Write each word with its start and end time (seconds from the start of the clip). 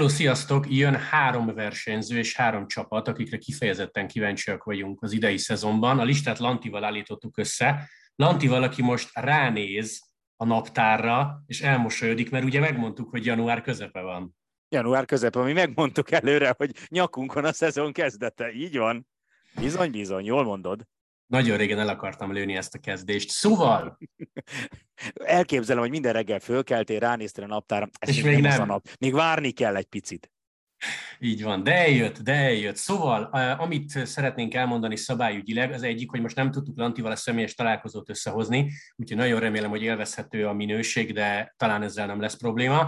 Hello, 0.00 0.12
sziasztok! 0.12 0.70
Jön 0.70 0.96
három 0.96 1.54
versenyző 1.54 2.18
és 2.18 2.36
három 2.36 2.66
csapat, 2.66 3.08
akikre 3.08 3.36
kifejezetten 3.36 4.08
kíváncsiak 4.08 4.64
vagyunk 4.64 5.02
az 5.02 5.12
idei 5.12 5.36
szezonban. 5.36 5.98
A 5.98 6.04
listát 6.04 6.38
Lantival 6.38 6.84
állítottuk 6.84 7.38
össze. 7.38 7.88
Lantival, 8.14 8.62
aki 8.62 8.82
most 8.82 9.10
ránéz 9.12 10.10
a 10.36 10.44
naptárra, 10.44 11.42
és 11.46 11.60
elmosolyodik, 11.60 12.30
mert 12.30 12.44
ugye 12.44 12.60
megmondtuk, 12.60 13.10
hogy 13.10 13.24
január 13.26 13.62
közepe 13.62 14.00
van. 14.00 14.36
Január 14.68 15.04
közepe, 15.04 15.42
mi 15.42 15.52
megmondtuk 15.52 16.10
előre, 16.10 16.54
hogy 16.56 16.74
nyakunkon 16.88 17.44
a 17.44 17.52
szezon 17.52 17.92
kezdete. 17.92 18.52
Így 18.52 18.76
van? 18.76 19.06
Bizony, 19.60 19.90
bizony, 19.90 20.24
jól 20.24 20.44
mondod. 20.44 20.86
Nagyon 21.30 21.56
régen 21.56 21.78
el 21.78 21.88
akartam 21.88 22.32
lőni 22.32 22.56
ezt 22.56 22.74
a 22.74 22.78
kezdést. 22.78 23.30
Szóval... 23.30 23.98
Elképzelem, 25.14 25.80
hogy 25.80 25.90
minden 25.90 26.12
reggel 26.12 26.38
fölkeltél, 26.38 26.98
ránéztél 26.98 27.44
a 27.44 27.46
naptára, 27.46 27.88
ez 27.98 28.08
és 28.08 28.22
még 28.22 28.40
nem, 28.40 28.50
nem. 28.50 28.60
a 28.60 28.64
nap. 28.64 28.88
Még 28.98 29.12
várni 29.12 29.50
kell 29.50 29.76
egy 29.76 29.86
picit. 29.86 30.30
Így 31.18 31.42
van, 31.42 31.62
de 31.62 31.74
eljött, 31.74 32.18
de 32.18 32.32
eljött. 32.32 32.76
Szóval, 32.76 33.22
amit 33.58 34.06
szeretnénk 34.06 34.54
elmondani 34.54 34.96
szabályügyileg, 34.96 35.72
az 35.72 35.82
egyik, 35.82 36.10
hogy 36.10 36.20
most 36.20 36.36
nem 36.36 36.50
tudtuk 36.50 36.78
Lantival 36.78 37.12
a 37.12 37.16
személyes 37.16 37.54
találkozót 37.54 38.10
összehozni, 38.10 38.70
úgyhogy 38.96 39.16
nagyon 39.16 39.40
remélem, 39.40 39.70
hogy 39.70 39.82
élvezhető 39.82 40.46
a 40.46 40.52
minőség, 40.52 41.12
de 41.12 41.54
talán 41.56 41.82
ezzel 41.82 42.06
nem 42.06 42.20
lesz 42.20 42.36
probléma. 42.36 42.80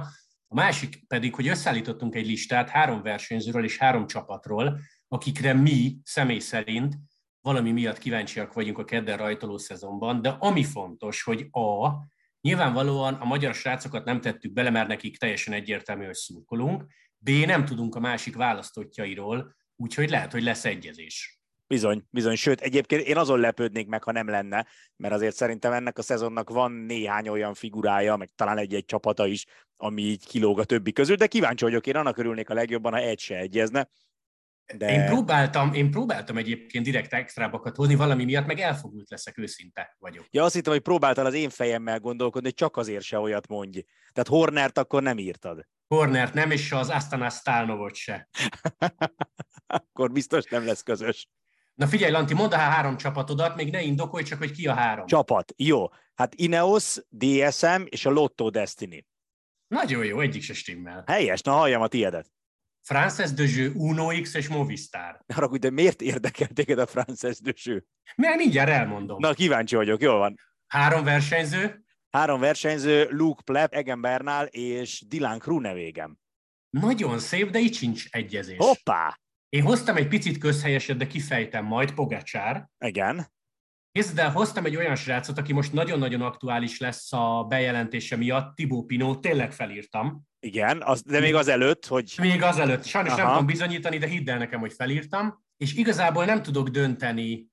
A 0.47 0.55
másik 0.55 1.07
pedig, 1.07 1.35
hogy 1.35 1.49
összeállítottunk 1.49 2.15
egy 2.15 2.27
listát 2.27 2.69
három 2.69 3.03
versenyzőről 3.03 3.65
és 3.65 3.79
három 3.79 4.07
csapatról, 4.07 4.81
akikre 5.09 5.53
mi 5.53 5.97
személy 6.05 6.39
szerint 6.39 6.95
valami 7.43 7.73
miatt 7.73 7.99
kíváncsiak 7.99 8.53
vagyunk 8.53 8.79
a 8.79 8.85
kedden 8.85 9.17
rajtoló 9.17 9.59
szezonban, 9.59 10.23
de 10.23 10.29
ami 10.29 10.65
fontos, 10.65 11.23
hogy 11.23 11.47
A, 11.51 11.89
nyilvánvalóan 12.41 13.15
a 13.15 13.25
magyar 13.25 13.55
srácokat 13.55 14.05
nem 14.05 14.21
tettük 14.21 14.53
bele, 14.53 14.71
mert 14.71 14.89
nekik 14.89 15.19
teljesen 15.19 15.55
egyértelmű, 15.55 16.05
hogy 16.05 16.15
szurkolunk, 16.15 16.85
B, 17.19 17.31
nem 17.31 17.65
tudunk 17.65 17.95
a 17.95 18.01
másik 18.01 18.37
választottjairól, 18.37 19.55
úgyhogy 19.77 20.11
lehet, 20.11 20.33
hogy 20.33 20.43
lesz 20.43 20.65
egyezés. 20.65 21.41
Bizony, 21.67 22.03
bizony. 22.11 22.35
Sőt, 22.35 22.61
egyébként 22.61 23.07
én 23.07 23.17
azon 23.17 23.41
lepődnék 23.41 23.87
meg, 23.87 24.03
ha 24.03 24.13
nem 24.13 24.29
lenne, 24.29 24.67
mert 24.97 25.15
azért 25.15 25.35
szerintem 25.35 25.73
ennek 25.73 25.99
a 25.99 26.03
szezonnak 26.03 26.51
van 26.51 26.73
néhány 26.73 27.29
olyan 27.29 27.55
figurája, 27.55 28.17
meg 28.17 28.31
talán 28.35 28.59
egy-egy 28.59 28.85
csapata 28.85 29.27
is, 29.27 29.45
ami 29.77 30.03
így 30.03 30.27
kilóg 30.27 30.59
a 30.59 30.65
többi 30.65 30.93
közül, 30.93 31.17
de 31.17 31.27
kíváncsi 31.27 31.65
vagyok, 31.65 31.87
én 31.87 31.97
annak 31.97 32.19
örülnék 32.19 32.51
a 32.51 32.55
legjobban, 32.55 32.93
ha 32.93 32.99
egy 32.99 33.19
se 33.19 33.37
egyezne. 33.37 33.89
De... 34.77 34.93
Én, 34.93 35.07
próbáltam, 35.07 35.73
én 35.73 35.91
próbáltam 35.91 36.37
egyébként 36.37 36.85
direkt 36.85 37.13
extrábakat 37.13 37.77
hozni, 37.77 37.95
valami 37.95 38.25
miatt 38.25 38.47
meg 38.47 38.59
elfogult 38.59 39.11
leszek, 39.11 39.39
őszinte 39.39 39.97
vagyok. 39.99 40.27
Ja, 40.31 40.45
azt 40.45 40.55
hittem, 40.55 40.73
hogy 40.73 40.83
próbáltál 40.83 41.27
az 41.27 41.35
én 41.35 41.51
fejemmel 41.51 41.99
gondolkodni, 41.99 42.49
hogy 42.49 42.57
csak 42.57 42.77
azért 42.77 43.05
se 43.05 43.19
olyat 43.19 43.49
mondj. 43.49 43.81
Tehát 44.13 44.29
Hornert 44.29 44.79
akkor 44.79 45.03
nem 45.03 45.19
írtad. 45.19 45.67
Hornert 45.87 46.35
nem, 46.35 46.51
és 46.51 46.73
az 46.73 46.89
Astana 46.89 47.31
Stalnovot 47.31 47.95
se. 47.95 48.29
akkor 49.93 50.13
biztos 50.13 50.45
nem 50.45 50.67
lesz 50.67 50.83
közös. 50.83 51.29
Na 51.75 51.87
figyelj, 51.87 52.13
Lanti, 52.13 52.35
mondd 52.35 52.53
a 52.53 52.57
három 52.57 52.97
csapatodat, 52.97 53.57
még 53.57 53.71
ne 53.71 53.83
indokolj, 53.83 54.25
csak 54.25 54.39
hogy 54.39 54.53
ki 54.53 54.67
a 54.67 54.75
három. 54.75 55.07
Csapat, 55.07 55.53
jó. 55.57 55.87
Hát 56.15 56.35
Ineos, 56.35 56.97
DSM 57.09 57.83
és 57.85 58.07
a 58.07 58.11
Lotto 58.11 58.51
Destiny. 58.51 59.07
Nagyon 59.67 60.05
jó, 60.05 60.21
egyik 60.21 60.43
se 60.43 60.55
stimmel. 60.55 61.05
Helyes, 61.07 61.41
na 61.41 61.53
halljam 61.53 61.83
a 61.83 61.89
tiedet. 61.89 62.31
Frances 62.83 63.31
Jeu, 63.37 63.73
Uno 63.75 64.21
X 64.21 64.35
és 64.35 64.49
Movistar. 64.49 65.25
Arra, 65.35 65.59
de 65.59 65.71
miért 65.71 66.03
érdekel 66.03 66.49
téged 66.49 66.79
a 66.79 66.87
Frances 66.87 67.39
Jeu? 67.63 67.79
Mert 68.17 68.37
mindjárt 68.37 68.71
elmondom. 68.71 69.19
Na, 69.21 69.33
kíváncsi 69.33 69.77
vagyok, 69.77 70.01
jól 70.01 70.19
van. 70.19 70.35
Három 70.67 71.05
versenyző? 71.05 71.85
Három 72.11 72.41
versenyző, 72.41 73.09
Luke 73.11 73.43
Pleb, 73.45 73.75
Egan 73.75 74.01
Bernal 74.01 74.47
és 74.47 75.05
Dylan 75.09 75.39
Krunevégem. 75.39 76.19
Nagyon 76.71 77.19
szép, 77.19 77.51
de 77.51 77.59
itt 77.59 77.75
sincs 77.75 78.05
egyezés. 78.11 78.57
Hoppá! 78.59 79.21
Én 79.49 79.63
hoztam 79.63 79.97
egy 79.97 80.09
picit 80.09 80.39
közhelyeset, 80.39 80.97
de 80.97 81.07
kifejtem 81.07 81.65
majd, 81.65 81.93
Pogacsár. 81.93 82.69
Igen. 82.79 83.33
Kész, 83.93 84.13
de 84.13 84.25
hoztam 84.25 84.65
egy 84.65 84.77
olyan 84.77 84.95
srácot, 84.95 85.39
aki 85.39 85.53
most 85.53 85.73
nagyon-nagyon 85.73 86.23
aktuális 86.23 86.79
lesz 86.79 87.13
a 87.13 87.47
bejelentése 87.49 88.17
miatt, 88.17 88.57
Tibó 88.57 88.85
Pino, 88.85 89.17
tényleg 89.17 89.53
felírtam. 89.53 90.23
Igen, 90.41 90.83
az, 90.83 91.03
de 91.03 91.21
még 91.21 91.35
az 91.35 91.49
előtt, 91.49 91.87
hogy... 91.87 92.15
Még 92.21 92.43
az 92.43 92.59
előtt. 92.59 92.85
Sajnos 92.85 93.13
Aha. 93.13 93.23
nem 93.23 93.31
tudom 93.31 93.47
bizonyítani, 93.47 93.99
de 93.99 94.07
hidd 94.07 94.31
el 94.31 94.39
nekem, 94.39 94.61
hogy 94.61 94.73
felírtam. 94.73 95.45
És 95.57 95.75
igazából 95.75 96.25
nem 96.25 96.43
tudok 96.43 96.69
dönteni 96.69 97.51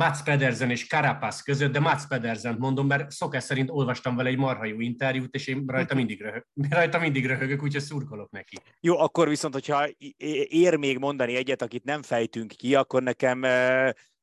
Mats 0.00 0.22
Pedersen 0.22 0.70
és 0.70 0.86
Carapaz 0.86 1.42
között, 1.42 1.72
de 1.72 1.80
Mats 1.80 2.06
Pedersen 2.08 2.56
mondom, 2.58 2.86
mert 2.86 3.10
szokás 3.10 3.42
szerint 3.42 3.70
olvastam 3.70 4.16
vele 4.16 4.28
egy 4.28 4.36
marha 4.36 4.64
jó 4.64 4.80
interjút, 4.80 5.34
és 5.34 5.46
én 5.46 5.64
rajta 5.66 5.94
mindig, 5.94 6.20
röhög, 6.20 6.44
rajta 6.70 6.98
mindig 6.98 7.26
röhögök, 7.26 7.62
úgyhogy 7.62 7.82
szurkolok 7.82 8.30
neki. 8.30 8.56
Jó, 8.80 8.98
akkor 8.98 9.28
viszont, 9.28 9.54
hogyha 9.54 9.86
ér 10.48 10.76
még 10.76 10.98
mondani 10.98 11.36
egyet, 11.36 11.62
akit 11.62 11.84
nem 11.84 12.02
fejtünk 12.02 12.52
ki, 12.52 12.74
akkor 12.74 13.02
nekem 13.02 13.44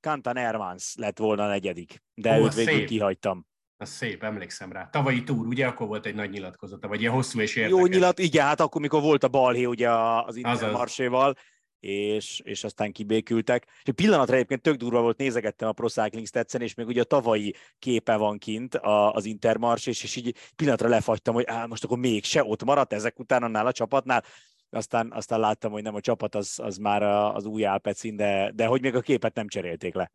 Kantan 0.02 0.38
Ermans 0.38 0.94
lett 0.96 1.18
volna 1.18 1.44
a 1.44 1.48
negyedik, 1.48 2.04
de 2.14 2.40
Ó, 2.40 2.44
őt 2.44 2.54
végül 2.54 2.74
szép. 2.74 2.88
kihagytam. 2.88 3.46
Az 3.78 3.90
szép, 3.90 4.24
emlékszem 4.24 4.72
rá. 4.72 4.90
Tavalyi 4.90 5.24
túr, 5.24 5.48
ugye, 5.48 5.68
akkor 5.68 5.88
volt 5.88 6.06
egy 6.06 6.16
nagy 6.16 6.30
nyilatkozata, 6.30 6.88
vagy 6.88 7.00
ilyen 7.02 7.14
hosszú 7.14 7.40
és 7.40 7.56
érdekes. 7.56 7.80
Jó 7.80 7.86
nyilat, 7.86 8.20
igen, 8.20 8.46
hát 8.46 8.60
akkor, 8.60 8.82
mikor 8.82 9.02
volt 9.02 9.24
a 9.24 9.28
balhé 9.28 9.66
ugye 9.66 9.90
az 9.92 10.36
Intermarséval, 10.36 11.36
és, 11.80 12.42
és 12.44 12.64
aztán 12.64 12.92
kibékültek. 12.92 13.66
És 13.68 13.88
egy 13.88 13.94
pillanatra 13.94 14.36
egyébként 14.36 14.62
tök 14.62 14.76
durva 14.76 15.02
volt, 15.02 15.18
nézegettem 15.18 15.68
a 15.68 15.72
Pro 15.72 15.88
Cycling 15.88 16.28
Stats-en, 16.28 16.62
és 16.62 16.74
még 16.74 16.88
ugye 16.88 17.02
a 17.02 17.04
tavalyi 17.04 17.56
képe 17.80 18.16
van 18.16 18.38
kint 18.38 18.76
az 19.12 19.26
Intermars, 19.26 19.86
és, 19.86 20.04
és 20.04 20.16
így 20.16 20.36
pillanatra 20.56 20.88
lefagytam, 20.88 21.34
hogy 21.34 21.46
á, 21.48 21.66
most 21.66 21.84
akkor 21.84 21.98
még 21.98 22.24
se 22.24 22.44
ott 22.44 22.64
maradt 22.64 22.94
ezek 22.94 23.20
után 23.20 23.44
annál 23.44 23.68
a 23.68 23.72
csapatnál, 23.72 24.24
aztán, 24.72 25.12
aztán 25.14 25.40
láttam, 25.40 25.72
hogy 25.72 25.84
nem 25.84 25.96
a 25.96 26.02
csapat, 26.02 26.36
az, 26.36 26.60
az 26.64 26.78
már 26.78 27.04
az 27.36 27.46
új 27.46 27.66
Alpecin, 27.66 28.16
de, 28.16 28.52
de 28.56 28.66
hogy 28.66 28.82
még 28.82 28.96
a 28.96 29.02
képet 29.02 29.36
nem 29.36 29.48
cserélték 29.48 29.94
le. 29.94 30.12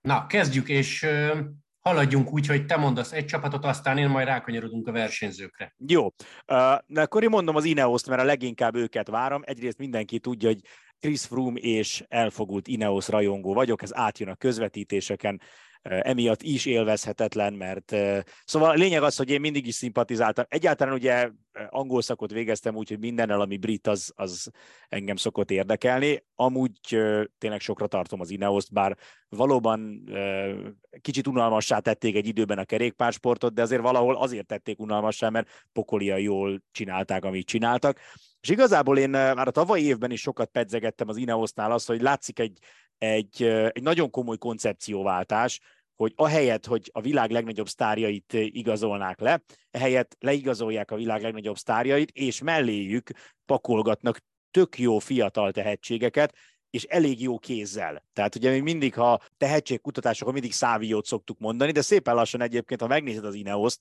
Na, 0.00 0.26
kezdjük, 0.26 0.68
és 0.68 1.06
haladjunk 1.80 2.32
úgy, 2.32 2.46
hogy 2.46 2.66
te 2.66 2.76
mondasz 2.76 3.12
egy 3.12 3.24
csapatot, 3.24 3.64
aztán 3.64 3.98
én 3.98 4.08
majd 4.08 4.26
rákanyarodunk 4.26 4.86
a 4.86 4.92
versenyzőkre. 4.92 5.74
Jó. 5.86 6.08
De 6.86 7.00
akkor 7.00 7.22
én 7.22 7.28
mondom 7.28 7.56
az 7.56 7.64
Ineos-t, 7.64 8.08
mert 8.08 8.22
a 8.22 8.24
leginkább 8.24 8.76
őket 8.76 9.08
várom. 9.08 9.42
Egyrészt 9.44 9.78
mindenki 9.78 10.18
tudja, 10.18 10.48
hogy 10.48 10.60
Chris 11.00 11.24
Froome 11.24 11.58
és 11.60 12.04
elfogult 12.08 12.68
Ineos 12.68 13.08
rajongó 13.08 13.54
vagyok, 13.54 13.82
ez 13.82 13.96
átjön 13.96 14.28
a 14.28 14.34
közvetítéseken, 14.34 15.40
emiatt 15.82 16.42
is 16.42 16.66
élvezhetetlen, 16.66 17.52
mert 17.52 17.94
szóval 18.44 18.70
a 18.70 18.74
lényeg 18.74 19.02
az, 19.02 19.16
hogy 19.16 19.30
én 19.30 19.40
mindig 19.40 19.66
is 19.66 19.74
szimpatizáltam. 19.74 20.44
Egyáltalán 20.48 20.94
ugye 20.94 21.30
angol 21.68 22.02
szakot 22.02 22.30
végeztem, 22.30 22.76
úgyhogy 22.76 22.98
mindennel, 22.98 23.40
ami 23.40 23.56
brit, 23.56 23.86
az, 23.86 24.12
az 24.16 24.50
engem 24.88 25.16
szokott 25.16 25.50
érdekelni. 25.50 26.24
Amúgy 26.34 26.78
tényleg 27.38 27.60
sokra 27.60 27.86
tartom 27.86 28.20
az 28.20 28.30
Ineos-t, 28.30 28.72
bár 28.72 28.96
valóban 29.28 30.10
kicsit 31.00 31.26
unalmassá 31.26 31.78
tették 31.78 32.16
egy 32.16 32.26
időben 32.26 32.58
a 32.58 32.64
kerékpársportot, 32.64 33.54
de 33.54 33.62
azért 33.62 33.82
valahol 33.82 34.16
azért 34.16 34.46
tették 34.46 34.78
unalmassá, 34.78 35.28
mert 35.28 35.48
pokolia 35.72 36.16
jól 36.16 36.62
csinálták, 36.70 37.24
amit 37.24 37.46
csináltak. 37.46 37.98
És 38.40 38.48
igazából 38.48 38.98
én 38.98 39.10
már 39.10 39.48
a 39.48 39.50
tavalyi 39.50 39.84
évben 39.84 40.10
is 40.10 40.20
sokat 40.20 40.50
pedzegettem 40.50 41.08
az 41.08 41.16
Ineosnál 41.16 41.72
azt, 41.72 41.86
hogy 41.86 42.00
látszik 42.00 42.38
egy, 42.38 42.58
egy, 43.02 43.42
egy 43.72 43.82
nagyon 43.82 44.10
komoly 44.10 44.38
koncepcióváltás, 44.38 45.60
hogy 45.96 46.12
ahelyett, 46.16 46.66
hogy 46.66 46.90
a 46.92 47.00
világ 47.00 47.30
legnagyobb 47.30 47.68
sztárjait 47.68 48.32
igazolnák 48.32 49.20
le, 49.20 49.42
ehelyett 49.70 50.16
leigazolják 50.20 50.90
a 50.90 50.96
világ 50.96 51.22
legnagyobb 51.22 51.56
sztárjait, 51.56 52.10
és 52.10 52.42
melléjük 52.42 53.10
pakolgatnak 53.46 54.18
tök 54.50 54.78
jó 54.78 54.98
fiatal 54.98 55.52
tehetségeket, 55.52 56.34
és 56.70 56.84
elég 56.84 57.22
jó 57.22 57.38
kézzel. 57.38 58.04
Tehát 58.12 58.34
ugye 58.34 58.50
még 58.50 58.62
mindig, 58.62 58.94
ha 58.94 59.20
tehetségkutatásokon 59.36 60.32
mindig 60.32 60.52
Száviót 60.52 61.06
szoktuk 61.06 61.38
mondani, 61.38 61.72
de 61.72 61.80
szépen 61.80 62.14
lassan 62.14 62.40
egyébként, 62.40 62.80
ha 62.80 62.86
megnézed 62.86 63.24
az 63.24 63.34
Ineoszt, 63.34 63.80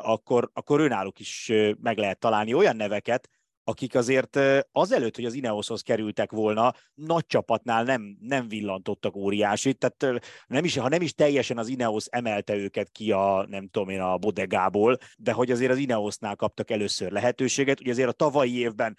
akkor, 0.00 0.50
akkor 0.52 0.80
önálluk 0.80 1.18
is 1.18 1.52
meg 1.80 1.98
lehet 1.98 2.18
találni 2.18 2.54
olyan 2.54 2.76
neveket, 2.76 3.28
akik 3.70 3.94
azért 3.94 4.38
azelőtt, 4.72 5.14
hogy 5.16 5.24
az 5.24 5.34
Ineoshoz 5.34 5.80
kerültek 5.80 6.30
volna, 6.30 6.74
nagy 6.94 7.26
csapatnál 7.26 7.82
nem, 7.84 8.16
nem 8.20 8.48
villantottak 8.48 9.16
óriásit, 9.16 9.78
tehát 9.78 10.22
nem 10.46 10.64
is, 10.64 10.76
ha 10.76 10.88
nem 10.88 11.02
is 11.02 11.14
teljesen 11.14 11.58
az 11.58 11.68
Ineos 11.68 12.04
emelte 12.08 12.54
őket 12.54 12.90
ki 12.90 13.12
a, 13.12 13.46
nem 13.48 13.68
tudom 13.68 13.88
én, 13.88 14.00
a 14.00 14.18
bodegából, 14.18 14.98
de 15.16 15.32
hogy 15.32 15.50
azért 15.50 15.70
az 15.70 15.78
Ineosnál 15.78 16.36
kaptak 16.36 16.70
először 16.70 17.10
lehetőséget, 17.10 17.80
ugye 17.80 17.90
azért 17.90 18.08
a 18.08 18.12
tavalyi 18.12 18.58
évben 18.58 18.96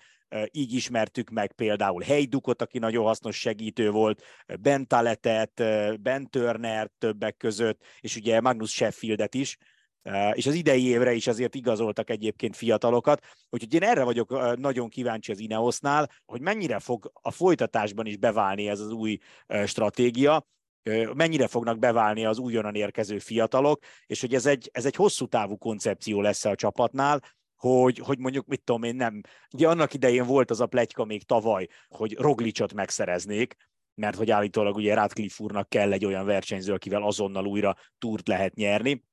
így 0.51 0.73
ismertük 0.73 1.29
meg 1.29 1.53
például 1.53 2.01
Heidukot, 2.01 2.61
aki 2.61 2.79
nagyon 2.79 3.05
hasznos 3.05 3.39
segítő 3.39 3.91
volt, 3.91 4.23
Ben 4.59 4.87
Taletet, 4.87 5.63
Ben 6.01 6.29
Turner 6.29 6.89
többek 6.97 7.37
között, 7.37 7.83
és 7.99 8.15
ugye 8.15 8.41
Magnus 8.41 8.71
Sheffieldet 8.71 9.35
is, 9.35 9.57
és 10.33 10.45
az 10.45 10.53
idei 10.53 10.85
évre 10.85 11.13
is 11.13 11.27
azért 11.27 11.55
igazoltak 11.55 12.09
egyébként 12.09 12.55
fiatalokat, 12.55 13.25
úgyhogy 13.49 13.73
én 13.73 13.83
erre 13.83 14.03
vagyok 14.03 14.57
nagyon 14.57 14.89
kíváncsi 14.89 15.31
az 15.31 15.39
Ineosnál, 15.39 16.09
hogy 16.25 16.41
mennyire 16.41 16.79
fog 16.79 17.11
a 17.21 17.31
folytatásban 17.31 18.05
is 18.05 18.17
beválni 18.17 18.67
ez 18.67 18.79
az 18.79 18.91
új 18.91 19.17
stratégia, 19.65 20.45
mennyire 21.13 21.47
fognak 21.47 21.79
beválni 21.79 22.25
az 22.25 22.37
újonnan 22.37 22.75
érkező 22.75 23.19
fiatalok, 23.19 23.83
és 24.05 24.21
hogy 24.21 24.33
ez 24.33 24.45
egy, 24.45 24.69
ez 24.73 24.85
egy 24.85 24.95
hosszú 24.95 25.25
távú 25.25 25.57
koncepció 25.57 26.21
lesz 26.21 26.45
a 26.45 26.55
csapatnál, 26.55 27.21
hogy, 27.55 27.97
hogy 27.97 28.17
mondjuk, 28.17 28.45
mit 28.45 28.63
tudom 28.63 28.83
én, 28.83 28.95
nem. 28.95 29.21
Ugye 29.53 29.67
annak 29.67 29.93
idején 29.93 30.25
volt 30.25 30.49
az 30.49 30.61
a 30.61 30.65
plegyka 30.65 31.05
még 31.05 31.23
tavaly, 31.23 31.67
hogy 31.87 32.17
Roglicot 32.17 32.73
megszereznék, 32.73 33.55
mert 33.95 34.17
hogy 34.17 34.31
állítólag 34.31 34.75
ugye 34.75 34.93
Radcliffe 34.93 35.43
úrnak 35.43 35.69
kell 35.69 35.91
egy 35.91 36.05
olyan 36.05 36.25
versenyző, 36.25 36.73
akivel 36.73 37.03
azonnal 37.03 37.45
újra 37.45 37.75
túrt 37.97 38.27
lehet 38.27 38.55
nyerni, 38.55 39.03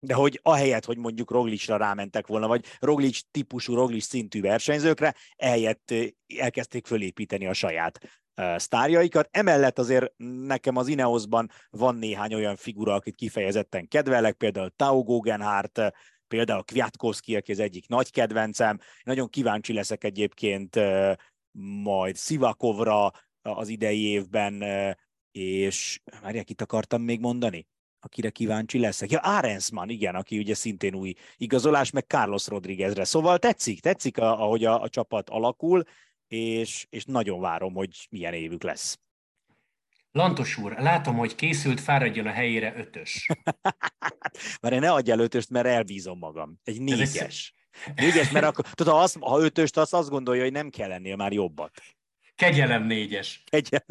de 0.00 0.14
hogy 0.14 0.40
ahelyett, 0.42 0.84
hogy 0.84 0.96
mondjuk 0.96 1.30
Roglicra 1.30 1.76
rámentek 1.76 2.26
volna, 2.26 2.46
vagy 2.46 2.64
Roglic 2.78 3.20
típusú, 3.30 3.74
Roglic 3.74 4.04
szintű 4.04 4.40
versenyzőkre, 4.40 5.14
ehelyett 5.36 5.94
elkezdték 6.36 6.86
fölépíteni 6.86 7.46
a 7.46 7.52
saját 7.52 8.22
sztárjaikat. 8.56 9.28
Emellett 9.30 9.78
azért 9.78 10.12
nekem 10.46 10.76
az 10.76 10.88
Ineosban 10.88 11.50
van 11.70 11.94
néhány 11.94 12.34
olyan 12.34 12.56
figura, 12.56 12.94
akit 12.94 13.14
kifejezetten 13.14 13.88
kedvelek, 13.88 14.34
például 14.34 14.70
Tau 14.76 15.02
Guggenhardt, 15.02 15.80
például 16.28 16.62
Kwiatkowski, 16.62 17.36
aki 17.36 17.52
az 17.52 17.58
egyik 17.58 17.88
nagy 17.88 18.10
kedvencem. 18.10 18.78
Nagyon 19.02 19.28
kíváncsi 19.28 19.72
leszek 19.72 20.04
egyébként 20.04 20.76
majd 21.82 22.16
Szivakovra 22.16 23.12
az 23.42 23.68
idei 23.68 24.02
évben, 24.02 24.62
és 25.30 26.00
már 26.22 26.34
itt 26.34 26.60
akartam 26.60 27.02
még 27.02 27.20
mondani? 27.20 27.66
Akire 28.00 28.30
kíváncsi 28.30 28.78
leszek. 28.78 29.10
Ja, 29.10 29.18
Arensman, 29.18 29.88
igen, 29.88 30.14
aki 30.14 30.38
ugye 30.38 30.54
szintén 30.54 30.94
új 30.94 31.14
igazolás, 31.36 31.90
meg 31.90 32.04
Carlos 32.06 32.46
Rodriguezre. 32.46 33.04
Szóval 33.04 33.38
tetszik, 33.38 33.80
tetszik, 33.80 34.18
ahogy 34.18 34.64
a, 34.64 34.82
a 34.82 34.88
csapat 34.88 35.30
alakul, 35.30 35.84
és, 36.28 36.86
és 36.90 37.04
nagyon 37.04 37.40
várom, 37.40 37.74
hogy 37.74 38.06
milyen 38.10 38.32
évük 38.32 38.62
lesz. 38.62 38.98
Lantos 40.12 40.56
úr, 40.56 40.72
látom, 40.78 41.16
hogy 41.16 41.34
készült, 41.34 41.80
fáradjon 41.80 42.26
a 42.26 42.30
helyére 42.30 42.74
ötös. 42.76 43.26
Már 44.60 44.72
én 44.72 44.80
ne 44.80 44.92
adj 44.92 45.10
el 45.10 45.18
ötöst, 45.18 45.50
mert 45.50 45.66
elbízom 45.66 46.18
magam. 46.18 46.60
Egy 46.64 46.80
négyes. 46.80 47.54
Négyes, 47.94 48.30
mert 48.30 48.44
akkor, 48.44 48.64
tudod, 48.70 48.94
ha, 48.94 49.00
az, 49.00 49.16
ha 49.20 49.40
ötöst, 49.40 49.76
az 49.76 49.94
azt 49.94 50.08
gondolja, 50.08 50.42
hogy 50.42 50.52
nem 50.52 50.70
kell 50.70 50.88
lennie 50.88 51.16
már 51.16 51.32
jobbat. 51.32 51.82
Kegyelem 52.34 52.82
négyes. 52.82 53.42
Kegyelem. 53.50 53.84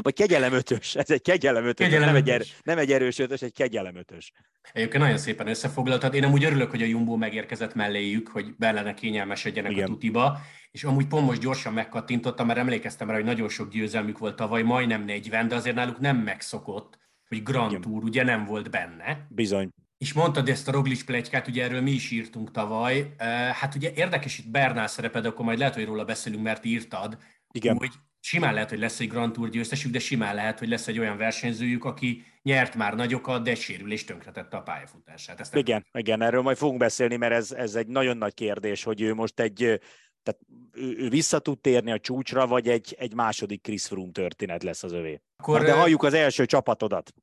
Vagy 0.00 0.14
kegyelem 0.14 0.52
ötös. 0.52 0.94
Ez 0.94 1.10
egy 1.10 1.22
kegyelem 1.22 1.64
ötös. 1.64 1.86
Kegyelem 1.86 2.06
nem, 2.06 2.16
egy 2.16 2.28
er, 2.28 2.42
nem 2.62 2.78
egy 2.78 2.92
erős 2.92 3.18
ötös, 3.18 3.42
egy 3.42 3.52
kegyelem 3.52 3.96
ötös. 3.96 4.32
Egyébként 4.72 5.02
nagyon 5.02 5.18
szépen 5.18 5.46
összefoglaltad. 5.46 6.14
Én 6.14 6.24
amúgy 6.24 6.44
örülök, 6.44 6.70
hogy 6.70 6.82
a 6.82 6.86
Jumbo 6.86 7.16
megérkezett 7.16 7.74
melléjük, 7.74 8.28
hogy 8.28 8.56
bellene 8.56 8.94
kényelmesedjenek 8.94 9.70
Igen. 9.70 9.84
a 9.84 9.86
tutiba, 9.86 10.40
és 10.70 10.84
amúgy 10.84 11.06
pont 11.06 11.26
most 11.26 11.40
gyorsan 11.40 11.72
megkattintottam, 11.72 12.46
mert 12.46 12.58
emlékeztem 12.58 13.08
rá, 13.08 13.14
hogy 13.14 13.24
nagyon 13.24 13.48
sok 13.48 13.70
győzelmük 13.70 14.18
volt 14.18 14.36
tavaly, 14.36 14.62
majdnem 14.62 15.04
40, 15.04 15.48
de 15.48 15.54
azért 15.54 15.76
náluk 15.76 15.98
nem 15.98 16.16
megszokott, 16.16 16.98
hogy 17.28 17.42
Grand 17.42 17.70
Igen. 17.70 17.80
Tour 17.80 18.04
ugye 18.04 18.24
nem 18.24 18.44
volt 18.44 18.70
benne. 18.70 19.26
Bizony. 19.28 19.68
És 19.98 20.12
mondtad 20.12 20.48
ezt 20.48 20.68
a 20.68 20.72
Roglic 20.72 21.04
plegykát, 21.04 21.48
ugye 21.48 21.64
erről 21.64 21.80
mi 21.80 21.90
is 21.90 22.10
írtunk 22.10 22.50
tavaly. 22.50 23.14
Hát 23.52 23.74
ugye 23.74 23.92
érdekes 23.94 24.38
itt 24.38 24.50
Bernál 24.50 24.86
szereped, 24.86 25.26
akkor 25.26 25.44
majd 25.44 25.58
lehet, 25.58 25.74
hogy 25.74 25.84
róla 25.84 26.04
beszélünk, 26.04 26.42
mert 26.42 26.64
írtad, 26.64 27.18
Igen. 27.52 27.76
hogy 27.76 27.90
simán 28.24 28.54
lehet, 28.54 28.68
hogy 28.68 28.78
lesz 28.78 29.00
egy 29.00 29.08
Grand 29.08 29.32
Tour 29.32 29.48
győztesük, 29.48 29.92
de 29.92 29.98
simán 29.98 30.34
lehet, 30.34 30.58
hogy 30.58 30.68
lesz 30.68 30.88
egy 30.88 30.98
olyan 30.98 31.16
versenyzőjük, 31.16 31.84
aki 31.84 32.24
nyert 32.42 32.74
már 32.74 32.94
nagyokat, 32.94 33.42
de 33.42 33.50
egy 33.50 33.60
sérülés 33.60 34.04
tönkretette 34.04 34.56
a 34.56 34.62
pályafutását. 34.62 35.40
Ezt 35.40 35.56
igen, 35.56 35.84
nem... 35.92 36.02
igen, 36.02 36.22
erről 36.22 36.42
majd 36.42 36.56
fogunk 36.56 36.78
beszélni, 36.78 37.16
mert 37.16 37.32
ez, 37.32 37.52
ez 37.52 37.74
egy 37.74 37.86
nagyon 37.86 38.16
nagy 38.16 38.34
kérdés, 38.34 38.82
hogy 38.82 39.00
ő 39.00 39.14
most 39.14 39.40
egy, 39.40 39.80
tehát 40.22 40.40
ő, 40.72 40.96
ő 40.98 41.08
vissza 41.08 41.38
tud 41.38 41.60
térni 41.60 41.90
a 41.90 41.98
csúcsra, 41.98 42.46
vagy 42.46 42.68
egy, 42.68 42.96
egy 42.98 43.14
második 43.14 43.62
Chris 43.62 43.86
Froome 43.86 44.12
történet 44.12 44.62
lesz 44.62 44.82
az 44.82 44.92
övé. 44.92 45.20
Akkor, 45.36 45.62
de 45.62 45.72
halljuk 45.72 46.02
az 46.02 46.14
első 46.14 46.46
csapatodat. 46.46 47.14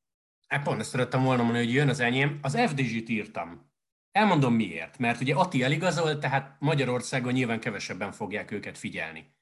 Hát 0.48 0.64
pont 0.64 0.80
ezt 0.80 0.90
szerettem 0.90 1.24
volna 1.24 1.44
mondani, 1.44 1.66
hogy 1.66 1.74
jön 1.74 1.90
az 1.90 2.00
enyém. 2.00 2.40
Az 2.42 2.58
FDG-t 2.68 3.10
írtam. 3.10 3.72
Elmondom 4.12 4.54
miért. 4.54 4.98
Mert 4.98 5.22
ugye 5.22 5.34
Ati 5.36 5.64
eligazolt, 5.64 6.20
tehát 6.20 6.56
Magyarországon 6.60 7.34
nyilván 7.34 7.60
kevesebben 7.60 8.12
fogják 8.12 8.52
őket 8.52 8.78
figyelni. 8.78 9.38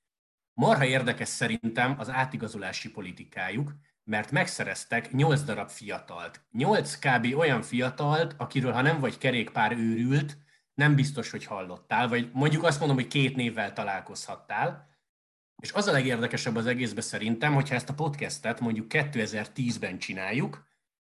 Marha 0.57 0.86
érdekes 0.86 1.27
szerintem 1.27 1.95
az 1.98 2.09
átigazolási 2.09 2.89
politikájuk, 2.89 3.75
mert 4.04 4.31
megszereztek 4.31 5.12
8 5.12 5.42
darab 5.42 5.69
fiatalt. 5.69 6.45
8 6.51 6.95
kb. 7.00 7.38
olyan 7.38 7.62
fiatalt, 7.62 8.36
akiről 8.38 8.71
ha 8.71 8.81
nem 8.81 9.00
vagy 9.00 9.18
kerékpár 9.18 9.71
őrült, 9.71 10.38
nem 10.74 10.95
biztos, 10.95 11.31
hogy 11.31 11.45
hallottál, 11.45 12.07
vagy 12.07 12.30
mondjuk 12.33 12.63
azt 12.63 12.80
mondom, 12.80 12.98
hogy 12.98 13.07
két 13.07 13.36
névvel 13.36 13.74
találkozhattál. 13.74 14.88
És 15.62 15.71
az 15.71 15.88
a 15.88 15.92
legérdekesebb 15.92 16.56
az 16.56 16.65
egészben 16.65 17.03
szerintem, 17.03 17.53
hogyha 17.53 17.75
ezt 17.75 17.89
a 17.89 17.94
podcastet 17.94 18.60
mondjuk 18.60 18.86
2010-ben 18.89 19.98
csináljuk, 19.98 20.65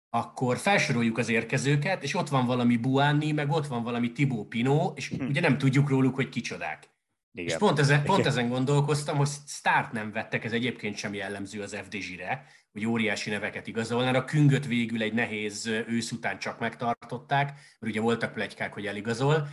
akkor 0.10 0.58
felsoroljuk 0.58 1.18
az 1.18 1.30
érkezőket, 1.30 2.04
és 2.04 2.16
ott 2.16 2.30
van 2.30 2.46
valami 2.46 2.78
Buánni, 2.78 3.32
meg 3.32 3.50
ott 3.50 3.68
van 3.68 3.84
valami 3.84 4.12
Tibó 4.12 4.46
Pinó, 4.46 4.94
és 4.96 5.10
hm. 5.10 5.26
ugye 5.26 5.42
nem 5.42 5.58
tudjuk 5.58 5.90
róluk, 5.90 6.16
hogy 6.16 6.30
kicsodák. 6.30 6.90
Igen. 7.32 7.50
És 7.50 7.58
pont 7.58 7.80
ezen, 7.80 8.04
pont 8.12 8.26
ezen 8.26 8.50
gondolkoztam, 8.50 9.18
hogy 9.18 9.30
start 9.48 9.92
nem 9.92 10.12
vettek, 10.12 10.46
ez 10.46 10.52
egyébként 10.52 10.98
sem 10.98 11.14
jellemző 11.14 11.62
az 11.62 11.76
FDZ-re, 11.76 12.46
hogy 12.72 12.86
óriási 12.86 13.30
neveket 13.30 13.68
igazolnának. 13.68 14.22
A 14.22 14.26
Küngöt 14.26 14.66
végül 14.66 15.02
egy 15.02 15.14
nehéz 15.14 15.66
ősz 15.66 16.12
után 16.12 16.40
csak 16.40 16.60
megtartották, 16.60 17.46
mert 17.80 17.94
ugye 17.94 18.02
voltak 18.02 18.34
plegykák, 18.34 18.74
hogy 18.74 18.86
eligazol, 18.86 19.48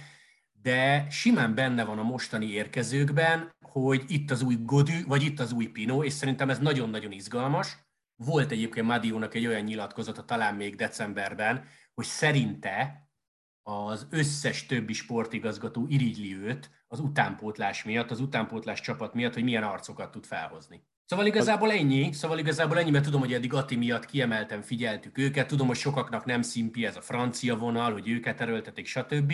de 0.62 1.06
simán 1.10 1.54
benne 1.54 1.84
van 1.84 1.98
a 1.98 2.02
mostani 2.02 2.50
érkezőkben, 2.50 3.54
hogy 3.60 4.04
itt 4.08 4.30
az 4.30 4.42
új 4.42 4.56
Godű, 4.62 5.04
vagy 5.06 5.22
itt 5.22 5.40
az 5.40 5.52
új 5.52 5.66
Pino, 5.66 6.04
és 6.04 6.12
szerintem 6.12 6.50
ez 6.50 6.58
nagyon-nagyon 6.58 7.12
izgalmas. 7.12 7.76
Volt 8.16 8.50
egyébként 8.50 8.86
Madiónak 8.86 9.34
egy 9.34 9.46
olyan 9.46 9.62
nyilatkozata 9.62 10.24
talán 10.24 10.54
még 10.54 10.76
decemberben, 10.76 11.64
hogy 11.94 12.04
szerinte 12.04 13.05
az 13.68 14.06
összes 14.10 14.66
többi 14.66 14.92
sportigazgató 14.92 15.86
irigyli 15.88 16.36
őt 16.36 16.70
az 16.88 17.00
utánpótlás 17.00 17.84
miatt, 17.84 18.10
az 18.10 18.20
utánpótlás 18.20 18.80
csapat 18.80 19.14
miatt, 19.14 19.34
hogy 19.34 19.44
milyen 19.44 19.62
arcokat 19.62 20.10
tud 20.10 20.24
felhozni. 20.24 20.82
Szóval 21.04 21.26
igazából 21.26 21.72
ennyi, 21.72 22.12
szóval 22.12 22.38
igazából 22.38 22.78
ennyi, 22.78 22.90
mert 22.90 23.04
tudom, 23.04 23.20
hogy 23.20 23.32
eddig 23.32 23.54
Ati 23.54 23.76
miatt 23.76 24.06
kiemelten 24.06 24.62
figyeltük 24.62 25.18
őket, 25.18 25.46
tudom, 25.46 25.66
hogy 25.66 25.76
sokaknak 25.76 26.24
nem 26.24 26.42
szimpi 26.42 26.86
ez 26.86 26.96
a 26.96 27.00
francia 27.00 27.56
vonal, 27.56 27.92
hogy 27.92 28.08
őket 28.08 28.40
erőltetik, 28.40 28.86
stb., 28.86 29.32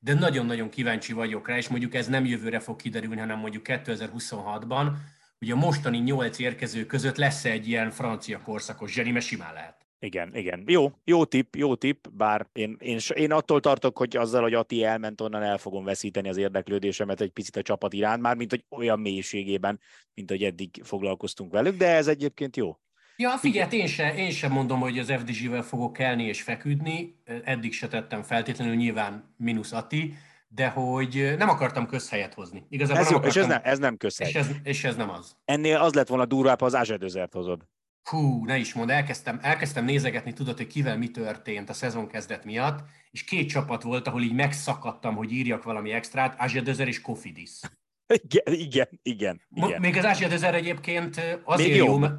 de 0.00 0.14
nagyon-nagyon 0.14 0.68
kíváncsi 0.68 1.12
vagyok 1.12 1.48
rá, 1.48 1.56
és 1.56 1.68
mondjuk 1.68 1.94
ez 1.94 2.06
nem 2.06 2.24
jövőre 2.24 2.58
fog 2.58 2.76
kiderülni, 2.76 3.20
hanem 3.20 3.38
mondjuk 3.38 3.62
2026-ban, 3.66 4.92
hogy 5.38 5.50
a 5.50 5.56
mostani 5.56 5.98
nyolc 5.98 6.38
érkező 6.38 6.86
között 6.86 7.16
lesz 7.16 7.44
egy 7.44 7.68
ilyen 7.68 7.90
francia 7.90 8.40
korszakos 8.40 8.92
zseni, 8.92 9.10
mert 9.10 9.24
simán 9.24 9.52
lehet. 9.52 9.83
Igen, 10.04 10.36
igen. 10.36 10.64
Jó, 10.66 10.92
jó 11.04 11.24
tipp, 11.24 11.54
jó 11.54 11.74
tipp, 11.74 12.04
bár 12.12 12.46
én, 12.52 12.76
én, 12.80 12.98
én 13.14 13.32
attól 13.32 13.60
tartok, 13.60 13.98
hogy 13.98 14.16
azzal, 14.16 14.42
hogy 14.42 14.54
Ati 14.54 14.84
elment 14.84 15.20
onnan, 15.20 15.42
el 15.42 15.58
fogom 15.58 15.84
veszíteni 15.84 16.28
az 16.28 16.36
érdeklődésemet 16.36 17.20
egy 17.20 17.30
picit 17.30 17.56
a 17.56 17.62
csapat 17.62 17.92
iránt, 17.92 18.22
már 18.22 18.36
mint 18.36 18.50
hogy 18.50 18.64
olyan 18.70 19.00
mélységében, 19.00 19.80
mint 20.14 20.30
hogy 20.30 20.42
eddig 20.42 20.80
foglalkoztunk 20.82 21.52
velük, 21.52 21.76
de 21.76 21.88
ez 21.88 22.06
egyébként 22.06 22.56
jó. 22.56 22.78
Ja, 23.16 23.30
figyelj, 23.38 23.76
én 23.76 23.86
sem, 23.86 24.16
én 24.16 24.30
sem 24.30 24.52
mondom, 24.52 24.80
hogy 24.80 24.98
az 24.98 25.12
FDG-vel 25.12 25.62
fogok 25.62 25.92
kelni 25.92 26.24
és 26.24 26.42
feküdni, 26.42 27.22
eddig 27.44 27.72
se 27.72 27.88
tettem 27.88 28.22
feltétlenül, 28.22 28.74
nyilván 28.74 29.34
mínusz 29.36 29.72
Ati, 29.72 30.14
de 30.48 30.68
hogy 30.68 31.34
nem 31.38 31.48
akartam 31.48 31.86
közhelyet 31.86 32.34
hozni. 32.34 32.66
Igazából 32.68 33.02
ez, 33.02 33.10
nem 33.10 33.14
jó, 33.14 33.18
akartam, 33.18 33.42
és 33.42 33.48
ez, 33.48 33.56
ne, 33.56 33.70
ez 33.70 33.78
nem 33.78 33.96
közhely. 33.96 34.28
És 34.28 34.34
ez, 34.34 34.50
és 34.62 34.84
ez 34.84 34.96
nem 34.96 35.10
az. 35.10 35.36
Ennél 35.44 35.76
az 35.76 35.92
lett 35.92 36.08
volna 36.08 36.24
durvább, 36.24 36.60
ha 36.60 36.66
az 36.66 36.74
Ázsedözert 36.74 37.32
hozod. 37.32 37.62
Hú, 38.10 38.44
ne 38.44 38.56
is 38.56 38.74
mond, 38.74 38.90
elkezdtem, 38.90 39.38
elkezdtem 39.42 39.84
nézegetni, 39.84 40.32
tudod, 40.32 40.56
hogy 40.56 40.66
kivel 40.66 40.98
mi 40.98 41.10
történt 41.10 41.68
a 41.68 41.72
szezon 41.72 42.08
kezdet 42.08 42.44
miatt, 42.44 42.84
és 43.10 43.24
két 43.24 43.48
csapat 43.48 43.82
volt, 43.82 44.06
ahol 44.06 44.22
így 44.22 44.34
megszakadtam, 44.34 45.14
hogy 45.14 45.32
írjak 45.32 45.62
valami 45.62 45.90
extrát, 45.90 46.34
Ázsia 46.38 46.62
Dözer 46.62 46.88
és 46.88 47.00
Kofidis. 47.00 47.60
Igen, 48.06 48.54
igen, 48.54 48.88
igen. 49.02 49.40
igen. 49.54 49.80
Még 49.80 49.96
az 49.96 50.04
Ázsia 50.04 50.28
Dözer 50.28 50.54
egyébként 50.54 51.40
azért 51.44 51.68
még 51.68 51.78
jó, 51.78 51.96
mert, 51.96 52.14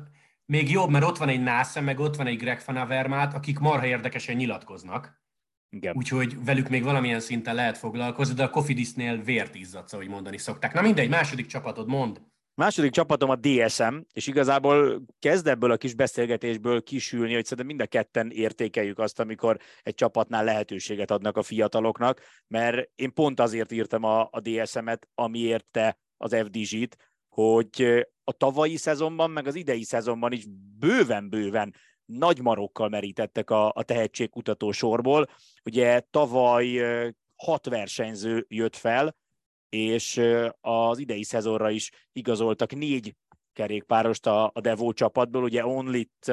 még 0.45 0.71
jobb, 0.71 0.89
mert 0.89 1.05
ott 1.05 1.17
van 1.17 1.29
egy 1.29 1.43
Nászem, 1.43 1.83
meg 1.83 1.99
ott 1.99 2.15
van 2.15 2.27
egy 2.27 2.37
Greg 2.37 2.61
Van 2.65 2.77
Avermaet, 2.77 3.33
akik 3.33 3.59
marha 3.59 3.85
érdekesen 3.85 4.35
nyilatkoznak. 4.35 5.23
Igen. 5.69 5.95
Úgyhogy 5.95 6.43
velük 6.43 6.69
még 6.69 6.83
valamilyen 6.83 7.19
szinten 7.19 7.55
lehet 7.55 7.77
foglalkozni, 7.77 8.35
de 8.35 8.43
a 8.43 8.49
Kofidisnél 8.49 9.17
vért 9.17 9.55
izzadsz, 9.55 9.93
ahogy 9.93 10.07
mondani 10.07 10.37
szokták. 10.37 10.73
Na 10.73 10.81
mindegy, 10.81 11.09
második 11.09 11.45
csapatod, 11.45 11.87
mond. 11.87 12.21
Második 12.55 12.91
csapatom 12.91 13.29
a 13.29 13.35
DSM, 13.35 13.95
és 14.13 14.27
igazából 14.27 15.05
kezd 15.19 15.47
ebből 15.47 15.71
a 15.71 15.77
kis 15.77 15.93
beszélgetésből 15.93 16.83
kisülni, 16.83 17.33
hogy 17.33 17.43
szerintem 17.43 17.65
mind 17.65 17.81
a 17.81 17.85
ketten 17.85 18.31
értékeljük 18.31 19.00
azt, 19.00 19.19
amikor 19.19 19.57
egy 19.83 19.93
csapatnál 19.93 20.43
lehetőséget 20.43 21.12
adnak 21.12 21.38
a 21.38 21.43
fiataloknak, 21.43 22.21
mert 22.47 22.89
én 22.95 23.13
pont 23.13 23.39
azért 23.39 23.71
írtam 23.71 24.03
a, 24.03 24.27
a 24.31 24.39
DSM-et, 24.39 25.07
amiért 25.15 25.65
te 25.71 25.97
az 26.17 26.35
FDG-t, 26.35 26.97
hogy 27.29 28.05
a 28.24 28.31
tavalyi 28.31 28.77
szezonban, 28.77 29.31
meg 29.31 29.47
az 29.47 29.55
idei 29.55 29.83
szezonban 29.83 30.31
is 30.31 30.45
bőven-bőven 30.79 31.75
nagy 32.05 32.41
marokkal 32.41 32.89
merítettek 32.89 33.50
a, 33.50 33.71
a 33.74 33.83
tehetségkutató 33.83 34.71
sorból. 34.71 35.27
Ugye 35.63 36.00
tavaly 36.00 36.81
hat 37.35 37.65
versenyző 37.65 38.45
jött 38.50 38.75
fel, 38.75 39.15
és 39.75 40.22
az 40.62 40.98
idei 40.98 41.24
szezonra 41.24 41.70
is 41.70 41.91
igazoltak 42.12 42.75
négy 42.75 43.15
kerékpárost 43.53 44.25
a, 44.25 44.51
a 44.53 44.60
Devo 44.60 44.94
csapatból, 44.94 45.44
ugye 45.44 45.65
Onlit, 45.65 46.32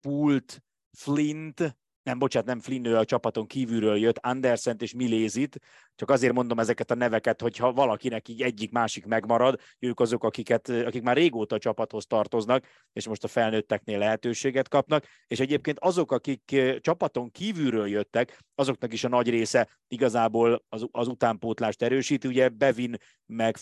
Pult, 0.00 0.62
Flint, 0.98 1.76
nem, 2.08 2.18
bocsánat, 2.18 2.48
nem 2.48 2.60
Flinnő 2.60 2.96
a 2.96 3.04
csapaton 3.04 3.46
kívülről 3.46 3.96
jött, 3.96 4.18
Andersen 4.18 4.76
és 4.78 4.94
Milézit, 4.94 5.58
csak 5.94 6.10
azért 6.10 6.32
mondom 6.32 6.58
ezeket 6.58 6.90
a 6.90 6.94
neveket, 6.94 7.40
hogyha 7.40 7.72
valakinek 7.72 8.28
így 8.28 8.42
egyik-másik 8.42 9.06
megmarad, 9.06 9.60
ők 9.78 10.00
azok, 10.00 10.24
akiket, 10.24 10.68
akik 10.68 11.02
már 11.02 11.16
régóta 11.16 11.54
a 11.54 11.58
csapathoz 11.58 12.06
tartoznak, 12.06 12.66
és 12.92 13.06
most 13.06 13.24
a 13.24 13.28
felnőtteknél 13.28 13.98
lehetőséget 13.98 14.68
kapnak, 14.68 15.04
és 15.26 15.40
egyébként 15.40 15.78
azok, 15.80 16.12
akik 16.12 16.60
csapaton 16.80 17.30
kívülről 17.30 17.88
jöttek, 17.88 18.38
azoknak 18.54 18.92
is 18.92 19.04
a 19.04 19.08
nagy 19.08 19.28
része 19.28 19.68
igazából 19.88 20.64
az, 20.68 20.86
az 20.90 21.08
utánpótlást 21.08 21.82
erősíti, 21.82 22.28
ugye 22.28 22.48
Bevin, 22.48 22.96
meg 23.26 23.56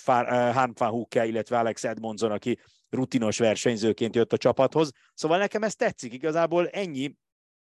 Han 0.52 0.72
Van 0.78 0.90
Hukke, 0.90 1.26
illetve 1.26 1.58
Alex 1.58 1.84
Edmondson, 1.84 2.30
aki 2.30 2.58
rutinos 2.88 3.38
versenyzőként 3.38 4.14
jött 4.14 4.32
a 4.32 4.36
csapathoz. 4.36 4.90
Szóval 5.14 5.38
nekem 5.38 5.62
ez 5.62 5.74
tetszik, 5.74 6.12
igazából 6.12 6.68
ennyi 6.68 7.14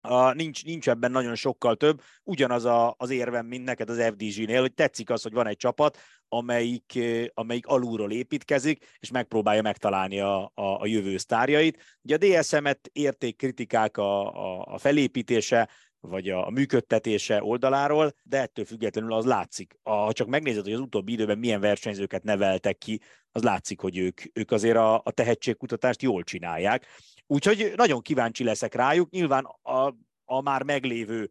a, 0.01 0.33
nincs, 0.33 0.65
nincs 0.65 0.89
ebben 0.89 1.11
nagyon 1.11 1.35
sokkal 1.35 1.77
több. 1.77 2.03
Ugyanaz 2.23 2.65
a, 2.65 2.95
az 2.99 3.11
érvem, 3.11 3.47
mint 3.47 3.65
neked 3.65 3.91
az 3.91 4.03
FDG-nél, 4.03 4.61
hogy 4.61 4.75
tetszik 4.75 5.11
az, 5.11 5.23
hogy 5.23 5.33
van 5.33 5.47
egy 5.47 5.57
csapat, 5.57 5.99
amelyik, 6.29 6.99
amelyik 7.35 7.67
alulról 7.67 8.13
építkezik, 8.13 8.97
és 8.99 9.11
megpróbálja 9.11 9.63
megtalálni 9.63 10.21
a, 10.21 10.53
a, 10.55 10.81
a 10.81 10.87
jövő 10.87 11.17
sztárjait. 11.17 11.99
Ugye 12.03 12.15
a 12.15 12.41
DSM-et 12.41 12.91
érték 12.93 13.37
kritikák 13.37 13.97
a, 13.97 14.35
a, 14.35 14.65
a 14.75 14.79
felépítése, 14.79 15.69
vagy 16.01 16.29
a 16.29 16.51
működtetése 16.51 17.43
oldaláról, 17.43 18.13
de 18.23 18.41
ettől 18.41 18.65
függetlenül 18.65 19.13
az 19.13 19.25
látszik. 19.25 19.79
Ha 19.83 20.13
csak 20.13 20.29
megnézed, 20.29 20.65
hogy 20.65 20.73
az 20.73 20.81
utóbbi 20.81 21.13
időben 21.13 21.39
milyen 21.39 21.61
versenyzőket 21.61 22.23
neveltek 22.23 22.79
ki, 22.79 23.01
az 23.33 23.43
látszik, 23.43 23.81
hogy 23.81 23.99
ők, 23.99 24.21
ők 24.33 24.51
azért 24.51 24.77
a, 24.77 25.01
a 25.05 25.11
tehetségkutatást 25.11 26.03
jól 26.03 26.23
csinálják. 26.23 26.87
Úgyhogy 27.33 27.73
nagyon 27.77 28.01
kíváncsi 28.01 28.45
leszek 28.45 28.75
rájuk, 28.75 29.11
nyilván 29.11 29.45
a, 29.63 29.95
a 30.25 30.41
már 30.41 30.63
meglévő 30.63 31.31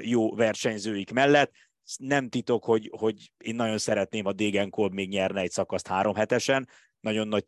jó 0.00 0.34
versenyzőik 0.34 1.12
mellett. 1.12 1.52
Nem 1.96 2.28
titok, 2.28 2.64
hogy, 2.64 2.90
hogy 2.98 3.32
én 3.36 3.54
nagyon 3.54 3.78
szeretném, 3.78 4.26
a 4.26 4.32
Degenkolb 4.32 4.92
még 4.92 5.08
nyerne 5.08 5.40
egy 5.40 5.50
szakaszt 5.50 5.86
három 5.86 6.14
hetesen, 6.14 6.68
nagyon 7.00 7.28
nagy 7.28 7.44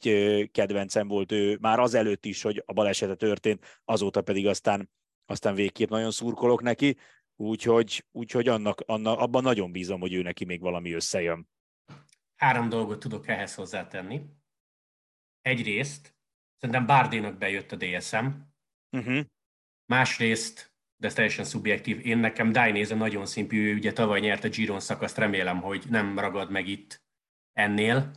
kedvencem 0.50 1.08
volt 1.08 1.32
ő 1.32 1.58
már 1.60 1.78
azelőtt 1.78 2.24
is, 2.24 2.42
hogy 2.42 2.62
a 2.66 2.72
balesete 2.72 3.14
történt, 3.14 3.80
azóta 3.84 4.22
pedig 4.22 4.46
aztán, 4.46 4.90
aztán 5.26 5.54
végképp 5.54 5.88
nagyon 5.88 6.10
szurkolok 6.10 6.62
neki, 6.62 6.96
úgyhogy, 7.36 8.06
úgyhogy 8.12 8.48
annak, 8.48 8.80
annak, 8.86 9.18
abban 9.18 9.42
nagyon 9.42 9.72
bízom, 9.72 10.00
hogy 10.00 10.12
ő 10.12 10.22
neki 10.22 10.44
még 10.44 10.60
valami 10.60 10.92
összejön. 10.92 11.48
Három 12.36 12.68
dolgot 12.68 12.98
tudok 12.98 13.28
ehhez 13.28 13.54
hozzátenni. 13.54 14.22
Egyrészt 15.42 16.18
Szerintem 16.60 16.86
Bárdénak 16.86 17.38
bejött 17.38 17.72
a 17.72 17.76
DSM. 17.76 18.16
Uh-huh. 18.16 19.12
Mhm. 19.12 19.20
Másrészt, 19.86 20.74
de 20.96 21.06
ez 21.06 21.14
teljesen 21.14 21.44
szubjektív, 21.44 22.06
én 22.06 22.18
nekem 22.18 22.52
Dainese 22.52 22.94
nagyon 22.94 23.26
szimplű, 23.26 23.74
ugye 23.74 23.92
tavaly 23.92 24.20
nyert 24.20 24.44
a 24.44 24.48
Giron 24.48 24.80
szakaszt, 24.80 25.18
remélem, 25.18 25.60
hogy 25.60 25.84
nem 25.88 26.18
ragad 26.18 26.50
meg 26.50 26.68
itt 26.68 27.02
ennél, 27.52 28.10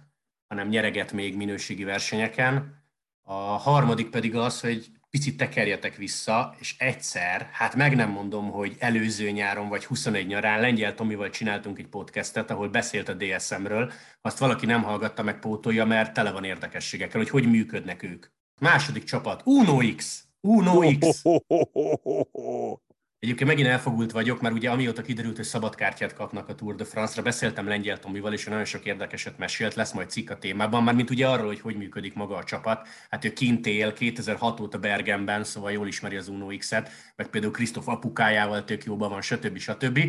hanem 0.48 0.68
nyereget 0.68 1.12
még 1.12 1.36
minőségi 1.36 1.84
versenyeken. 1.84 2.84
A 3.22 3.34
harmadik 3.34 4.10
pedig 4.10 4.36
az, 4.36 4.62
hogy 4.62 4.92
picit 5.18 5.38
tekerjetek 5.38 5.96
vissza, 5.96 6.56
és 6.60 6.76
egyszer, 6.78 7.50
hát 7.52 7.76
meg 7.76 7.96
nem 7.96 8.10
mondom, 8.10 8.50
hogy 8.52 8.76
előző 8.80 9.30
nyáron 9.30 9.70
vagy 9.70 9.86
21 9.86 10.28
nyarán 10.28 10.62
Lengyel 10.62 10.96
Tomival 10.96 11.30
csináltunk 11.30 11.80
egy 11.80 11.88
podcastet, 11.88 12.52
ahol 12.52 12.70
beszélt 12.70 13.10
a 13.10 13.14
DSM-ről, 13.14 13.92
azt 14.22 14.38
valaki 14.38 14.66
nem 14.66 14.84
hallgatta 14.84 15.24
meg 15.24 15.40
pótolja, 15.40 15.86
mert 15.86 16.14
tele 16.14 16.32
van 16.32 16.44
érdekességekkel, 16.44 17.20
hogy 17.20 17.30
hogy 17.30 17.50
működnek 17.50 18.04
ők. 18.04 18.26
Második 18.60 19.04
csapat, 19.04 19.42
Uno 19.46 19.96
X. 19.96 20.28
Egyébként 23.24 23.50
megint 23.50 23.68
elfogult 23.68 24.12
vagyok, 24.12 24.42
mert 24.42 24.56
ugye 24.56 24.70
amióta 24.70 25.02
kiderült, 25.02 25.36
hogy 25.36 25.46
szabadkártyát 25.46 26.14
kapnak 26.14 26.50
a 26.50 26.56
Tour 26.56 26.76
de 26.76 26.84
France-ra, 26.84 27.22
beszéltem 27.22 27.68
Lengyel 27.68 28.00
Tomival, 28.00 28.34
és 28.34 28.46
nagyon 28.46 28.66
sok 28.66 28.86
érdekeset 28.86 29.38
mesélt, 29.38 29.74
lesz 29.74 29.92
majd 29.92 30.10
cikk 30.10 30.30
a 30.30 30.38
témában, 30.38 30.84
már 30.84 30.96
mint 30.96 31.10
ugye 31.10 31.28
arról, 31.28 31.46
hogy 31.46 31.60
hogy 31.60 31.76
működik 31.76 32.14
maga 32.14 32.36
a 32.36 32.44
csapat. 32.44 32.88
Hát 33.10 33.26
ő 33.26 33.34
kint 33.34 33.66
él 33.66 33.94
2006 33.94 34.60
óta 34.60 34.80
Bergenben, 34.80 35.44
szóval 35.44 35.72
jól 35.72 35.88
ismeri 35.88 36.16
az 36.16 36.28
Uno 36.28 36.58
X-et, 36.58 36.92
meg 37.16 37.28
például 37.28 37.54
Krisztof 37.54 37.88
apukájával 37.88 38.64
tök 38.64 38.84
jóban 38.84 39.10
van, 39.10 39.22
stb. 39.22 39.58
stb. 39.58 40.00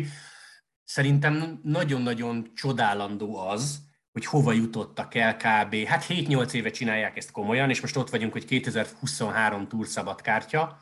Szerintem 0.83 1.59
nagyon-nagyon 1.63 2.51
csodálandó 2.53 3.37
az, 3.37 3.79
hogy 4.11 4.25
hova 4.25 4.51
jutottak 4.51 5.15
el 5.15 5.35
kb. 5.35 5.75
Hát 5.75 6.05
7-8 6.07 6.51
éve 6.51 6.69
csinálják 6.69 7.17
ezt 7.17 7.31
komolyan, 7.31 7.69
és 7.69 7.81
most 7.81 7.97
ott 7.97 8.09
vagyunk, 8.09 8.31
hogy 8.31 8.45
2023 8.45 9.67
Tour 9.67 9.87
szabadkártya, 9.87 10.79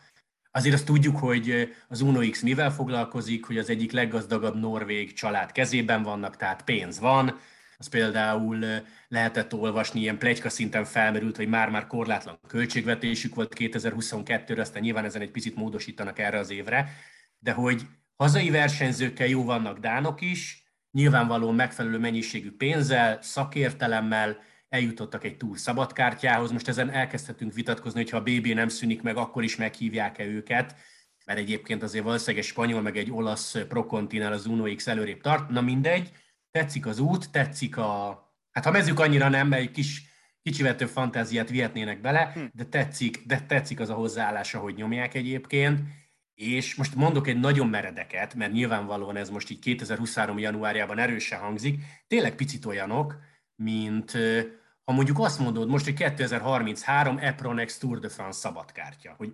Azért 0.55 0.75
azt 0.75 0.85
tudjuk, 0.85 1.17
hogy 1.17 1.73
az 1.87 2.01
Uno 2.01 2.29
X 2.29 2.41
mivel 2.41 2.71
foglalkozik, 2.71 3.45
hogy 3.45 3.57
az 3.57 3.69
egyik 3.69 3.91
leggazdagabb 3.91 4.59
norvég 4.59 5.13
család 5.13 5.51
kezében 5.51 6.03
vannak, 6.03 6.35
tehát 6.35 6.63
pénz 6.63 6.99
van. 6.99 7.39
Az 7.77 7.87
például 7.87 8.65
lehetett 9.07 9.53
olvasni, 9.53 9.99
ilyen 9.99 10.17
plegyka 10.17 10.49
szinten 10.49 10.85
felmerült, 10.85 11.35
hogy 11.35 11.47
már-már 11.47 11.87
korlátlan 11.87 12.39
költségvetésük 12.47 13.35
volt 13.35 13.55
2022-re, 13.59 14.61
aztán 14.61 14.81
nyilván 14.81 15.05
ezen 15.05 15.21
egy 15.21 15.31
picit 15.31 15.55
módosítanak 15.55 16.19
erre 16.19 16.39
az 16.39 16.49
évre, 16.49 16.89
de 17.39 17.51
hogy 17.51 17.81
hazai 18.15 18.49
versenyzőkkel 18.49 19.27
jó 19.27 19.43
vannak 19.43 19.79
dánok 19.79 20.21
is, 20.21 20.63
nyilvánvalóan 20.91 21.55
megfelelő 21.55 21.97
mennyiségű 21.97 22.51
pénzzel, 22.51 23.21
szakértelemmel, 23.21 24.37
eljutottak 24.73 25.23
egy 25.23 25.37
túl 25.37 25.57
szabadkártyához. 25.57 26.51
Most 26.51 26.67
ezen 26.67 26.89
elkezdhetünk 26.89 27.53
vitatkozni, 27.53 27.99
hogy 27.99 28.09
ha 28.09 28.17
a 28.17 28.21
BB 28.21 28.47
nem 28.47 28.67
szűnik 28.67 29.01
meg, 29.01 29.17
akkor 29.17 29.43
is 29.43 29.55
meghívják-e 29.55 30.25
őket, 30.25 30.75
mert 31.25 31.39
egyébként 31.39 31.83
azért 31.83 32.03
valószínűleg 32.03 32.43
egy 32.43 32.49
spanyol, 32.49 32.81
meg 32.81 32.97
egy 32.97 33.11
olasz 33.11 33.57
prokontinál 33.67 34.33
az 34.33 34.45
Uno 34.45 34.75
X 34.75 34.87
előrébb 34.87 35.21
tart. 35.21 35.49
Na 35.49 35.61
mindegy, 35.61 36.11
tetszik 36.51 36.85
az 36.85 36.99
út, 36.99 37.31
tetszik 37.31 37.77
a... 37.77 38.21
Hát 38.51 38.63
ha 38.63 38.71
mezük 38.71 38.99
annyira 38.99 39.29
nem, 39.29 39.47
mert 39.47 39.61
egy 39.61 39.71
kis, 39.71 40.01
kicsivel 40.41 40.75
több 40.75 40.89
fantáziát 40.89 41.49
vihetnének 41.49 42.01
bele, 42.01 42.31
hm. 42.33 42.43
de 42.51 42.63
tetszik, 42.63 43.23
de 43.25 43.41
tetszik 43.41 43.79
az 43.79 43.89
a 43.89 43.93
hozzáállás, 43.93 44.53
ahogy 44.53 44.75
nyomják 44.75 45.13
egyébként. 45.13 45.79
És 46.33 46.75
most 46.75 46.95
mondok 46.95 47.27
egy 47.27 47.39
nagyon 47.39 47.67
meredeket, 47.67 48.33
mert 48.33 48.51
nyilvánvalóan 48.51 49.15
ez 49.15 49.29
most 49.29 49.49
így 49.49 49.59
2023. 49.59 50.39
januárjában 50.39 50.99
erősen 50.99 51.39
hangzik, 51.39 51.83
tényleg 52.07 52.35
picit 52.35 52.65
olyanok, 52.65 53.17
mint 53.55 54.17
ha 54.85 54.93
mondjuk 54.93 55.19
azt 55.19 55.39
mondod 55.39 55.69
most, 55.69 55.85
hogy 55.85 55.93
2033 55.93 57.17
Epronex 57.17 57.77
Tour 57.77 57.99
de 57.99 58.09
France 58.09 58.39
szabadkártya, 58.39 59.13
hogy 59.17 59.33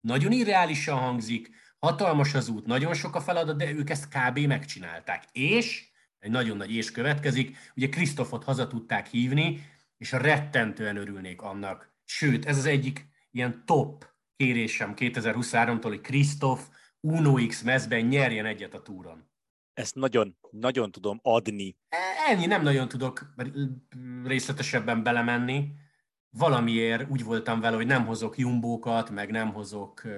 nagyon 0.00 0.32
irreálisan 0.32 0.98
hangzik, 0.98 1.50
hatalmas 1.78 2.34
az 2.34 2.48
út, 2.48 2.66
nagyon 2.66 2.94
sok 2.94 3.14
a 3.14 3.20
feladat, 3.20 3.56
de 3.56 3.72
ők 3.72 3.90
ezt 3.90 4.08
kb. 4.08 4.38
megcsinálták. 4.38 5.24
És, 5.32 5.88
egy 6.18 6.30
nagyon 6.30 6.56
nagy 6.56 6.74
és 6.74 6.90
következik, 6.90 7.56
ugye 7.76 7.88
Krisztofot 7.88 8.44
haza 8.44 8.66
tudták 8.66 9.06
hívni, 9.06 9.66
és 9.96 10.12
rettentően 10.12 10.96
örülnék 10.96 11.42
annak. 11.42 11.92
Sőt, 12.04 12.46
ez 12.46 12.56
az 12.56 12.66
egyik 12.66 13.08
ilyen 13.30 13.62
top 13.66 14.06
kérésem 14.36 14.92
2023-tól, 14.96 15.78
hogy 15.82 16.00
Krisztof 16.00 16.68
Uno 17.00 17.46
X 17.46 17.62
mezben 17.62 18.00
nyerjen 18.00 18.46
egyet 18.46 18.74
a 18.74 18.82
túron 18.82 19.28
ezt 19.78 19.94
nagyon, 19.94 20.36
nagyon 20.50 20.90
tudom 20.90 21.18
adni. 21.22 21.76
Ennyi 22.28 22.46
nem 22.46 22.62
nagyon 22.62 22.88
tudok 22.88 23.32
részletesebben 24.24 25.02
belemenni. 25.02 25.72
Valamiért 26.30 27.10
úgy 27.10 27.24
voltam 27.24 27.60
vele, 27.60 27.76
hogy 27.76 27.86
nem 27.86 28.06
hozok 28.06 28.38
jumbókat, 28.38 29.10
meg 29.10 29.30
nem 29.30 29.52
hozok 29.52 30.02
uh, 30.04 30.12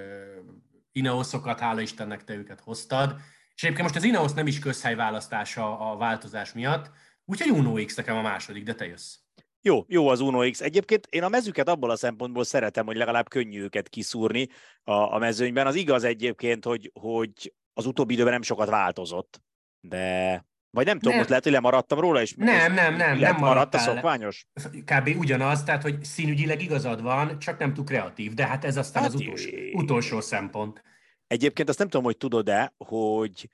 Ineoszokat, 0.91 1.59
hála 1.59 1.81
Istennek 1.81 2.23
te 2.23 2.33
őket 2.33 2.59
hoztad. 2.59 3.15
És 3.55 3.63
egyébként 3.63 3.87
most 3.87 3.99
az 3.99 4.09
Ineos 4.09 4.33
nem 4.33 4.47
is 4.47 4.59
közhely 4.59 4.95
választása 4.95 5.91
a 5.91 5.97
változás 5.97 6.53
miatt, 6.53 6.91
úgyhogy 7.25 7.51
Uno 7.51 7.85
X 7.85 7.95
nekem 7.95 8.17
a 8.17 8.21
második, 8.21 8.63
de 8.63 8.73
te 8.73 8.85
jössz. 8.85 9.15
Jó, 9.61 9.83
jó 9.87 10.07
az 10.07 10.19
Uno 10.19 10.49
X. 10.49 10.61
Egyébként 10.61 11.07
én 11.09 11.23
a 11.23 11.29
mezüket 11.29 11.69
abból 11.69 11.89
a 11.89 11.95
szempontból 11.95 12.43
szeretem, 12.43 12.85
hogy 12.85 12.95
legalább 12.95 13.29
könnyű 13.29 13.61
őket 13.61 13.89
kiszúrni 13.89 14.47
a, 14.83 15.13
a 15.13 15.17
mezőnyben. 15.17 15.67
Az 15.67 15.75
igaz 15.75 16.03
egyébként, 16.03 16.65
hogy, 16.65 16.91
hogy 16.93 17.53
az 17.73 17.85
utóbbi 17.85 18.13
időben 18.13 18.33
nem 18.33 18.41
sokat 18.41 18.69
változott 18.69 19.41
de 19.81 20.45
vagy 20.69 20.85
nem 20.85 20.95
tudom, 20.95 21.09
nem. 21.09 21.17
most 21.17 21.29
lehet, 21.29 21.43
hogy 21.43 21.53
lemaradtam 21.53 21.99
róla, 21.99 22.21
és 22.21 22.33
nem, 22.37 22.73
nem, 22.73 22.95
nem, 22.95 23.17
nem 23.17 23.35
maradt 23.35 23.73
a 23.73 23.77
szokványos? 23.77 24.45
Kb. 24.85 25.15
ugyanaz, 25.17 25.63
tehát, 25.63 25.81
hogy 25.81 26.03
színügyileg 26.03 26.61
igazad 26.61 27.01
van, 27.01 27.39
csak 27.39 27.59
nem 27.59 27.73
túl 27.73 27.85
kreatív, 27.85 28.33
de 28.33 28.45
hát 28.45 28.65
ez 28.65 28.77
aztán 28.77 29.03
hát 29.03 29.13
az 29.13 29.19
utolsó, 29.19 29.49
utolsó 29.73 30.21
szempont. 30.21 30.83
Egyébként 31.27 31.69
azt 31.69 31.77
nem 31.77 31.87
tudom, 31.87 32.05
hogy 32.05 32.17
tudod-e, 32.17 32.73
hogy 32.77 33.49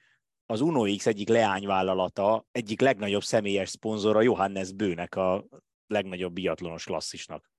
az 0.45 0.61
Uno 0.61 0.95
X 0.95 1.05
egyik 1.05 1.29
leányvállalata, 1.29 2.45
egyik 2.51 2.81
legnagyobb 2.81 3.23
személyes 3.23 3.69
szponzora 3.69 4.21
Johannes 4.21 4.73
Bőnek, 4.73 5.15
a 5.15 5.45
legnagyobb 5.87 6.33
biatlonos 6.33 6.83
klasszisnak. 6.83 7.51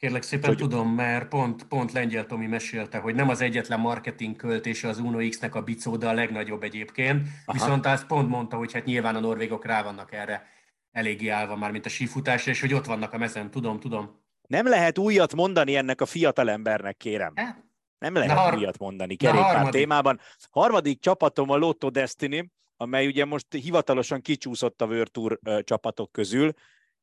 Kérlek 0.00 0.22
szépen 0.22 0.48
hogy... 0.48 0.58
tudom, 0.58 0.94
mert 0.94 1.28
pont, 1.28 1.64
pont 1.64 1.92
Lengyel 1.92 2.26
Tomi 2.26 2.46
mesélte, 2.46 2.98
hogy 2.98 3.14
nem 3.14 3.28
az 3.28 3.40
egyetlen 3.40 3.80
marketing 3.80 4.36
költése 4.36 4.88
az 4.88 4.98
Uno 4.98 5.28
X-nek 5.28 5.54
a 5.54 5.62
bicó, 5.62 5.96
de 5.96 6.08
a 6.08 6.12
legnagyobb 6.12 6.62
egyébként. 6.62 7.26
Aha. 7.44 7.58
Viszont 7.58 7.86
azt 7.86 8.06
pont 8.06 8.28
mondta, 8.28 8.56
hogy 8.56 8.72
hát 8.72 8.84
nyilván 8.84 9.16
a 9.16 9.20
norvégok 9.20 9.64
rá 9.64 9.82
vannak 9.82 10.12
erre 10.12 10.46
eléggé 10.92 11.28
állva 11.28 11.56
már, 11.56 11.70
mint 11.70 11.86
a 11.86 11.88
sífutásra, 11.88 12.50
és 12.50 12.60
hogy 12.60 12.74
ott 12.74 12.84
vannak 12.84 13.12
a 13.12 13.18
mezen. 13.18 13.50
Tudom, 13.50 13.80
tudom. 13.80 14.20
Nem 14.48 14.66
lehet 14.66 14.98
újat 14.98 15.34
mondani 15.34 15.76
ennek 15.76 16.00
a 16.00 16.06
fiatalembernek, 16.06 16.96
kérem. 16.96 17.32
Hát, 17.36 17.64
Nem 17.98 18.14
lehet 18.14 18.38
har- 18.38 18.56
újat 18.56 18.78
mondani 18.78 19.16
kerékpár 19.16 19.68
témában. 19.68 20.20
Harmadik 20.50 21.00
csapatom 21.00 21.50
a 21.50 21.56
Lotto 21.56 21.90
Destiny, 21.90 22.50
amely 22.76 23.06
ugye 23.06 23.24
most 23.24 23.46
hivatalosan 23.50 24.20
kicsúszott 24.20 24.82
a 24.82 24.86
World 24.86 25.10
Tour 25.10 25.38
csapatok 25.64 26.12
közül, 26.12 26.52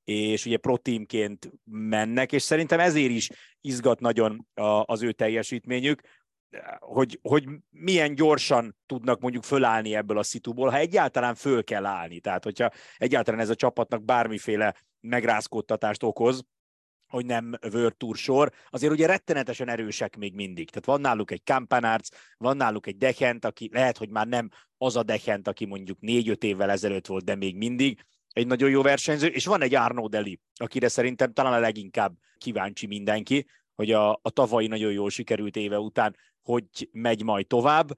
és 0.08 0.46
ugye 0.46 0.58
proteamként 0.58 1.52
mennek, 1.64 2.32
és 2.32 2.42
szerintem 2.42 2.80
ezért 2.80 3.12
is 3.12 3.30
izgat 3.62 4.00
nagyon 4.00 4.48
az 4.86 5.02
ő 5.02 5.12
teljesítményük, 5.12 6.02
hogy, 6.80 7.20
hogy 7.22 7.46
milyen 7.70 8.16
gyorsan 8.16 8.78
tudnak 8.86 9.20
mondjuk 9.20 9.44
fölállni 9.44 9.96
ebből 9.96 10.18
a 10.18 10.24
szituból, 10.24 10.70
ha 10.70 10.78
egyáltalán 10.78 11.36
föl 11.36 11.64
kell 11.64 11.86
állni. 11.86 12.20
Tehát, 12.20 12.44
hogyha 12.44 12.72
egyáltalán 12.98 13.40
ez 13.40 13.50
a 13.50 13.56
csapatnak 13.56 14.04
bármiféle 14.04 14.76
megrázkódtatást 15.00 16.04
okoz, 16.04 16.44
hogy 17.08 17.26
nem 17.26 17.54
World 17.74 17.98
Tour 17.98 18.16
sor, 18.16 18.52
azért 18.70 18.94
ugye 18.94 19.08
rettenetesen 19.08 19.70
erősek 19.70 20.18
még 20.18 20.34
mindig. 20.34 20.70
Tehát 20.70 20.86
van 20.86 21.02
náluk 21.02 21.32
egy 21.32 21.44
Campanarts, 21.44 22.10
van 22.38 22.58
náluk 22.58 22.88
egy 22.88 22.98
Dechent, 22.98 23.46
aki 23.46 23.70
lehet, 23.74 23.98
hogy 23.98 24.10
már 24.10 24.28
nem 24.28 24.50
az 24.78 24.96
a 24.96 25.04
Dechent, 25.04 25.48
aki 25.48 25.66
mondjuk 25.66 26.00
négy-öt 26.00 26.44
évvel 26.44 26.70
ezelőtt 26.70 27.08
volt, 27.08 27.24
de 27.24 27.36
még 27.36 27.56
mindig 27.56 28.06
egy 28.38 28.48
nagyon 28.48 28.70
jó 28.70 28.82
versenyző, 28.82 29.27
és 29.27 29.46
van 29.46 29.62
egy 29.62 29.75
Arnaud 29.75 30.12
Deli, 30.12 30.39
akire 30.56 30.88
szerintem 30.88 31.34
talán 31.34 31.53
a 31.53 31.60
leginkább 31.60 32.13
kíváncsi 32.38 32.88
mindenki, 32.88 33.46
hogy 33.75 33.91
a, 33.91 34.12
a 34.12 34.29
tavalyi 34.29 34.67
nagyon 34.67 34.91
jól 34.91 35.10
sikerült 35.10 35.56
éve 35.56 35.79
után 35.79 36.15
hogy 36.48 36.89
megy 36.91 37.24
majd 37.24 37.48
tovább, 37.48 37.89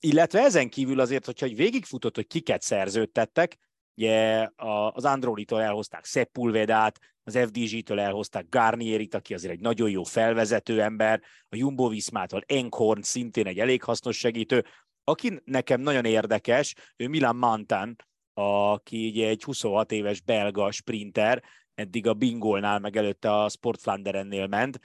illetve 0.00 0.40
ezen 0.40 0.68
kívül 0.68 1.00
azért, 1.00 1.24
hogyha 1.24 1.46
egy 1.46 1.56
végigfutott, 1.56 2.14
hogy 2.14 2.26
kiket 2.26 2.62
szerződtettek, 2.62 3.58
ugye 3.94 4.48
az 4.92 5.04
Androlitól 5.04 5.62
elhozták 5.62 6.04
Sepulvedát, 6.04 6.98
az 7.24 7.38
FDG-től 7.38 8.00
elhozták 8.00 8.48
Garnierit, 8.48 9.14
aki 9.14 9.34
azért 9.34 9.52
egy 9.52 9.60
nagyon 9.60 9.90
jó 9.90 10.02
felvezető 10.02 10.82
ember, 10.82 11.20
a 11.48 11.56
Jumbo 11.56 11.88
Viszmától 11.88 12.42
Enkhorn 12.46 13.00
szintén 13.00 13.46
egy 13.46 13.58
elég 13.58 13.82
hasznos 13.82 14.16
segítő, 14.16 14.64
aki 15.04 15.40
nekem 15.44 15.80
nagyon 15.80 16.04
érdekes, 16.04 16.74
ő 16.96 17.08
Milan 17.08 17.36
Mantan, 17.36 17.96
aki 18.38 19.08
ugye 19.08 19.28
egy 19.28 19.42
26 19.42 19.92
éves 19.92 20.20
belga 20.20 20.70
sprinter, 20.70 21.42
eddig 21.74 22.06
a 22.06 22.14
Bingolnál, 22.14 22.78
meg 22.78 22.96
előtte 22.96 23.32
a 23.32 23.48
Sportflanderennél 23.48 24.46
ment, 24.46 24.80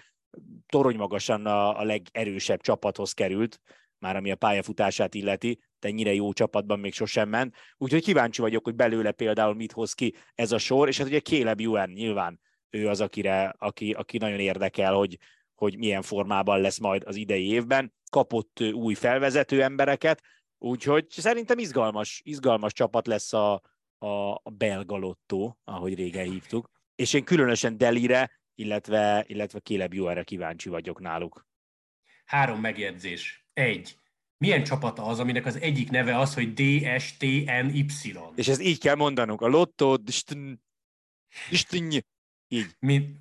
torony 0.66 0.96
magasan 0.96 1.46
a, 1.46 1.80
a 1.80 1.84
legerősebb 1.84 2.62
csapathoz 2.62 3.12
került, 3.12 3.60
már 4.00 4.16
ami 4.16 4.32
a 4.32 4.36
pályafutását 4.36 5.14
illeti, 5.14 5.60
de 5.80 5.88
ennyire 5.88 6.14
jó 6.14 6.34
csapatban 6.34 6.80
még 6.80 6.94
sosem 6.94 7.30
ment. 7.30 7.56
Úgyhogy 7.78 8.04
kíváncsi 8.04 8.42
vagyok, 8.42 8.64
hogy 8.64 8.76
belőle 8.76 9.12
például 9.12 9.54
mit 9.54 9.72
hoz 9.72 9.94
ki 9.94 10.14
ez 10.36 10.52
a 10.52 10.58
sor, 10.58 10.88
és 10.88 10.98
hát 10.98 11.08
ugye 11.08 11.20
Caleb 11.20 11.60
Ewan 11.60 11.90
nyilván 11.90 12.40
ő 12.70 12.90
az, 12.90 13.02
akire, 13.02 13.56
aki, 13.58 13.92
aki 13.92 14.18
nagyon 14.18 14.40
érdekel, 14.40 14.94
hogy, 14.94 15.18
hogy 15.56 15.78
milyen 15.78 16.02
formában 16.02 16.62
lesz 16.62 16.80
majd 16.80 17.04
az 17.06 17.16
idei 17.16 17.48
évben. 17.48 17.94
Kapott 18.12 18.62
új 18.74 18.94
felvezető 18.94 19.64
embereket, 19.64 20.22
úgyhogy 20.64 21.10
szerintem 21.10 21.58
izgalmas, 21.58 22.22
izgalmas 22.24 22.74
csapat 22.74 23.08
lesz 23.08 23.34
a, 23.34 23.62
a, 23.98 24.32
a 24.44 24.50
belga 24.50 24.98
lottó, 24.98 25.60
ahogy 25.64 25.96
régen 25.96 26.26
hívtuk. 26.26 26.70
És 26.96 27.14
én 27.14 27.24
különösen 27.24 27.78
Delire, 27.78 28.32
illetve, 28.56 29.24
illetve 29.28 29.60
Caleb 29.60 29.94
Ewanre 29.94 30.24
kíváncsi 30.24 30.70
vagyok 30.70 31.00
náluk. 31.00 31.48
Három 32.26 32.60
megjegyzés. 32.60 33.48
Egy 33.54 33.98
milyen 34.38 34.64
csapat 34.64 35.00
az, 35.00 35.20
aminek 35.20 35.46
az 35.46 35.60
egyik 35.60 35.90
neve 35.90 36.18
az, 36.18 36.34
hogy 36.34 36.54
DSTNY. 36.54 37.86
És 38.36 38.48
ezt 38.48 38.62
így 38.62 38.80
kell 38.80 38.96
mondanunk. 38.96 39.42
A 39.42 39.48
Lotto 39.48 39.98
Így. 42.48 42.76
Mind, 42.80 43.20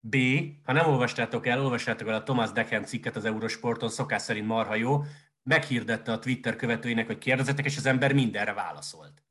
B. 0.00 0.16
Ha 0.64 0.72
nem 0.72 0.88
olvastátok 0.88 1.46
el, 1.46 1.62
olvastátok 1.62 2.08
el 2.08 2.14
a 2.14 2.22
Thomas 2.22 2.52
Decken 2.52 2.84
cikket 2.84 3.16
az 3.16 3.24
Eurosporton, 3.24 3.88
szokás 3.88 4.22
szerint 4.22 4.46
marha 4.46 4.74
jó, 4.74 5.02
meghirdette 5.42 6.12
a 6.12 6.18
Twitter 6.18 6.56
követőinek, 6.56 7.06
hogy 7.06 7.18
kérdezetek, 7.18 7.64
és 7.64 7.76
az 7.76 7.86
ember 7.86 8.12
mindenre 8.12 8.52
válaszolt. 8.52 9.22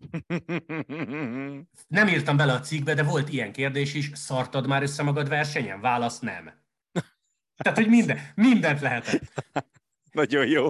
Nem 1.87 2.07
írtam 2.07 2.37
bele 2.37 2.53
a 2.53 2.59
cikkbe, 2.59 2.93
de 2.93 3.03
volt 3.03 3.29
ilyen 3.29 3.51
kérdés 3.51 3.93
is, 3.93 4.11
szartad 4.13 4.67
már 4.67 4.81
össze 4.81 5.03
magad 5.03 5.29
versenyen? 5.29 5.81
Válasz 5.81 6.19
nem. 6.19 6.51
Tehát, 7.63 7.77
hogy 7.77 7.87
minden, 7.89 8.19
mindent 8.35 8.81
lehetett. 8.81 9.45
Nagyon 10.11 10.47
jó. 10.47 10.67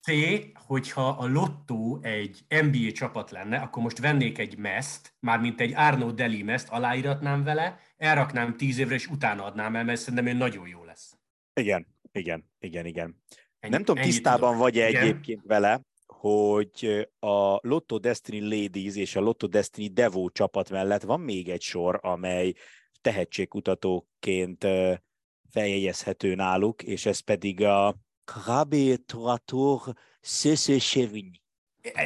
C, 0.00 0.12
hogyha 0.54 1.08
a 1.08 1.26
Lotto 1.26 1.98
egy 2.02 2.44
NBA 2.48 2.92
csapat 2.92 3.30
lenne, 3.30 3.58
akkor 3.58 3.82
most 3.82 3.98
vennék 3.98 4.38
egy 4.38 4.58
meszt, 4.58 5.14
mármint 5.20 5.60
egy 5.60 5.72
Arno 5.74 6.12
Deli 6.12 6.42
meszt, 6.42 6.68
aláíratnám 6.68 7.44
vele, 7.44 7.78
elraknám 7.96 8.56
tíz 8.56 8.78
évre, 8.78 8.94
és 8.94 9.06
utána 9.06 9.44
adnám 9.44 9.76
el, 9.76 9.84
mert 9.84 10.00
szerintem 10.00 10.26
ő 10.26 10.32
nagyon 10.32 10.68
jó 10.68 10.84
lesz. 10.84 11.16
Igen, 11.60 11.86
igen, 12.12 12.50
igen, 12.58 12.86
igen. 12.86 13.22
Ennyi, 13.64 13.72
Nem 13.72 13.84
tudom, 13.84 14.02
tisztában 14.02 14.56
vagy-e 14.56 14.84
egyébként 14.84 15.42
vele, 15.46 15.80
hogy 16.06 17.08
a 17.18 17.58
Lotto 17.68 17.98
Destiny 17.98 18.42
Ladies 18.42 18.96
és 18.96 19.16
a 19.16 19.20
Lotto 19.20 19.46
Destiny 19.46 19.92
Devo 19.92 20.30
csapat 20.30 20.70
mellett 20.70 21.02
van 21.02 21.20
még 21.20 21.48
egy 21.48 21.62
sor, 21.62 22.00
amely 22.02 22.52
tehetségkutatóként 23.00 24.66
feljegyezhető 25.50 26.34
náluk, 26.34 26.82
és 26.82 27.06
ez 27.06 27.20
pedig 27.20 27.62
a 27.62 27.96
Krabé 28.24 28.96
Torator 28.96 29.80
Szöszösevny. 30.20 31.30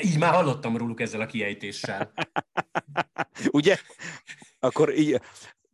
Így 0.02 0.18
már 0.18 0.34
hallottam 0.34 0.76
róluk 0.76 1.00
ezzel 1.00 1.20
a 1.20 1.26
kiejtéssel. 1.26 2.12
Ugye? 3.50 3.76
Akkor 4.58 4.98
így, 4.98 5.20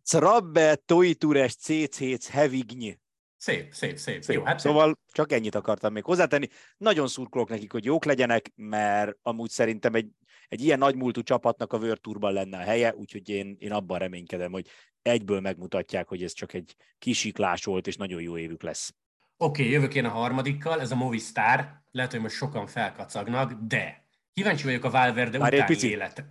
Crabbe 0.03 0.75
Toitures 0.75 1.57
CC 1.57 2.29
Hevigny. 2.29 3.03
Szép, 3.45 3.75
szép, 3.75 3.97
szép. 3.97 4.23
szép. 4.23 4.37
Jó, 4.37 4.45
hát 4.45 4.59
szóval 4.59 4.99
csak 5.13 5.33
ennyit 5.33 5.55
akartam 5.55 5.93
még 5.93 6.05
hozzátenni. 6.05 6.49
Nagyon 6.77 7.07
szurkolok 7.07 7.49
nekik, 7.49 7.73
hogy 7.73 7.85
jók 7.85 8.05
legyenek, 8.05 8.53
mert 8.55 9.17
amúgy 9.23 9.51
szerintem 9.51 9.95
egy, 9.95 10.09
egy 10.49 10.65
ilyen 10.65 10.79
nagymúltú 10.79 11.23
csapatnak 11.23 11.73
a 11.73 11.77
World 11.77 12.01
Tourban 12.01 12.33
lenne 12.33 12.59
a 12.59 12.63
helye, 12.63 12.95
úgyhogy 12.95 13.29
én, 13.29 13.57
én 13.59 13.73
abban 13.73 13.99
reménykedem, 13.99 14.53
hogy 14.53 14.67
egyből 15.03 15.41
megmutatják, 15.41 16.09
hogy 16.09 16.23
ez 16.23 16.33
csak 16.33 16.53
egy 16.53 16.77
kisiklás 16.99 17.65
volt, 17.65 17.87
és 17.87 17.97
nagyon 17.97 18.21
jó 18.21 18.39
évük 18.39 18.63
lesz. 18.63 18.95
Oké, 19.37 19.63
okay, 19.63 19.75
jövök 19.75 19.95
én 19.95 20.05
a 20.05 20.11
harmadikkal, 20.11 20.81
ez 20.81 20.91
a 20.91 20.97
Movistar, 20.97 21.83
lehet, 21.91 22.11
hogy 22.11 22.21
most 22.21 22.37
sokan 22.37 22.67
felkacagnak, 22.67 23.53
de 23.53 24.07
kíváncsi 24.33 24.65
vagyok 24.65 24.85
a 24.85 24.91
Valverde 24.91 25.39
Már 25.39 25.55
utáni 25.55 25.77
élet. 25.81 26.25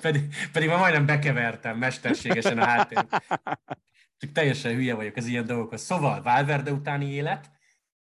pedig, 0.00 0.22
pedig 0.52 0.68
már 0.68 0.78
majdnem 0.78 1.06
bekevertem 1.06 1.78
mesterségesen 1.78 2.58
a 2.58 2.64
háttér. 2.64 3.06
Csak 4.18 4.32
teljesen 4.32 4.74
hülye 4.74 4.94
vagyok 4.94 5.16
az 5.16 5.26
ilyen 5.26 5.46
dolgokhoz. 5.46 5.80
Szóval 5.80 6.22
Valverde 6.22 6.72
utáni 6.72 7.06
élet, 7.10 7.50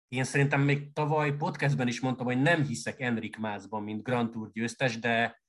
én 0.08 0.24
szerintem 0.24 0.60
még 0.60 0.92
tavaly 0.92 1.36
podcastben 1.36 1.88
is 1.88 2.00
mondtam, 2.00 2.26
hogy 2.26 2.42
nem 2.42 2.64
hiszek 2.64 3.00
Enrik 3.00 3.36
Mászban, 3.36 3.82
mint 3.82 4.02
Grand 4.02 4.30
Tour 4.30 4.50
győztes, 4.52 4.98
de 4.98 5.42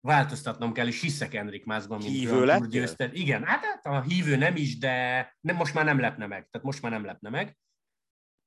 változtatnom 0.00 0.72
kell, 0.72 0.86
és 0.86 1.00
hiszek 1.00 1.34
Enrik 1.34 1.64
Mászban, 1.64 1.98
mint 1.98 2.10
hívő 2.10 2.40
Grand 2.40 2.58
Tour 2.58 2.68
győztes. 2.68 3.10
Igen, 3.12 3.44
hát, 3.44 3.64
hát 3.64 3.86
a 3.86 4.02
hívő 4.02 4.36
nem 4.36 4.56
is, 4.56 4.78
de 4.78 5.36
nem, 5.40 5.56
most 5.56 5.74
már 5.74 5.84
nem 5.84 6.00
lepne 6.00 6.26
meg. 6.26 6.48
Tehát 6.50 6.66
most 6.66 6.82
már 6.82 6.92
nem 6.92 7.04
lepne 7.04 7.30
meg. 7.30 7.58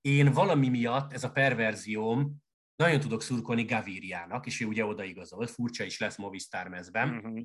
Én 0.01 0.31
valami 0.31 0.69
miatt, 0.69 1.13
ez 1.13 1.23
a 1.23 1.31
perverzióm, 1.31 2.35
nagyon 2.75 2.99
tudok 2.99 3.21
szurkolni 3.21 3.63
Gaviriának, 3.63 4.45
és 4.45 4.61
ő 4.61 4.65
ugye 4.65 4.85
odaigazolt, 4.85 5.49
furcsa 5.49 5.83
is 5.83 5.99
lesz 5.99 6.17
Movistar 6.17 6.67
mezben. 6.67 7.15
Uh-huh. 7.15 7.41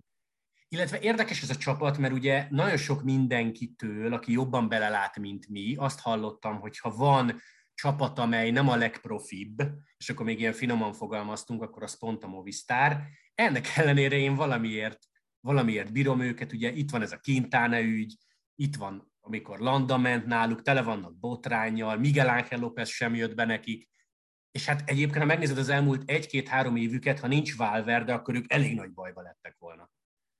Illetve 0.68 1.00
érdekes 1.00 1.42
ez 1.42 1.50
a 1.50 1.56
csapat, 1.56 1.98
mert 1.98 2.12
ugye 2.12 2.46
nagyon 2.50 2.76
sok 2.76 3.02
mindenkitől, 3.02 4.12
aki 4.12 4.32
jobban 4.32 4.68
belelát, 4.68 5.18
mint 5.18 5.48
mi, 5.48 5.74
azt 5.76 6.00
hallottam, 6.00 6.60
hogy 6.60 6.78
ha 6.78 6.90
van 6.90 7.40
csapat, 7.74 8.18
amely 8.18 8.50
nem 8.50 8.68
a 8.68 8.76
legprofibb, 8.76 9.62
és 9.96 10.10
akkor 10.10 10.26
még 10.26 10.40
ilyen 10.40 10.52
finoman 10.52 10.92
fogalmaztunk, 10.92 11.62
akkor 11.62 11.82
az 11.82 11.98
pont 11.98 12.24
a 12.24 12.26
Movistar. 12.26 13.02
Ennek 13.34 13.66
ellenére 13.76 14.16
én 14.16 14.34
valamiért, 14.34 14.98
valamiért 15.40 15.92
bírom 15.92 16.20
őket, 16.20 16.52
ugye 16.52 16.72
itt 16.72 16.90
van 16.90 17.02
ez 17.02 17.12
a 17.12 17.20
Quintana 17.22 17.80
ügy, 17.80 18.16
itt 18.54 18.76
van, 18.76 19.12
amikor 19.20 19.58
Landa 19.58 19.98
ment 19.98 20.26
náluk, 20.26 20.62
tele 20.62 20.82
vannak 20.82 21.18
botrányjal, 21.18 21.96
Miguel 21.96 22.28
Ángel 22.28 22.58
López 22.58 22.88
sem 22.88 23.14
jött 23.14 23.34
be 23.34 23.44
nekik, 23.44 23.88
és 24.50 24.66
hát 24.66 24.88
egyébként, 24.90 25.18
ha 25.18 25.24
megnézed 25.24 25.58
az 25.58 25.68
elmúlt 25.68 26.10
egy-két-három 26.10 26.76
évüket, 26.76 27.20
ha 27.20 27.26
nincs 27.26 27.56
Valverde, 27.56 28.14
akkor 28.14 28.34
ők 28.34 28.52
elég 28.52 28.74
nagy 28.74 28.92
bajba 28.92 29.22
lettek 29.22 29.56
volna. 29.58 29.90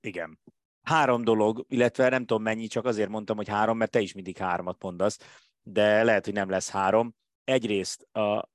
Igen. 0.07 0.39
Három 0.83 1.25
dolog, 1.25 1.65
illetve 1.69 2.09
nem 2.09 2.25
tudom 2.25 2.43
mennyi, 2.43 2.67
csak 2.67 2.85
azért 2.85 3.09
mondtam, 3.09 3.37
hogy 3.37 3.49
három, 3.49 3.77
mert 3.77 3.91
te 3.91 4.01
is 4.01 4.13
mindig 4.13 4.37
hármat 4.37 4.83
mondasz, 4.83 5.19
de 5.63 6.03
lehet, 6.03 6.25
hogy 6.25 6.35
nem 6.35 6.51
lesz 6.51 6.71
három. 6.71 7.15
Egyrészt 7.45 8.03
a, 8.13 8.49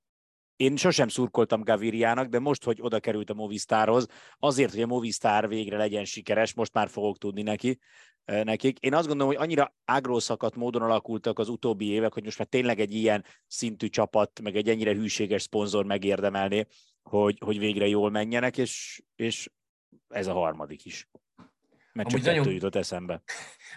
én 0.56 0.76
sosem 0.76 1.08
szurkoltam 1.08 1.62
Gaviriának, 1.62 2.26
de 2.26 2.38
most, 2.38 2.64
hogy 2.64 2.78
oda 2.80 3.00
került 3.00 3.30
a 3.30 3.34
Movistarhoz, 3.34 4.06
azért, 4.38 4.70
hogy 4.70 4.82
a 4.82 4.86
Movistar 4.86 5.48
végre 5.48 5.76
legyen 5.76 6.04
sikeres, 6.04 6.54
most 6.54 6.72
már 6.72 6.88
fogok 6.88 7.18
tudni 7.18 7.42
neki, 7.42 7.78
nekik. 8.24 8.78
Én 8.78 8.94
azt 8.94 9.06
gondolom, 9.06 9.32
hogy 9.32 9.42
annyira 9.42 9.74
ágrószakadt 9.84 10.56
módon 10.56 10.82
alakultak 10.82 11.38
az 11.38 11.48
utóbbi 11.48 11.86
évek, 11.86 12.12
hogy 12.12 12.24
most 12.24 12.38
már 12.38 12.48
tényleg 12.48 12.80
egy 12.80 12.94
ilyen 12.94 13.24
szintű 13.46 13.88
csapat, 13.88 14.40
meg 14.40 14.56
egy 14.56 14.68
ennyire 14.68 14.94
hűséges 14.94 15.42
szponzor 15.42 15.84
megérdemelné, 15.84 16.66
hogy, 17.02 17.38
hogy 17.44 17.58
végre 17.58 17.86
jól 17.86 18.10
menjenek, 18.10 18.58
és, 18.58 19.02
és 19.16 19.50
ez 20.08 20.26
a 20.26 20.32
harmadik 20.32 20.84
is. 20.84 21.08
Mert 21.92 22.08
csak 22.08 22.22
nagyon... 22.22 22.52
jutott 22.52 22.74
eszembe. 22.74 23.22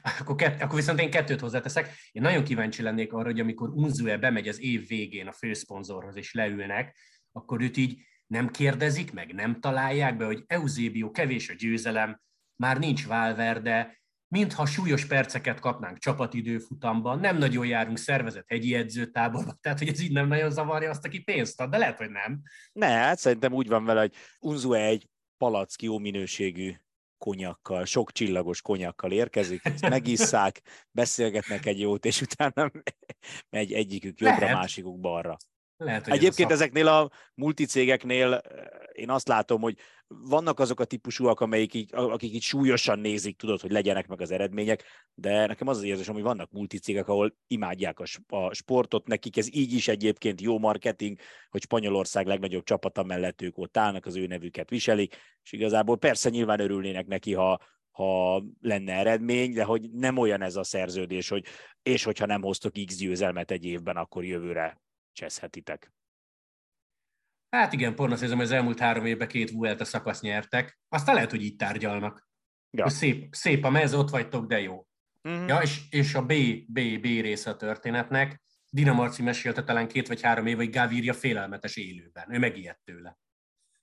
akkor, 0.20 0.36
kett, 0.36 0.62
akkor 0.62 0.76
viszont 0.76 1.00
én 1.00 1.10
kettőt 1.10 1.40
hozzáteszek. 1.40 1.94
Én 2.12 2.22
nagyon 2.22 2.44
kíváncsi 2.44 2.82
lennék 2.82 3.14
arra, 3.14 3.26
hogy 3.26 3.40
amikor 3.40 3.70
Unzue 3.70 4.18
bemegy 4.18 4.48
az 4.48 4.62
év 4.62 4.88
végén 4.88 5.28
a 5.28 5.32
főszponzorhoz, 5.32 6.16
és 6.16 6.34
leülnek, 6.34 6.98
akkor 7.32 7.62
őt 7.62 7.78
így 7.78 7.98
nem 8.28 8.50
kérdezik 8.50 9.14
meg, 9.14 9.34
nem 9.34 9.60
találják 9.60 10.18
be, 10.18 10.26
hogy 10.26 10.44
Eusebio 10.48 11.12
kevés 11.12 11.50
a 11.50 11.54
győzelem, 11.54 12.22
már 12.56 12.80
nincs 12.80 13.06
Valverde, 13.06 14.04
mintha 14.28 14.66
súlyos 14.66 15.06
perceket 15.06 15.60
kapnánk 15.60 15.98
csapatidőfutamban, 15.98 17.20
nem 17.20 17.38
nagyon 17.38 17.66
járunk 17.66 17.98
szervezett 17.98 18.48
hegyi 18.48 18.76
edzőtáborba, 18.76 19.54
tehát 19.62 19.80
hogy 19.80 19.88
ez 19.88 20.02
így 20.02 20.12
nem 20.12 20.28
nagyon 20.28 20.52
zavarja 20.52 20.90
azt, 20.90 21.06
aki 21.06 21.20
pénzt 21.20 21.62
ad, 21.62 21.70
de 21.70 21.78
lehet, 21.78 21.98
hogy 21.98 22.10
nem. 22.10 22.42
Ne, 22.74 22.88
hát 22.88 23.18
szerintem 23.18 23.54
úgy 23.54 23.68
van 23.68 23.86
vele, 23.86 24.00
hogy 24.00 24.14
Unzue 24.40 24.86
egy 24.86 25.10
palack 25.38 25.82
jó 25.82 25.98
minőségű 26.00 26.74
konyakkal, 27.26 27.86
sok 27.86 28.12
csillagos 28.12 28.62
konyakkal 28.62 29.12
érkezik, 29.12 29.62
megisszák, 29.82 30.62
beszélgetnek 30.92 31.66
egy 31.66 31.80
jót, 31.80 32.06
és 32.06 32.22
utána 32.22 32.72
megy 33.56 33.74
egyikük 33.74 34.20
jobbra, 34.20 34.40
Lehet. 34.40 34.56
másikuk 34.56 35.00
balra. 35.00 35.38
Lehet, 35.78 36.04
hogy 36.04 36.14
Egyébként 36.14 36.50
szak... 36.50 36.60
ezeknél 36.60 36.88
a 36.88 37.12
multicégeknél 37.34 38.34
eh, 38.34 38.66
én 38.92 39.10
azt 39.10 39.28
látom, 39.28 39.62
hogy 39.62 39.78
vannak 40.08 40.60
azok 40.60 40.80
a 40.80 40.86
típusúak, 40.86 41.40
amelyik 41.40 41.74
így, 41.74 41.90
akik 41.94 42.34
így 42.34 42.42
súlyosan 42.42 43.00
nézik, 43.00 43.38
tudod, 43.38 43.62
hogy 43.62 43.72
legyenek 43.72 44.08
meg 44.08 44.22
az 44.22 44.32
eredmények, 44.32 44.84
de 45.14 45.46
nekem 45.46 45.68
az 45.68 45.78
az 45.78 45.84
érzésem, 45.84 46.14
hogy 46.14 46.24
vannak 46.24 46.52
multicégek, 46.52 47.08
ahol 47.08 47.36
imádják 47.48 48.00
a, 48.00 48.36
a 48.36 48.54
sportot, 48.54 49.08
nekik 49.08 49.38
ez 49.38 49.56
így 49.56 49.74
is 49.74 49.88
egyébként 49.88 50.42
jó 50.42 50.60
marketing, 50.60 51.18
hogy 51.50 51.62
Spanyolország 51.62 52.28
legnagyobb 52.28 52.64
csapata 52.64 53.04
mellett 53.04 53.42
ők 53.42 53.58
ott 53.58 53.78
állnak, 53.78 54.06
az 54.06 54.16
ő 54.16 54.28
nevüket 54.28 54.70
viselik, 54.70 55.16
és 55.44 55.52
igazából 55.52 55.98
persze 55.98 56.30
nyilván 56.30 56.60
örülnének 56.60 57.08
neki, 57.08 57.34
ha, 57.34 57.60
ha 57.92 58.44
lenne 58.62 58.94
eredmény, 58.94 59.54
de 59.54 59.64
hogy 59.64 59.90
nem 59.92 60.18
olyan 60.18 60.42
ez 60.42 60.56
a 60.56 60.64
szerződés, 60.64 61.30
hogy 61.30 61.46
és 61.84 62.04
hogyha 62.04 62.26
nem 62.26 62.42
hoztok 62.42 62.74
X 62.86 62.96
győzelmet 62.96 63.52
egy 63.52 63.66
évben, 63.66 63.98
akkor 63.98 64.26
jövőre 64.26 64.84
cseszhetitek. 65.16 65.94
Hát 67.50 67.74
igen, 67.74 67.96
hiszem, 68.10 68.36
hogy 68.38 68.46
az 68.46 68.52
elmúlt 68.52 68.80
három 68.80 69.06
évben 69.06 69.28
két 69.28 69.52
Vuelta 69.52 69.86
szakasz 69.86 70.22
nyertek. 70.22 70.80
Aztán 70.90 71.16
lehet, 71.16 71.30
hogy 71.30 71.44
így 71.44 71.56
tárgyalnak. 71.56 72.28
Ja. 72.72 72.90
Szép, 72.90 73.36
szép 73.36 73.64
a 73.64 73.70
mez, 73.70 73.94
ott 73.94 74.10
vagytok, 74.10 74.48
de 74.48 74.62
jó. 74.62 74.88
Uh-huh. 75.24 75.48
Ja, 75.48 75.62
és, 75.62 75.82
és 75.90 76.16
a 76.16 76.26
B, 76.26 76.34
B, 76.68 76.80
B 77.00 77.04
része 77.04 77.50
a 77.50 77.56
történetnek. 77.56 78.42
Dina 78.70 78.94
Marci 78.94 79.22
mesélte 79.22 79.64
talán 79.64 79.88
két 79.88 80.08
vagy 80.08 80.22
három 80.22 80.46
év, 80.46 80.56
hogy 80.56 80.70
Gaviria 80.70 81.14
félelmetes 81.14 81.76
élőben. 81.76 82.34
Ő 82.34 82.40
megijedt 82.40 82.82
tőle. 82.84 83.18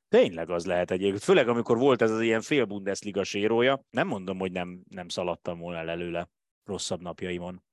Tényleg 0.09 0.51
az 0.51 0.66
lehet 0.66 0.90
egyébként. 0.90 1.23
Főleg, 1.23 1.49
amikor 1.49 1.79
volt 1.79 2.03
ez 2.03 2.11
az 2.11 2.21
ilyen 2.21 2.40
fél 2.40 2.64
Bundesliga 2.64 3.25
sérója, 3.25 3.85
nem 3.90 4.07
mondom, 4.07 4.38
hogy 4.38 4.53
nem, 4.53 4.83
nem 4.88 5.09
szaladtam 5.09 5.59
volna 5.59 5.79
el 5.79 5.90
előle 5.90 6.29
rosszabb 6.64 7.01
napjaimon. 7.01 7.64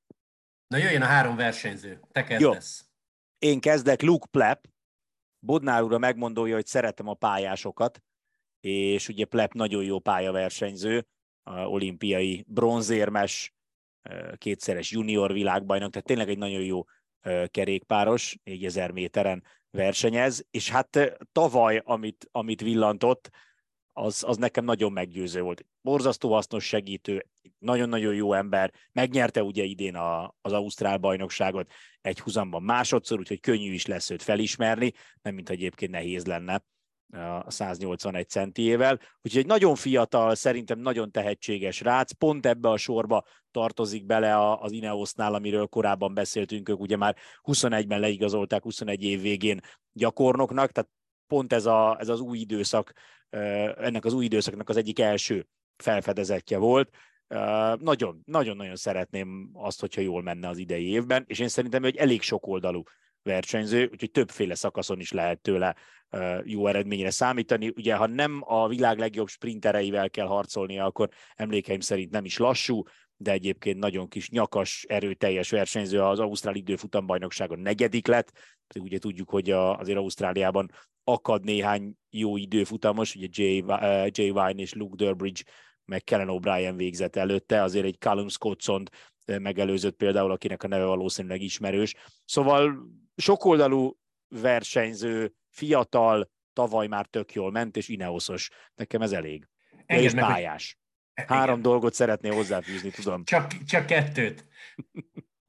Na 0.68 0.78
jöjjön 0.78 1.02
a 1.02 1.06
három 1.06 1.36
versenyző. 1.36 2.02
Te 2.12 2.24
kezdesz. 2.24 2.82
Jó. 2.82 2.89
Én 3.40 3.60
kezdek 3.60 4.02
Luke 4.02 4.28
Plepp, 4.32 4.64
Bodnár 5.40 5.84
úr 5.84 5.98
megmondója, 5.98 6.56
hogy 6.56 6.66
szeretem 6.66 7.08
a 7.08 7.14
pályásokat, 7.14 8.04
és 8.60 9.08
ugye 9.08 9.26
Plepp 9.26 9.52
nagyon 9.52 9.84
jó 9.84 10.00
pályaversenyző, 10.00 11.08
a 11.44 11.60
olimpiai 11.60 12.46
bronzérmes, 12.48 13.54
kétszeres 14.38 14.92
junior 14.92 15.34
világbajnok, 15.34 15.92
tehát 15.92 16.08
tényleg 16.08 16.30
egy 16.30 16.38
nagyon 16.38 16.64
jó 16.64 16.84
kerékpáros, 17.48 18.38
4000 18.44 18.92
méteren 18.92 19.44
versenyez, 19.72 20.46
és 20.52 20.70
hát 20.70 21.18
tavaly, 21.32 21.82
amit, 21.86 22.28
amit 22.32 22.62
villantott, 22.62 23.30
az, 23.94 24.24
az 24.28 24.38
nekem 24.38 24.66
nagyon 24.66 24.92
meggyőző 24.92 25.42
volt. 25.42 25.66
Borzasztó 25.82 26.34
hasznos 26.34 26.66
segítő, 26.66 27.26
nagyon-nagyon 27.60 28.14
jó 28.14 28.34
ember, 28.34 28.74
megnyerte 28.92 29.44
ugye 29.44 29.64
idén 29.64 29.96
a, 29.96 30.36
az 30.42 30.52
Ausztrál 30.52 30.98
bajnokságot 30.98 31.72
egy 32.02 32.20
huzamban 32.20 32.64
másodszor, 32.64 33.20
úgyhogy 33.20 33.40
könnyű 33.40 33.74
is 33.74 33.86
lesz 33.86 34.10
őt 34.10 34.22
felismerni, 34.22 34.94
nem 35.22 35.34
mint 35.34 35.50
egyébként 35.50 35.92
nehéz 35.92 36.26
lenne 36.26 36.64
a 37.46 37.52
181 37.52 38.30
centiével. 38.30 39.00
Úgyhogy 39.22 39.42
egy 39.42 39.48
nagyon 39.48 39.76
fiatal, 39.76 40.36
szerintem 40.36 40.80
nagyon 40.80 41.12
tehetséges 41.12 41.82
rác, 41.82 42.12
pont 42.12 42.46
ebbe 42.46 42.70
a 42.70 42.78
sorba 42.78 43.24
tartozik 43.52 44.06
bele 44.06 44.54
az 44.54 44.72
Ineosnál, 44.72 45.34
amiről 45.34 45.68
korábban 45.68 46.14
beszéltünk, 46.14 46.70
ők 46.70 46.80
ugye 46.80 46.98
már 46.98 47.16
21-ben 47.44 48.00
leigazolták 48.00 48.64
21 48.64 49.04
év 49.04 49.22
végén 49.22 49.60
gyakornoknak, 49.94 50.72
tehát 50.72 50.90
pont 51.30 51.54
ez, 51.54 51.66
a, 51.66 51.98
ez 52.00 52.10
az 52.10 52.20
új 52.20 52.38
időszak, 52.38 52.94
ennek 53.78 54.06
az 54.06 54.14
új 54.14 54.26
időszaknak 54.26 54.70
az 54.70 54.78
egyik 54.78 55.00
első 55.00 55.48
felfedezetje 55.78 56.58
volt. 56.58 56.90
Nagyon, 57.80 58.22
nagyon-nagyon 58.26 58.76
szeretném 58.76 59.50
azt, 59.54 59.80
hogyha 59.80 60.02
jól 60.02 60.22
menne 60.22 60.48
az 60.48 60.58
idei 60.58 60.90
évben, 60.90 61.24
és 61.28 61.40
én 61.40 61.48
szerintem, 61.48 61.82
hogy 61.82 61.96
elég 61.96 62.22
sok 62.22 62.48
oldalú 62.48 62.84
versenyző, 63.24 63.90
úgyhogy 63.92 64.12
többféle 64.12 64.56
szakaszon 64.56 65.00
is 65.00 65.12
lehet 65.12 65.42
tőle 65.42 65.76
jó 66.44 66.68
eredményre 66.68 67.10
számítani. 67.10 67.74
Ugye, 67.76 67.96
ha 67.96 68.08
nem 68.08 68.42
a 68.46 68.68
világ 68.68 68.98
legjobb 68.98 69.28
sprintereivel 69.28 70.10
kell 70.10 70.28
harcolnia, 70.28 70.86
akkor 70.86 71.10
emlékeim 71.36 71.80
szerint 71.80 72.12
nem 72.12 72.26
is 72.26 72.38
lassú, 72.38 72.84
de 73.22 73.32
egyébként 73.32 73.80
nagyon 73.80 74.08
kis 74.08 74.30
nyakas, 74.30 74.86
erőteljes 74.88 75.50
versenyző 75.50 76.02
az 76.02 76.20
Ausztrál 76.20 76.56
időfutambajnokságon 76.56 77.60
negyedik 77.60 78.08
lett, 78.08 78.32
pedig 78.68 78.84
ugye 78.84 78.98
tudjuk, 78.98 79.30
hogy 79.30 79.50
azért 79.52 79.98
Ausztráliában 79.98 80.72
akad 81.04 81.44
néhány 81.44 81.94
jó 82.10 82.38
időfutamos, 82.38 83.16
ugye 83.16 83.28
Jay, 83.32 83.62
uh, 83.62 84.08
Jay 84.12 84.32
Vine 84.32 84.54
és 84.54 84.74
Luke 84.74 84.96
Durbridge, 84.96 85.42
meg 85.86 86.04
Kellen 86.04 86.28
O'Brien 86.32 86.74
végzett 86.76 87.16
előtte, 87.16 87.62
azért 87.62 87.86
egy 87.86 87.98
Callum 88.00 88.28
Scottson 88.28 88.84
megelőzött 89.26 89.96
például, 89.96 90.32
akinek 90.32 90.64
a 90.64 90.68
neve 90.68 90.86
valószínűleg 90.86 91.42
ismerős. 91.42 91.96
Szóval 92.26 92.88
sokoldalú 93.16 93.98
versenyző, 94.28 95.34
fiatal, 95.50 96.30
tavaly 96.54 96.88
már 96.88 97.06
tök 97.06 97.34
jól 97.34 97.52
ment, 97.52 97.78
és 97.78 97.88
Ineosos. 97.88 98.50
Nekem 98.76 99.02
ez 99.02 99.12
elég. 99.12 99.48
Engedd 99.86 100.06
és 100.06 100.14
meg, 100.14 100.24
pályás. 100.24 100.79
Három 101.28 101.60
Igen. 101.60 101.72
dolgot 101.72 101.94
szeretnél 101.94 102.34
hozzáfűzni, 102.34 102.90
tudom. 102.90 103.24
Csak, 103.24 103.64
csak 103.64 103.86
kettőt. 103.86 104.46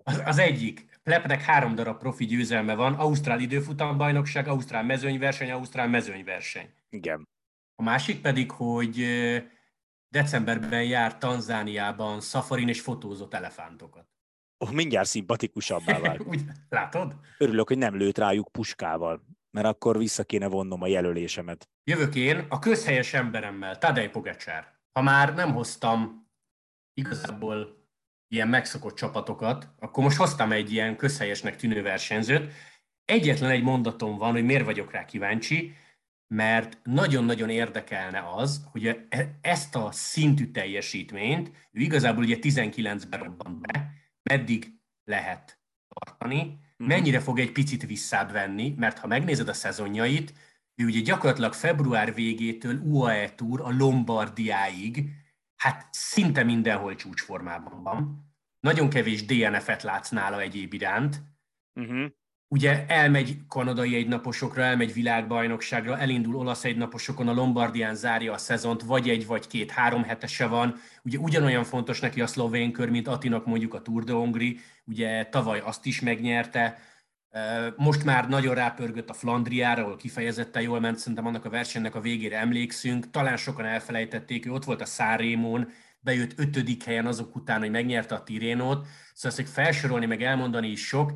Az, 0.03 0.23
az 0.25 0.39
egyik, 0.39 0.89
Plepnek 1.03 1.43
három 1.43 1.75
darab 1.75 1.99
profi 1.99 2.25
győzelme 2.25 2.75
van, 2.75 2.95
Ausztrál 2.95 3.41
időfutambajnokság, 3.41 4.49
Ausztrál 4.49 4.85
mezőnyverseny, 4.85 5.51
Ausztrál 5.51 5.89
mezőnyverseny. 5.89 6.71
Igen. 6.91 7.29
A 7.75 7.83
másik 7.83 8.21
pedig, 8.21 8.51
hogy 8.51 9.07
decemberben 10.09 10.83
jár 10.83 11.19
Tanzániában 11.19 12.21
szafarin 12.21 12.69
és 12.69 12.81
fotózott 12.81 13.35
elefántokat. 13.35 14.09
Oh, 14.59 14.73
mindjárt 14.73 15.09
szimpatikusabbá 15.09 15.99
vált. 16.05 16.21
Úgy, 16.21 16.41
látod? 16.69 17.17
Örülök, 17.39 17.69
hogy 17.69 17.79
nem 17.79 17.97
lőtt 17.97 18.19
rájuk 18.19 18.53
puskával, 18.53 19.23
mert 19.51 19.67
akkor 19.67 19.99
vissza 19.99 20.25
kéne 20.25 20.47
vonnom 20.47 20.83
a 20.83 20.87
jelölésemet. 20.87 21.69
Jövök 21.85 22.15
én 22.15 22.47
a 22.49 22.59
közhelyes 22.59 23.15
emberemmel, 23.15 23.79
Tadej 23.79 24.11
Pogacsár. 24.11 24.80
Ha 24.93 25.03
már 25.03 25.35
nem 25.35 25.53
hoztam 25.53 26.29
igazából 26.95 27.89
ilyen 28.29 28.49
megszokott 28.49 28.97
csapatokat, 28.97 29.69
akkor 29.79 30.05
most 30.05 30.17
hoztam 30.17 30.53
egy 30.53 30.73
ilyen 30.73 30.97
közhelyesnek 30.97 31.57
tűnő 31.57 31.83
versenyzőt. 31.83 32.53
Egyetlen 33.05 33.51
egy 33.51 33.63
mondatom 33.63 34.17
van, 34.17 34.33
hogy 34.33 34.45
miért 34.45 34.65
vagyok 34.65 34.93
rá 34.93 35.05
kíváncsi, 35.05 35.75
mert 36.35 36.79
nagyon-nagyon 36.83 37.51
érdekelne 37.51 38.25
az, 38.35 38.65
hogy 38.71 38.87
e- 38.87 39.39
ezt 39.41 39.77
a 39.77 39.93
szintű 39.93 40.51
teljesítményt 40.51 41.51
ő 41.73 41.81
igazából 41.81 42.25
ugye 42.25 42.37
19-ben 42.41 43.23
robbant 43.23 43.61
be, 43.61 43.93
meddig 44.23 44.75
lehet 45.05 45.61
tartani, 45.89 46.59
mhm. 46.77 46.89
mennyire 46.89 47.21
fog 47.21 47.39
egy 47.39 47.53
picit 47.53 47.87
visszább 47.87 48.33
venni, 48.33 48.75
mert 48.77 48.99
ha 48.99 49.07
megnézed 49.07 49.49
a 49.49 49.53
szezonjait, 49.53 50.35
ő 50.81 50.85
ugye 50.85 51.01
gyakorlatilag 51.01 51.53
február 51.53 52.15
végétől 52.15 52.81
UAE 52.81 53.31
Tour 53.31 53.61
a 53.61 53.71
Lombardiáig, 53.71 55.11
hát 55.57 55.89
szinte 55.91 56.43
mindenhol 56.43 56.95
csúcsformában 56.95 57.83
van. 57.83 58.29
Nagyon 58.61 58.89
kevés 58.89 59.25
DNF-et 59.25 59.83
látsz 59.83 60.11
nála 60.11 60.41
egyéb 60.41 60.73
iránt. 60.73 61.23
Uh-huh 61.75 62.11
ugye 62.53 62.87
elmegy 62.87 63.37
kanadai 63.49 63.95
egynaposokra, 63.95 64.63
elmegy 64.63 64.93
világbajnokságra, 64.93 65.99
elindul 65.99 66.37
olasz 66.37 66.65
egynaposokon, 66.65 67.29
a 67.29 67.33
Lombardián 67.33 67.95
zárja 67.95 68.33
a 68.33 68.39
szezont, 68.39 68.83
vagy 68.83 69.09
egy, 69.09 69.27
vagy 69.27 69.47
két, 69.47 69.71
három 69.71 70.03
hetese 70.03 70.47
van. 70.47 70.75
Ugye 71.03 71.19
ugyanolyan 71.19 71.65
fontos 71.65 72.01
neki 72.01 72.21
a 72.21 72.27
szlovén 72.27 72.73
kör, 72.73 72.91
mint 72.91 73.09
Atinak 73.09 73.47
mondjuk 73.47 73.75
a 73.75 73.83
Tour 73.83 74.05
de 74.05 74.13
Hongri, 74.13 74.59
ugye 74.85 75.27
tavaly 75.27 75.61
azt 75.65 75.87
is 75.87 76.01
megnyerte, 76.01 76.79
most 77.77 78.05
már 78.05 78.29
nagyon 78.29 78.55
rápörgött 78.55 79.11
a 79.11 79.13
Flandriára, 79.13 79.83
ahol 79.83 79.97
kifejezetten 79.97 80.63
jól 80.63 80.81
ment, 80.81 80.99
szerintem 80.99 81.27
annak 81.27 81.45
a 81.45 81.51
versenynek 81.51 81.95
a 81.95 82.01
végére 82.01 82.39
emlékszünk. 82.39 83.11
Talán 83.11 83.37
sokan 83.37 83.65
elfelejtették, 83.65 84.47
ő 84.47 84.53
ott 84.53 84.65
volt 84.65 84.81
a 84.81 84.85
Szárémon, 84.85 85.69
bejött 86.01 86.39
ötödik 86.39 86.85
helyen 86.85 87.07
azok 87.07 87.37
után, 87.37 87.61
hogy 87.61 87.71
megnyerte 87.71 88.15
a 88.15 88.23
Tirénót. 88.23 88.87
Szóval 89.15 89.39
ezt 89.39 89.53
felsorolni, 89.53 90.07
meg 90.07 90.23
elmondani 90.23 90.69
is 90.69 90.87
sok, 90.87 91.13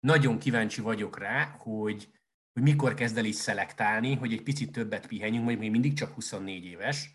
nagyon 0.00 0.38
kíváncsi 0.38 0.80
vagyok 0.80 1.18
rá, 1.18 1.56
hogy, 1.58 2.08
hogy 2.52 2.62
mikor 2.62 2.94
kezd 2.94 3.18
el 3.18 3.24
is 3.24 3.34
szelektálni, 3.34 4.14
hogy 4.14 4.32
egy 4.32 4.42
picit 4.42 4.72
többet 4.72 5.06
pihenjünk, 5.06 5.44
mondjuk 5.44 5.62
még 5.62 5.70
mindig 5.70 5.92
csak 5.92 6.14
24 6.14 6.64
éves, 6.64 7.10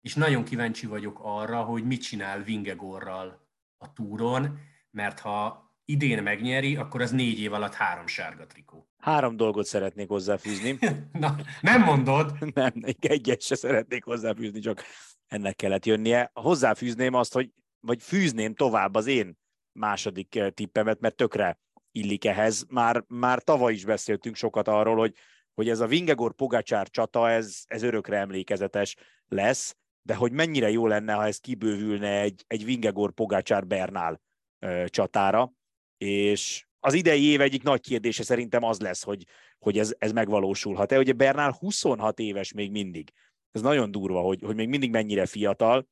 és 0.00 0.14
nagyon 0.14 0.44
kíváncsi 0.44 0.86
vagyok 0.86 1.18
arra, 1.22 1.62
hogy 1.62 1.84
mit 1.84 2.02
csinál 2.02 2.42
Vingegorral 2.42 3.48
a 3.78 3.92
túron, 3.92 4.58
mert 4.90 5.20
ha 5.20 5.65
idén 5.86 6.22
megnyeri, 6.22 6.76
akkor 6.76 7.00
az 7.00 7.10
négy 7.10 7.40
év 7.40 7.52
alatt 7.52 7.74
három 7.74 8.06
sárga 8.06 8.46
trikó. 8.46 8.88
Három 8.98 9.36
dolgot 9.36 9.64
szeretnék 9.64 10.08
hozzáfűzni. 10.08 10.78
Na, 11.12 11.36
nem 11.60 11.82
mondod? 11.82 12.36
nem, 12.54 12.72
egyet 13.00 13.40
se 13.40 13.54
szeretnék 13.54 14.04
hozzáfűzni, 14.04 14.60
csak 14.60 14.82
ennek 15.26 15.56
kellett 15.56 15.86
jönnie. 15.86 16.30
Hozzáfűzném 16.34 17.14
azt, 17.14 17.32
hogy, 17.32 17.50
vagy 17.80 18.02
fűzném 18.02 18.54
tovább 18.54 18.94
az 18.94 19.06
én 19.06 19.38
második 19.72 20.36
eh, 20.36 20.50
tippemet, 20.50 21.00
mert 21.00 21.16
tökre 21.16 21.58
illik 21.96 22.24
ehhez. 22.24 22.64
Már, 22.68 23.04
már 23.08 23.42
tavaly 23.42 23.72
is 23.72 23.84
beszéltünk 23.84 24.36
sokat 24.36 24.68
arról, 24.68 24.96
hogy, 24.96 25.14
hogy 25.54 25.68
ez 25.68 25.80
a 25.80 25.86
Vingegor 25.86 26.34
Pogacsár 26.34 26.88
csata, 26.88 27.30
ez, 27.30 27.62
ez 27.66 27.82
örökre 27.82 28.16
emlékezetes 28.16 28.96
lesz, 29.28 29.76
de 30.02 30.14
hogy 30.14 30.32
mennyire 30.32 30.70
jó 30.70 30.86
lenne, 30.86 31.12
ha 31.12 31.26
ez 31.26 31.38
kibővülne 31.38 32.20
egy, 32.20 32.44
egy 32.46 32.64
Vingegor 32.64 33.12
Pogacsár 33.12 33.66
Bernál 33.66 34.20
ö, 34.58 34.84
csatára, 34.88 35.52
és 35.98 36.66
az 36.80 36.94
idei 36.94 37.24
év 37.24 37.40
egyik 37.40 37.62
nagy 37.62 37.80
kérdése 37.80 38.22
szerintem 38.22 38.62
az 38.62 38.80
lesz, 38.80 39.02
hogy, 39.02 39.24
hogy 39.58 39.78
ez, 39.78 39.94
ez 39.98 40.12
megvalósulhat-e. 40.12 40.98
Ugye 40.98 41.12
Bernál 41.12 41.52
26 41.52 42.18
éves 42.18 42.52
még 42.52 42.70
mindig. 42.70 43.12
Ez 43.50 43.60
nagyon 43.60 43.90
durva, 43.90 44.20
hogy, 44.20 44.42
hogy 44.42 44.54
még 44.54 44.68
mindig 44.68 44.90
mennyire 44.90 45.26
fiatal, 45.26 45.88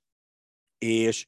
és 0.78 1.26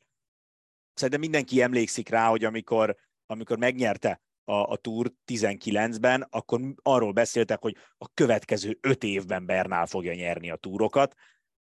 szerintem 0.94 1.20
mindenki 1.20 1.62
emlékszik 1.62 2.08
rá, 2.08 2.28
hogy 2.28 2.44
amikor, 2.44 2.96
amikor 3.26 3.58
megnyerte 3.58 4.20
a, 4.44 4.52
a 4.52 4.76
Tour 4.76 5.12
19-ben, 5.26 6.26
akkor 6.30 6.60
arról 6.82 7.12
beszéltek, 7.12 7.62
hogy 7.62 7.76
a 7.98 8.08
következő 8.14 8.78
öt 8.80 9.04
évben 9.04 9.46
Bernál 9.46 9.86
fogja 9.86 10.14
nyerni 10.14 10.50
a 10.50 10.56
túrokat. 10.56 11.14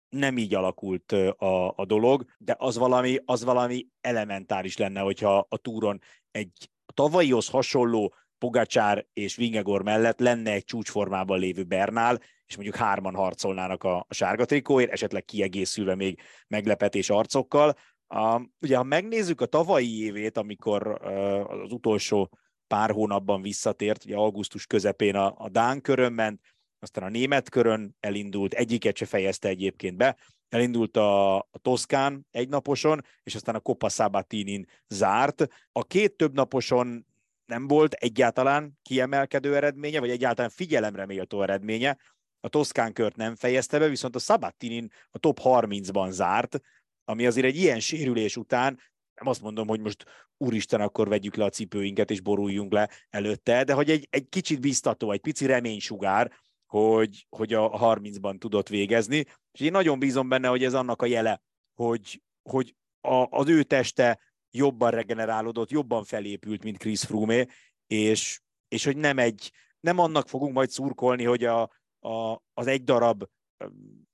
Nem 0.09 0.39
így 0.39 0.55
alakult 0.55 1.13
a, 1.13 1.75
a 1.77 1.85
dolog, 1.85 2.25
de 2.39 2.55
az 2.59 2.77
valami, 2.77 3.19
az 3.25 3.45
valami 3.45 3.87
elementáris 4.01 4.77
lenne, 4.77 5.01
hogyha 5.01 5.47
a 5.49 5.57
túron 5.57 6.01
egy 6.31 6.71
tavalyihoz 6.91 7.49
hasonló 7.49 8.15
Pogacsár 8.39 9.07
és 9.13 9.37
Vingegor 9.37 9.83
mellett 9.83 10.21
lenne 10.21 10.53
egy 10.53 10.65
csúcsformában 10.65 11.39
lévő 11.39 11.65
Bernál, 11.65 12.21
és 12.47 12.57
mondjuk 12.57 12.77
hárman 12.77 13.15
harcolnának 13.15 13.85
a, 13.85 13.97
a 14.09 14.15
sárga 14.15 14.45
trikóért, 14.45 14.91
esetleg 14.91 15.25
kiegészülve 15.25 15.95
még 15.95 16.21
meglepetés 16.49 17.11
arcokkal. 17.11 17.77
A, 18.07 18.41
ugye, 18.61 18.77
ha 18.77 18.83
megnézzük 18.83 19.41
a 19.41 19.47
tavalyi 19.47 20.05
évét, 20.05 20.37
amikor 20.37 20.87
uh, 20.87 21.51
az 21.51 21.73
utolsó 21.73 22.31
pár 22.67 22.91
hónapban 22.91 23.43
visszatért, 23.43 24.05
ugye 24.05 24.17
augusztus 24.17 24.67
közepén 24.67 25.15
a, 25.17 25.35
a 25.37 25.49
Dán 25.49 25.81
körön 25.81 26.13
ment, 26.13 26.41
aztán 26.79 27.05
a 27.05 27.09
német 27.09 27.49
körön 27.49 27.97
elindult, 28.01 28.53
egyiket 28.53 28.97
se 28.97 29.07
fejezte 29.07 29.49
egyébként 29.49 29.97
be, 29.97 30.17
elindult 30.51 30.97
a, 30.97 31.39
a 31.39 31.59
Toszkán 31.63 32.27
egynaposon, 32.31 33.05
és 33.23 33.35
aztán 33.35 33.55
a 33.55 33.61
Coppa 33.61 33.89
Sabatinin 33.89 34.67
zárt. 34.89 35.47
A 35.73 35.85
két 35.85 36.17
több 36.17 36.35
naposon 36.35 37.07
nem 37.47 37.67
volt 37.67 37.93
egyáltalán 37.93 38.79
kiemelkedő 38.83 39.57
eredménye, 39.57 40.01
vagy 40.01 40.11
egyáltalán 40.11 40.51
figyelemre 40.51 41.07
méltó 41.07 41.43
eredménye. 41.43 41.99
A 42.41 42.49
Toszkán 42.49 42.93
kört 42.93 43.17
nem 43.17 43.35
fejezte 43.35 43.79
be, 43.79 43.89
viszont 43.89 44.17
a 44.17 44.19
Sabatinin 44.19 44.91
a 45.11 45.19
top 45.19 45.41
30-ban 45.43 46.11
zárt, 46.11 46.61
ami 47.05 47.27
azért 47.27 47.47
egy 47.47 47.57
ilyen 47.57 47.81
sérülés 47.81 48.37
után 48.37 48.79
nem 49.21 49.29
azt 49.29 49.43
mondom, 49.43 49.69
hogy 49.69 49.81
most 49.81 50.05
úristen, 50.37 50.81
akkor 50.81 51.09
vegyük 51.09 51.37
le 51.37 51.45
a 51.45 51.51
cipőinket 51.51 52.11
és 52.11 52.21
boruljunk 52.21 52.73
le 52.73 52.91
előtte, 53.11 53.65
de 53.65 53.73
hogy 53.73 53.91
egy, 53.91 54.07
egy 54.11 54.29
kicsit 54.29 54.61
biztató, 54.61 55.13
egy 55.13 55.21
pici 55.21 55.47
reménysugár, 55.47 56.33
hogy, 56.67 57.27
hogy 57.29 57.53
a 57.53 57.71
30-ban 57.71 58.39
tudott 58.39 58.69
végezni, 58.69 59.25
és 59.53 59.61
én 59.61 59.71
nagyon 59.71 59.99
bízom 59.99 60.29
benne, 60.29 60.49
hogy 60.49 60.65
ez 60.65 60.75
annak 60.75 61.03
a 61.03 61.07
jele, 61.07 61.43
hogy, 61.75 62.23
hogy 62.43 62.77
a, 63.01 63.27
az 63.31 63.49
ő 63.49 63.63
teste 63.63 64.21
jobban 64.51 64.91
regenerálódott, 64.91 65.71
jobban 65.71 66.05
felépült, 66.05 66.63
mint 66.63 66.79
Chris 66.79 67.01
Froome, 67.01 67.47
és, 67.87 68.41
és 68.69 68.85
hogy 68.85 68.97
nem 68.97 69.19
egy, 69.19 69.53
nem 69.81 69.99
annak 69.99 70.29
fogunk 70.29 70.55
majd 70.55 70.71
szurkolni, 70.71 71.25
hogy 71.25 71.45
a, 71.45 71.63
a, 71.99 72.43
az 72.55 72.67
egy 72.67 72.85
darab 72.85 73.25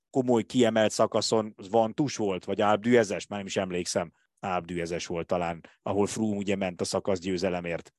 komoly 0.09 0.43
kiemelt 0.43 0.91
szakaszon 0.91 1.55
van 1.69 1.93
tus 1.93 2.15
volt, 2.15 2.45
vagy 2.45 2.61
álbdűezes, 2.61 3.27
már 3.27 3.37
nem 3.39 3.47
is 3.47 3.57
emlékszem, 3.57 4.11
álbdűezes 4.39 5.05
volt 5.05 5.27
talán, 5.27 5.69
ahol 5.81 6.07
Froome 6.07 6.35
ugye 6.35 6.55
ment 6.55 6.81
a 6.81 6.85
szakasz 6.85 7.19
győzelemért. 7.19 7.93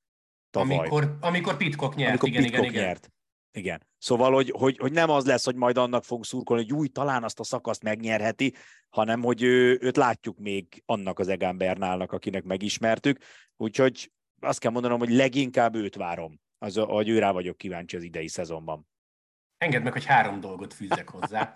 Tavaly. 0.50 0.76
Amikor, 0.76 1.16
amikor 1.20 1.56
Pitcock 1.56 1.94
nyert, 1.94 2.10
amikor 2.10 2.28
igen, 2.28 2.42
Pitcock 2.42 2.66
igen, 2.66 2.82
nyert. 2.82 3.12
Igen. 3.50 3.87
Szóval, 3.98 4.32
hogy, 4.32 4.50
hogy, 4.50 4.78
hogy 4.78 4.92
nem 4.92 5.10
az 5.10 5.26
lesz, 5.26 5.44
hogy 5.44 5.54
majd 5.54 5.76
annak 5.76 6.04
fog 6.04 6.24
szurkolni, 6.24 6.62
hogy 6.62 6.72
új, 6.72 6.88
talán 6.88 7.24
azt 7.24 7.40
a 7.40 7.44
szakaszt 7.44 7.82
megnyerheti, 7.82 8.54
hanem 8.88 9.22
hogy 9.22 9.42
ő, 9.42 9.78
őt 9.80 9.96
látjuk 9.96 10.38
még 10.38 10.82
annak 10.86 11.18
az 11.18 11.28
Egan 11.28 11.58
Bernálnak, 11.58 12.12
akinek 12.12 12.44
megismertük. 12.44 13.18
Úgyhogy 13.56 14.12
azt 14.40 14.58
kell 14.58 14.70
mondanom, 14.70 14.98
hogy 14.98 15.10
leginkább 15.10 15.74
őt 15.74 15.94
várom, 15.94 16.40
az, 16.58 16.76
hogy 16.76 17.08
ő 17.08 17.18
rá 17.18 17.30
vagyok 17.30 17.56
kíváncsi 17.56 17.96
az 17.96 18.02
idei 18.02 18.28
szezonban. 18.28 18.88
Engedd 19.58 19.82
meg, 19.82 19.92
hogy 19.92 20.04
három 20.04 20.40
dolgot 20.40 20.74
fűzzek 20.74 21.08
hozzá. 21.08 21.54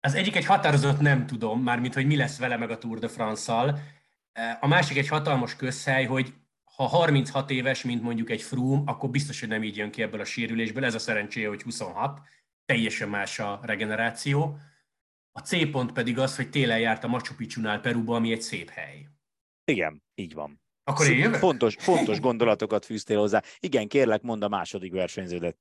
Az 0.00 0.14
egyik 0.14 0.36
egy 0.36 0.46
határozott 0.46 1.00
nem 1.00 1.26
tudom, 1.26 1.62
mármint, 1.62 1.94
hogy 1.94 2.06
mi 2.06 2.16
lesz 2.16 2.38
vele 2.38 2.56
meg 2.56 2.70
a 2.70 2.78
Tour 2.78 2.98
de 2.98 3.08
France-szal. 3.08 3.78
A 4.60 4.66
másik 4.66 4.96
egy 4.96 5.08
hatalmas 5.08 5.56
közhely, 5.56 6.04
hogy 6.04 6.34
ha 6.82 6.96
36 6.96 7.50
éves, 7.50 7.84
mint 7.84 8.02
mondjuk 8.02 8.30
egy 8.30 8.42
Froome, 8.42 8.82
akkor 8.84 9.10
biztos, 9.10 9.40
hogy 9.40 9.48
nem 9.48 9.62
így 9.62 9.76
jön 9.76 9.90
ki 9.90 10.02
ebből 10.02 10.20
a 10.20 10.24
sérülésből. 10.24 10.84
Ez 10.84 10.94
a 10.94 10.98
szerencséje, 10.98 11.48
hogy 11.48 11.62
26, 11.62 12.20
teljesen 12.64 13.08
más 13.08 13.38
a 13.38 13.60
regeneráció. 13.62 14.58
A 15.32 15.40
C 15.40 15.70
pont 15.70 15.92
pedig 15.92 16.18
az, 16.18 16.36
hogy 16.36 16.50
télen 16.50 16.78
járt 16.78 17.04
a 17.04 17.08
Machu 17.08 17.34
Picchu-nál 17.34 17.80
Peruba, 17.80 18.16
ami 18.16 18.32
egy 18.32 18.42
szép 18.42 18.70
hely. 18.70 19.08
Igen, 19.64 20.02
így 20.14 20.34
van. 20.34 20.60
Akkor 20.84 21.06
én 21.06 21.18
jövök? 21.18 21.38
Fontos, 21.38 21.74
fontos 21.78 22.20
gondolatokat 22.20 22.84
fűztél 22.84 23.18
hozzá. 23.18 23.42
Igen, 23.58 23.88
kérlek, 23.88 24.22
mondd 24.22 24.42
a 24.42 24.48
második 24.48 24.92
versenyződet. 24.92 25.58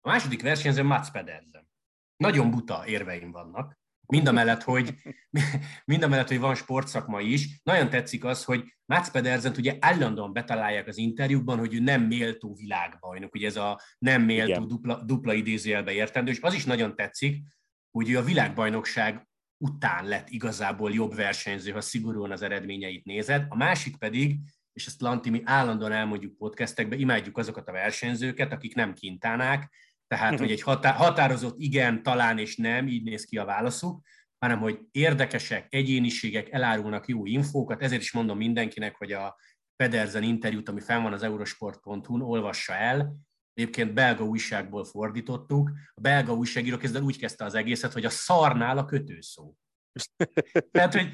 A 0.00 0.08
második 0.08 0.42
versenyző 0.42 0.82
Mats 0.82 1.10
Pedersen. 1.10 1.68
Nagyon 2.16 2.50
buta 2.50 2.86
érveim 2.86 3.30
vannak. 3.30 3.78
Mind 4.06 4.26
a 4.26 4.32
mellett, 4.32 4.62
hogy, 4.62 4.94
mind 5.84 6.02
a 6.02 6.08
mellett, 6.08 6.28
hogy 6.28 6.38
van 6.38 6.54
sportszakma 6.54 7.20
is. 7.20 7.60
Nagyon 7.62 7.90
tetszik 7.90 8.24
az, 8.24 8.44
hogy 8.44 8.74
Mats 8.84 9.08
Pedersent 9.10 9.56
ugye 9.56 9.76
állandóan 9.80 10.32
betalálják 10.32 10.86
az 10.86 10.96
interjúkban, 10.98 11.58
hogy 11.58 11.74
ő 11.74 11.80
nem 11.80 12.02
méltó 12.02 12.54
világbajnok, 12.54 13.34
ugye 13.34 13.46
ez 13.46 13.56
a 13.56 13.80
nem 13.98 14.22
méltó 14.22 14.64
dupla, 14.64 15.02
dupla 15.04 15.34
idézőjelbe 15.34 15.92
értendő, 15.92 16.30
és 16.30 16.40
az 16.40 16.54
is 16.54 16.64
nagyon 16.64 16.96
tetszik, 16.96 17.42
hogy 17.90 18.10
ő 18.10 18.18
a 18.18 18.22
világbajnokság 18.22 19.28
után 19.64 20.04
lett 20.04 20.28
igazából 20.28 20.92
jobb 20.92 21.14
versenyző, 21.14 21.70
ha 21.70 21.80
szigorúan 21.80 22.30
az 22.30 22.42
eredményeit 22.42 23.04
nézed. 23.04 23.46
A 23.48 23.56
másik 23.56 23.96
pedig, 23.96 24.38
és 24.72 24.86
ezt 24.86 25.00
Lanti 25.00 25.30
mi 25.30 25.42
állandóan 25.44 25.92
elmondjuk 25.92 26.36
podcastekbe, 26.36 26.96
imádjuk 26.96 27.38
azokat 27.38 27.68
a 27.68 27.72
versenyzőket, 27.72 28.52
akik 28.52 28.74
nem 28.74 28.92
kintánák, 28.92 29.70
tehát, 30.14 30.38
hogy 30.38 30.50
egy 30.50 30.62
határozott 30.82 31.58
igen, 31.58 32.02
talán 32.02 32.38
és 32.38 32.56
nem, 32.56 32.88
így 32.88 33.02
néz 33.02 33.24
ki 33.24 33.38
a 33.38 33.44
válaszuk, 33.44 34.00
hanem 34.38 34.58
hogy 34.58 34.80
érdekesek, 34.90 35.66
egyéniségek 35.70 36.50
elárulnak 36.50 37.08
jó 37.08 37.26
infókat, 37.26 37.82
ezért 37.82 38.02
is 38.02 38.12
mondom 38.12 38.36
mindenkinek, 38.36 38.96
hogy 38.96 39.12
a 39.12 39.36
Pedersen 39.76 40.22
interjút, 40.22 40.68
ami 40.68 40.80
fenn 40.80 41.02
van 41.02 41.12
az 41.12 41.22
eurosport.hu-n, 41.22 42.20
olvassa 42.20 42.74
el. 42.74 43.16
Egyébként 43.54 43.94
belga 43.94 44.24
újságból 44.24 44.84
fordítottuk. 44.84 45.70
A 45.94 46.00
belga 46.00 46.32
újságíró 46.34 46.76
kezdve 46.76 47.00
úgy 47.00 47.18
kezdte 47.18 47.44
az 47.44 47.54
egészet, 47.54 47.92
hogy 47.92 48.04
a 48.04 48.10
szarnál 48.10 48.78
a 48.78 48.84
kötőszó. 48.84 49.54
Tehát, 50.72 50.94
hogy 50.94 51.08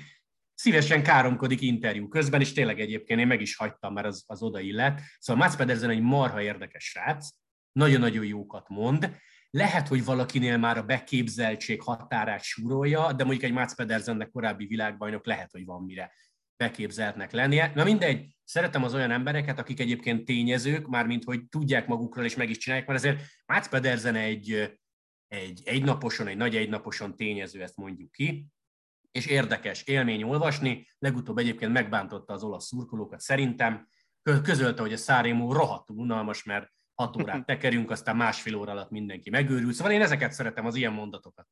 szívesen 0.55 1.03
káromkodik 1.03 1.61
interjú 1.61 2.09
közben, 2.09 2.41
és 2.41 2.53
tényleg 2.53 2.81
egyébként 2.81 3.21
én 3.21 3.27
meg 3.27 3.41
is 3.41 3.57
hagytam, 3.57 3.93
mert 3.93 4.07
az, 4.07 4.25
az 4.27 4.43
oda 4.43 4.61
illet. 4.61 5.01
Szóval 5.19 5.47
Mats 5.47 5.57
Pedersen 5.57 5.91
egy 5.91 6.01
marha 6.01 6.43
érdekes 6.43 6.85
srác, 6.85 7.29
nagyon-nagyon 7.72 8.24
jókat 8.24 8.68
mond. 8.68 9.16
Lehet, 9.50 9.88
hogy 9.88 10.04
valakinél 10.04 10.56
már 10.56 10.78
a 10.78 10.83
beképzeltség 10.83 11.83
határát 11.83 12.42
súrolja, 12.42 13.12
de 13.12 13.24
mondjuk 13.24 13.44
egy 13.44 13.52
Mats 13.52 13.74
Pedersennek 13.74 14.30
korábbi 14.30 14.66
világbajnok 14.66 15.26
lehet, 15.26 15.50
hogy 15.50 15.64
van 15.64 15.83
mire 15.83 16.12
beképzeltnek 16.56 17.33
lennie. 17.33 17.72
Na 17.74 17.85
mindegy, 17.85 18.37
szeretem 18.44 18.85
az 18.85 18.94
olyan 18.94 19.11
embereket, 19.11 19.59
akik 19.59 19.80
egyébként 19.80 20.24
tényezők, 20.24 20.87
mármint 20.87 21.24
hogy 21.24 21.48
tudják 21.48 21.87
magukról 21.87 22.24
és 22.24 22.37
meg 22.37 22.50
is 22.50 22.56
csinálják, 22.56 22.88
mert 22.88 22.98
azért 22.98 23.22
Mats 23.46 23.68
Pedersen 23.68 24.14
egy, 24.14 24.78
egy 25.28 25.62
egynaposon, 25.64 26.26
egy 26.26 26.37
nagy 26.37 26.56
egynaposon 26.56 27.16
tényező, 27.16 27.62
ezt 27.62 27.76
mondjuk 27.76 28.11
ki, 28.11 28.46
és 29.11 29.26
érdekes 29.26 29.83
élmény 29.83 30.22
olvasni. 30.22 30.88
Legutóbb 30.98 31.38
egyébként 31.38 31.72
megbántotta 31.72 32.33
az 32.33 32.42
olasz 32.42 32.66
szurkolókat 32.66 33.20
szerintem, 33.20 33.88
közölte, 34.22 34.83
hogy 34.83 34.92
a 34.92 34.96
Szárémó 34.96 35.52
rohadtul 35.52 35.96
unalmas, 35.96 36.44
mert 36.44 36.72
hat 37.01 37.17
órát 37.17 37.47
tekerünk, 37.47 37.91
aztán 37.91 38.17
másfél 38.17 38.55
óra 38.55 38.73
alatt 38.73 38.91
mindenki 38.91 39.31
megőrül. 39.31 39.73
Szóval 39.73 39.93
én 39.93 40.01
ezeket 40.01 40.33
szeretem, 40.33 40.67
az 40.67 40.75
ilyen 40.75 40.93
mondatokat. 40.93 41.47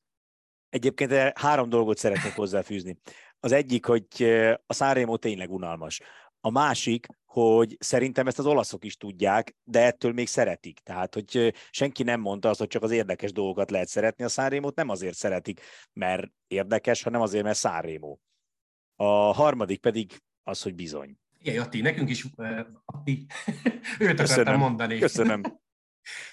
Egyébként 0.68 1.38
három 1.38 1.68
dolgot 1.68 1.98
szeretnék 1.98 2.34
hozzáfűzni. 2.34 2.98
Az 3.40 3.52
egyik, 3.52 3.84
hogy 3.86 4.06
a 4.66 4.72
Szárémó 4.72 5.16
tényleg 5.16 5.50
unalmas. 5.50 6.00
A 6.40 6.50
másik, 6.50 7.06
hogy 7.24 7.76
szerintem 7.80 8.26
ezt 8.26 8.38
az 8.38 8.46
olaszok 8.46 8.84
is 8.84 8.96
tudják, 8.96 9.56
de 9.64 9.84
ettől 9.84 10.12
még 10.12 10.26
szeretik. 10.26 10.78
Tehát, 10.78 11.14
hogy 11.14 11.54
senki 11.70 12.02
nem 12.02 12.20
mondta 12.20 12.48
azt, 12.48 12.58
hogy 12.58 12.68
csak 12.68 12.82
az 12.82 12.90
érdekes 12.90 13.32
dolgokat 13.32 13.70
lehet 13.70 13.88
szeretni. 13.88 14.24
A 14.24 14.28
Sanremo-t 14.28 14.76
nem 14.76 14.88
azért 14.88 15.16
szeretik, 15.16 15.60
mert 15.92 16.30
érdekes, 16.46 17.02
hanem 17.02 17.20
azért, 17.20 17.44
mert 17.44 17.58
Sanremo. 17.58 18.16
A 18.96 19.32
harmadik 19.34 19.80
pedig 19.80 20.22
az, 20.42 20.62
hogy 20.62 20.74
bizony. 20.74 21.16
Igen, 21.40 21.62
Atti, 21.62 21.80
nekünk 21.80 22.10
is, 22.10 22.24
uh, 22.36 22.66
Atti, 22.84 23.26
őt 23.98 24.16
Köszönöm. 24.16 24.42
akartam 24.42 24.58
mondani. 24.58 24.98
Köszönöm. 24.98 25.42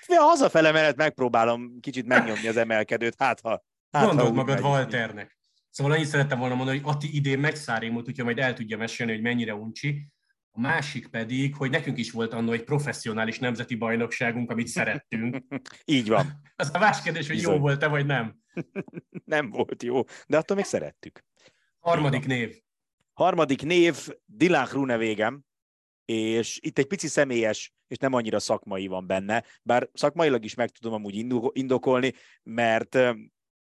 Ja, 0.07 0.21
hazafele 0.21 0.71
mellett 0.71 0.95
megpróbálom 0.95 1.79
kicsit 1.79 2.05
megnyomni 2.05 2.47
az 2.47 2.57
emelkedőt, 2.57 3.15
hát 3.17 3.39
ha... 3.41 3.63
Hát, 3.91 4.05
Gondold 4.05 4.27
ha 4.27 4.33
magad 4.33 4.59
Walternek. 4.59 5.37
Szóval 5.69 5.93
annyit 5.93 6.07
szerettem 6.07 6.39
volna 6.39 6.55
mondani, 6.55 6.79
hogy 6.79 6.93
Atti 6.93 7.15
idén 7.15 7.39
megszárémult, 7.39 8.07
úgyhogy 8.07 8.25
majd 8.25 8.39
el 8.39 8.53
tudja 8.53 8.77
mesélni, 8.77 9.11
hogy 9.11 9.21
mennyire 9.21 9.55
uncsi. 9.55 10.07
A 10.51 10.59
másik 10.59 11.07
pedig, 11.07 11.55
hogy 11.55 11.69
nekünk 11.69 11.97
is 11.97 12.11
volt 12.11 12.33
annó 12.33 12.51
egy 12.51 12.63
professzionális 12.63 13.39
nemzeti 13.39 13.75
bajnokságunk, 13.75 14.51
amit 14.51 14.67
szerettünk. 14.67 15.43
Így 15.85 16.07
van. 16.07 16.41
Az 16.55 16.69
a 16.73 16.79
más 16.79 17.01
kérdés, 17.01 17.27
hogy 17.27 17.35
Bizony. 17.35 17.53
jó 17.53 17.59
volt-e, 17.59 17.87
vagy 17.87 18.05
nem. 18.05 18.35
nem 19.25 19.49
volt 19.49 19.83
jó, 19.83 20.03
de 20.27 20.37
attól 20.37 20.55
még 20.55 20.65
szerettük. 20.65 21.25
Harmadik 21.79 22.25
név. 22.25 22.63
Harmadik 23.15 23.62
név 23.62 24.08
Dylan 24.25 24.65
Grunewegen, 24.65 25.45
és 26.06 26.60
itt 26.62 26.78
egy 26.78 26.88
pici 26.88 27.08
személyes, 27.08 27.73
és 27.88 27.97
nem 27.97 28.13
annyira 28.13 28.39
szakmai 28.39 28.88
van 28.88 29.08
benne, 29.08 29.43
bár 29.63 29.89
szakmailag 29.93 30.43
is 30.45 30.54
meg 30.54 30.69
tudom 30.69 30.93
amúgy 30.93 31.15
indokolni, 31.51 32.13
mert 32.43 32.97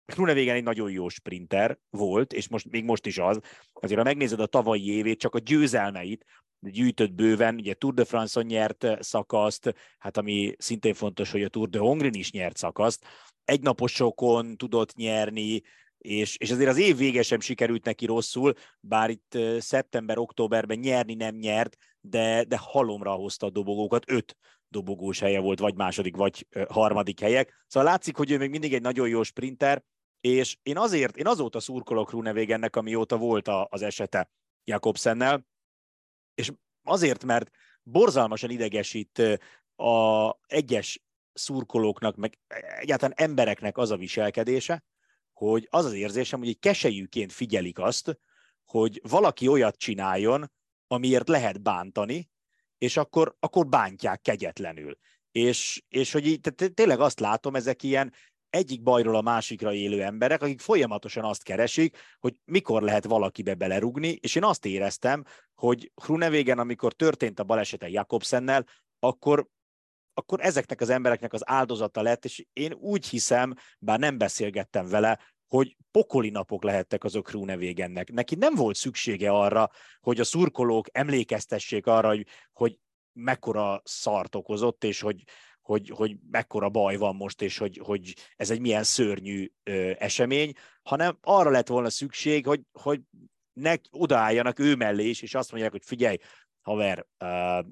Grunewagen 0.05 0.55
egy 0.55 0.63
nagyon 0.63 0.91
jó 0.91 1.09
sprinter 1.09 1.79
volt, 1.89 2.33
és 2.33 2.47
most, 2.47 2.69
még 2.69 2.83
most 2.83 3.05
is 3.05 3.17
az. 3.17 3.39
Azért, 3.73 3.99
ha 3.99 4.05
megnézed 4.05 4.39
a 4.39 4.45
tavalyi 4.45 4.91
évét, 4.91 5.19
csak 5.19 5.35
a 5.35 5.39
győzelmeit, 5.39 6.25
gyűjtött 6.59 7.13
bőven, 7.13 7.55
ugye 7.55 7.73
Tour 7.73 7.93
de 7.93 8.05
France-on 8.05 8.45
nyert 8.45 8.87
szakaszt, 8.99 9.75
hát 9.97 10.17
ami 10.17 10.53
szintén 10.57 10.93
fontos, 10.93 11.31
hogy 11.31 11.43
a 11.43 11.49
Tour 11.49 11.69
de 11.69 11.79
Hongrin 11.79 12.13
is 12.13 12.31
nyert 12.31 12.57
szakaszt, 12.57 13.05
egynaposokon 13.45 14.57
tudott 14.57 14.95
nyerni, 14.95 15.61
és, 15.99 16.37
és 16.37 16.51
azért 16.51 16.69
az 16.69 16.77
év 16.77 16.97
vége 16.97 17.21
sem 17.21 17.39
sikerült 17.39 17.85
neki 17.85 18.05
rosszul, 18.05 18.53
bár 18.79 19.09
itt 19.09 19.37
szeptember-októberben 19.59 20.77
nyerni 20.77 21.13
nem 21.13 21.35
nyert, 21.35 21.77
de, 22.01 22.43
de 22.43 22.57
halomra 22.57 23.11
hozta 23.11 23.45
a 23.45 23.49
dobogókat, 23.49 24.11
öt 24.11 24.37
dobogós 24.67 25.19
helye 25.19 25.39
volt, 25.39 25.59
vagy 25.59 25.75
második, 25.75 26.15
vagy 26.15 26.47
harmadik 26.69 27.19
helyek. 27.19 27.65
Szóval 27.67 27.89
látszik, 27.89 28.15
hogy 28.15 28.31
ő 28.31 28.37
még 28.37 28.49
mindig 28.49 28.73
egy 28.73 28.81
nagyon 28.81 29.07
jó 29.07 29.23
sprinter, 29.23 29.83
és 30.21 30.57
én 30.63 30.77
azért, 30.77 31.17
én 31.17 31.27
azóta 31.27 31.59
szurkolok 31.59 32.11
Runevégennek, 32.11 32.75
amióta 32.75 33.17
volt 33.17 33.47
a, 33.47 33.67
az 33.69 33.81
esete 33.81 34.29
Jakobsennel, 34.63 35.45
és 36.35 36.51
azért, 36.83 37.23
mert 37.23 37.49
borzalmasan 37.83 38.49
idegesít 38.49 39.21
a 39.75 40.35
egyes 40.47 41.01
szurkolóknak, 41.33 42.15
meg 42.15 42.39
egyáltalán 42.79 43.13
embereknek 43.17 43.77
az 43.77 43.91
a 43.91 43.97
viselkedése, 43.97 44.83
hogy 45.39 45.67
az 45.69 45.85
az 45.85 45.93
érzésem, 45.93 46.39
hogy 46.39 46.47
egy 46.47 46.59
keselyűként 46.59 47.31
figyelik 47.33 47.79
azt, 47.79 48.19
hogy 48.65 49.01
valaki 49.09 49.47
olyat 49.47 49.77
csináljon, 49.77 50.51
amiért 50.87 51.27
lehet 51.27 51.61
bántani, 51.61 52.29
és 52.77 52.97
akkor, 52.97 53.35
akkor 53.39 53.67
bántják 53.67 54.21
kegyetlenül. 54.21 54.97
És, 55.31 55.83
és 55.87 56.11
hogy 56.11 56.27
így, 56.27 56.39
tehát 56.39 56.73
tényleg 56.73 56.99
azt 56.99 57.19
látom, 57.19 57.55
ezek 57.55 57.83
ilyen 57.83 58.13
egyik 58.49 58.83
bajról 58.83 59.15
a 59.15 59.21
másikra 59.21 59.73
élő 59.73 60.03
emberek, 60.03 60.41
akik 60.41 60.59
folyamatosan 60.59 61.23
azt 61.23 61.43
keresik, 61.43 61.97
hogy 62.19 62.35
mikor 62.45 62.81
lehet 62.81 63.05
valakibe 63.05 63.53
belerugni, 63.53 64.17
és 64.21 64.35
én 64.35 64.43
azt 64.43 64.65
éreztem, 64.65 65.23
hogy 65.55 65.91
Hrunevégen, 66.01 66.59
amikor 66.59 66.93
történt 66.93 67.39
a 67.39 67.43
balesete 67.43 67.89
Jakobsennel, 67.89 68.65
akkor 68.99 69.47
akkor 70.19 70.39
ezeknek 70.41 70.81
az 70.81 70.89
embereknek 70.89 71.33
az 71.33 71.49
áldozata 71.49 72.01
lett, 72.01 72.25
és 72.25 72.45
én 72.53 72.73
úgy 72.73 73.07
hiszem, 73.07 73.53
bár 73.79 73.99
nem 73.99 74.17
beszélgettem 74.17 74.87
vele, 74.87 75.19
hogy 75.47 75.77
pokoli 75.91 76.29
napok 76.29 76.63
lehettek 76.63 77.03
azok 77.03 77.29
Hrunevégennek. 77.29 78.11
Neki 78.11 78.35
nem 78.35 78.55
volt 78.55 78.75
szüksége 78.75 79.31
arra, 79.31 79.69
hogy 79.99 80.19
a 80.19 80.23
szurkolók 80.23 80.87
emlékeztessék 80.91 81.87
arra, 81.87 82.07
hogy, 82.07 82.25
hogy 82.53 82.79
mekkora 83.13 83.81
szart 83.83 84.35
okozott, 84.35 84.83
és 84.83 85.01
hogy, 85.01 85.23
hogy, 85.61 85.89
hogy 85.89 86.15
mekkora 86.31 86.69
baj 86.69 86.95
van 86.95 87.15
most, 87.15 87.41
és 87.41 87.57
hogy, 87.57 87.79
hogy 87.83 88.15
ez 88.35 88.49
egy 88.49 88.59
milyen 88.59 88.83
szörnyű 88.83 89.51
ö, 89.63 89.91
esemény, 89.97 90.53
hanem 90.83 91.17
arra 91.21 91.49
lett 91.49 91.67
volna 91.67 91.89
szükség, 91.89 92.45
hogy, 92.45 92.61
hogy 92.71 93.01
ne 93.53 93.73
odaálljanak 93.91 94.59
ő 94.59 94.75
mellé 94.75 95.09
is, 95.09 95.21
és 95.21 95.35
azt 95.35 95.51
mondják, 95.51 95.71
hogy 95.71 95.85
figyelj, 95.85 96.17
haver, 96.61 97.05
uh, 97.19 97.65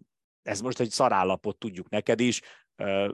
ez 0.48 0.62
most 0.62 0.80
egy 0.80 0.90
szarállapot 0.90 1.58
tudjuk 1.58 1.90
neked 1.90 2.20
is, 2.20 2.42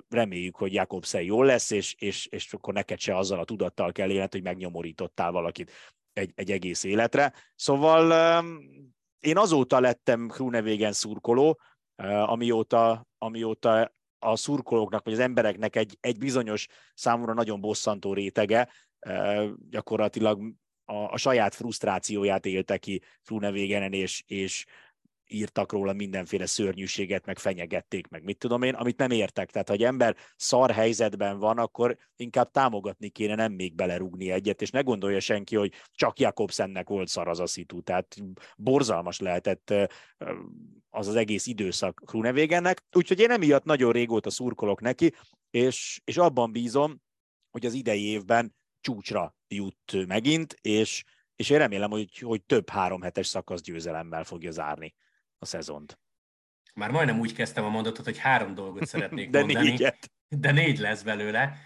reméljük, 0.10 0.56
hogy 0.56 0.74
Jakobsen 0.74 1.22
jól 1.22 1.46
lesz, 1.46 1.72
és, 1.72 1.96
és, 1.98 2.26
és 2.26 2.54
akkor 2.54 2.74
neked 2.74 3.00
se 3.00 3.18
azzal 3.18 3.40
a 3.40 3.46
tudattal 3.46 3.92
kell 3.92 4.10
élned, 4.10 4.32
hogy 4.32 4.44
megnyomorítottál 4.44 5.32
valakit 5.32 5.72
egy, 6.14 6.32
egy 6.36 6.52
egész 6.52 6.84
életre. 6.84 7.34
Szóval 7.56 8.44
én 9.20 9.38
azóta 9.38 9.80
lettem 9.80 10.28
Krunevégen 10.28 10.92
szurkoló, 10.92 11.60
amióta, 12.26 13.08
amióta 13.18 13.94
a 14.20 14.36
szurkolóknak, 14.36 15.04
vagy 15.04 15.14
az 15.14 15.20
embereknek 15.20 15.76
egy, 15.76 15.98
egy 16.00 16.18
bizonyos 16.18 16.68
számomra 16.94 17.34
nagyon 17.34 17.62
bosszantó 17.62 18.14
rétege, 18.14 18.70
gyakorlatilag 19.70 20.54
a, 20.86 20.96
a 20.96 21.18
saját 21.18 21.56
frusztrációját 21.56 22.46
élte 22.46 22.78
ki 22.78 23.02
Frunevégenen, 23.22 23.94
és, 23.94 24.24
és 24.26 24.66
írtak 25.34 25.72
róla 25.72 25.94
mindenféle 25.94 26.46
szörnyűséget, 26.46 27.26
meg 27.26 27.40
fenyegették, 27.40 28.08
meg 28.08 28.24
mit 28.24 28.38
tudom 28.38 28.62
én, 28.62 28.74
amit 28.74 28.98
nem 28.98 29.12
értek. 29.12 29.52
Tehát, 29.52 29.68
ha 29.68 29.74
egy 29.74 29.84
ember 29.84 30.16
szar 30.36 30.72
helyzetben 30.72 31.40
van, 31.40 31.58
akkor 31.58 31.98
inkább 32.16 32.52
támogatni 32.52 33.10
kéne, 33.10 33.36
nem 33.36 33.52
még 33.52 33.76
belerúgni 33.76 34.32
egyet, 34.32 34.62
és 34.62 34.70
ne 34.70 34.82
gondolja 34.82 35.20
senki, 35.20 35.56
hogy 35.56 35.74
csak 35.92 36.20
Jakobsennek 36.20 36.88
volt 36.88 37.08
szar 37.08 37.28
az 37.28 37.40
a 37.40 37.48
szitu. 37.48 37.82
Tehát 37.82 38.16
borzalmas 38.58 39.20
lehetett 39.20 39.74
az 40.90 41.08
az 41.08 41.16
egész 41.16 41.46
időszak 41.46 42.02
Krunevégennek. 42.06 42.84
Úgyhogy 42.92 43.20
én 43.20 43.32
emiatt 43.32 43.64
nagyon 43.64 43.92
régóta 43.92 44.30
szurkolok 44.30 44.82
neki, 44.82 45.14
és, 45.50 46.02
és 46.04 46.18
abban 46.18 46.52
bízom, 46.52 47.02
hogy 47.52 47.66
az 47.66 47.74
idei 47.74 48.04
évben 48.06 48.56
csúcsra 48.82 49.36
jut 49.48 50.06
megint, 50.08 50.56
és, 50.62 51.04
és 51.36 51.50
én 51.50 51.58
remélem, 51.58 51.90
hogy, 51.90 52.18
hogy 52.18 52.44
több 52.44 52.70
három 52.70 53.02
hetes 53.02 53.28
szakasz 53.28 53.62
győzelemmel 53.62 54.24
fogja 54.24 54.52
zárni 54.52 54.96
a 55.44 55.46
szezont. 55.46 56.00
Már 56.74 56.92
majdnem 56.92 57.20
úgy 57.20 57.34
kezdtem 57.34 57.64
a 57.64 57.70
mondatot, 57.70 58.06
hogy 58.06 58.18
három 58.18 58.54
dolgot 58.54 58.86
szeretnék 58.86 59.30
de 59.30 59.40
mondani. 59.40 59.70
Négyet. 59.70 60.12
De 60.28 60.52
négy 60.52 60.80
lesz 60.80 61.02
belőle. 61.02 61.58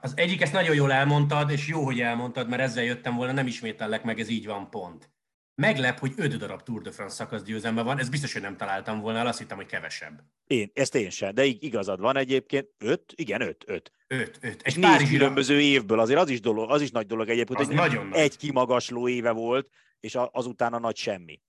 Az 0.00 0.12
egyik, 0.16 0.40
ezt 0.40 0.52
nagyon 0.52 0.74
jól 0.74 0.92
elmondtad, 0.92 1.50
és 1.50 1.68
jó, 1.68 1.84
hogy 1.84 2.00
elmondtad, 2.00 2.48
mert 2.48 2.62
ezzel 2.62 2.84
jöttem 2.84 3.16
volna, 3.16 3.32
nem 3.32 3.46
ismétellek 3.46 4.02
meg, 4.02 4.20
ez 4.20 4.28
így 4.28 4.46
van, 4.46 4.70
pont. 4.70 5.10
Meglep, 5.54 5.98
hogy 5.98 6.12
öt 6.16 6.36
darab 6.36 6.62
Tour 6.62 6.82
de 6.82 6.90
France 6.90 7.14
szakasz 7.14 7.42
győzelme 7.42 7.82
van, 7.82 7.98
ez 7.98 8.08
biztos, 8.08 8.32
hogy 8.32 8.42
nem 8.42 8.56
találtam 8.56 9.00
volna 9.00 9.20
azt 9.20 9.38
hittem, 9.38 9.56
hogy 9.56 9.66
kevesebb. 9.66 10.22
Én, 10.46 10.70
ezt 10.74 10.94
én 10.94 11.10
sem, 11.10 11.34
de 11.34 11.44
igazad 11.44 12.00
van 12.00 12.16
egyébként, 12.16 12.68
öt, 12.78 13.12
igen, 13.16 13.40
öt, 13.40 13.64
öt. 13.66 13.92
Öt, 14.06 14.38
öt. 14.40 14.62
Egy 14.62 14.78
négy 14.78 15.08
különböző 15.08 15.60
évből, 15.60 16.00
azért 16.00 16.20
az 16.20 16.28
is, 16.28 16.40
dolog, 16.40 16.70
az 16.70 16.80
is 16.80 16.90
nagy 16.90 17.06
dolog 17.06 17.28
egyébként, 17.28 17.58
az 17.58 17.66
hogy 17.66 17.74
nagyon 17.74 18.04
egy 18.06 18.12
nagy. 18.12 18.36
kimagasló 18.36 19.08
éve 19.08 19.30
volt, 19.30 19.68
és 20.00 20.16
azután 20.32 20.72
a 20.72 20.78
nagy 20.78 20.96
semmi 20.96 21.40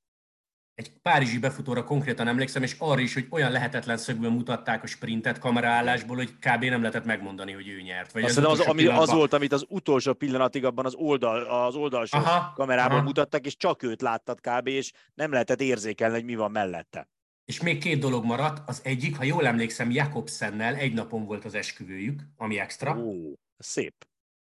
egy 0.79 0.91
párizsi 1.01 1.39
befutóra 1.39 1.83
konkrétan 1.83 2.27
emlékszem, 2.27 2.63
és 2.63 2.75
arra 2.77 3.01
is, 3.01 3.13
hogy 3.13 3.27
olyan 3.29 3.51
lehetetlen 3.51 3.97
szögből 3.97 4.29
mutatták 4.29 4.83
a 4.83 4.87
sprintet 4.87 5.39
kameraállásból, 5.39 6.15
hogy 6.15 6.33
kb. 6.33 6.63
nem 6.63 6.79
lehetett 6.79 7.05
megmondani, 7.05 7.51
hogy 7.51 7.67
ő 7.67 7.81
nyert. 7.81 8.11
Vagy 8.11 8.23
Azt 8.23 8.37
az, 8.37 8.45
az, 8.45 8.59
ami, 8.59 8.85
az 8.85 9.11
volt, 9.11 9.33
amit 9.33 9.51
az 9.51 9.65
utolsó 9.67 10.13
pillanatig 10.13 10.65
abban 10.65 10.85
az, 10.85 10.93
oldal, 10.95 11.43
az 11.43 11.75
oldalsó 11.75 12.17
aha, 12.17 12.53
kamerában 12.55 12.97
aha. 12.97 13.03
mutattak, 13.05 13.45
és 13.45 13.57
csak 13.57 13.83
őt 13.83 14.01
láttad 14.01 14.39
kb. 14.41 14.67
és 14.67 14.91
nem 15.13 15.31
lehetett 15.31 15.61
érzékelni, 15.61 16.13
hogy 16.13 16.25
mi 16.25 16.35
van 16.35 16.51
mellette. 16.51 17.09
És 17.45 17.61
még 17.61 17.79
két 17.79 17.99
dolog 17.99 18.25
maradt. 18.25 18.69
Az 18.69 18.81
egyik, 18.83 19.17
ha 19.17 19.23
jól 19.23 19.47
emlékszem, 19.47 19.91
Jakobsennel 19.91 20.75
egy 20.75 20.93
napon 20.93 21.25
volt 21.25 21.45
az 21.45 21.53
esküvőjük, 21.53 22.21
ami 22.37 22.59
extra. 22.59 22.97
Ó, 22.97 23.33
szép. 23.57 23.93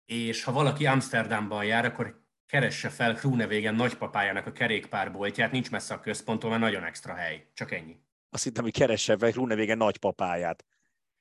És 0.05 0.44
ha 0.44 0.53
valaki 0.53 0.86
Amsterdamban 0.86 1.64
jár, 1.64 1.84
akkor 1.84 2.26
keresse 2.49 2.88
fel 2.88 3.14
Krunevégen 3.14 3.74
nagypapájának 3.74 4.46
a 4.46 4.53
kerékpárboltját, 4.53 5.53
nincs 5.53 5.70
messze 5.70 5.94
a 5.94 6.01
központtól, 6.01 6.51
mert 6.51 6.62
nagyon 6.62 6.84
extra 6.84 7.14
hely. 7.14 7.46
Csak 7.55 7.72
ennyi. 7.72 7.96
Azt 8.30 8.44
hittem, 8.44 8.64
hogy 8.64 8.72
keresse 8.72 9.18
fel 9.18 9.30
Krunevégen 9.30 9.76
nagypapáját. 9.76 10.64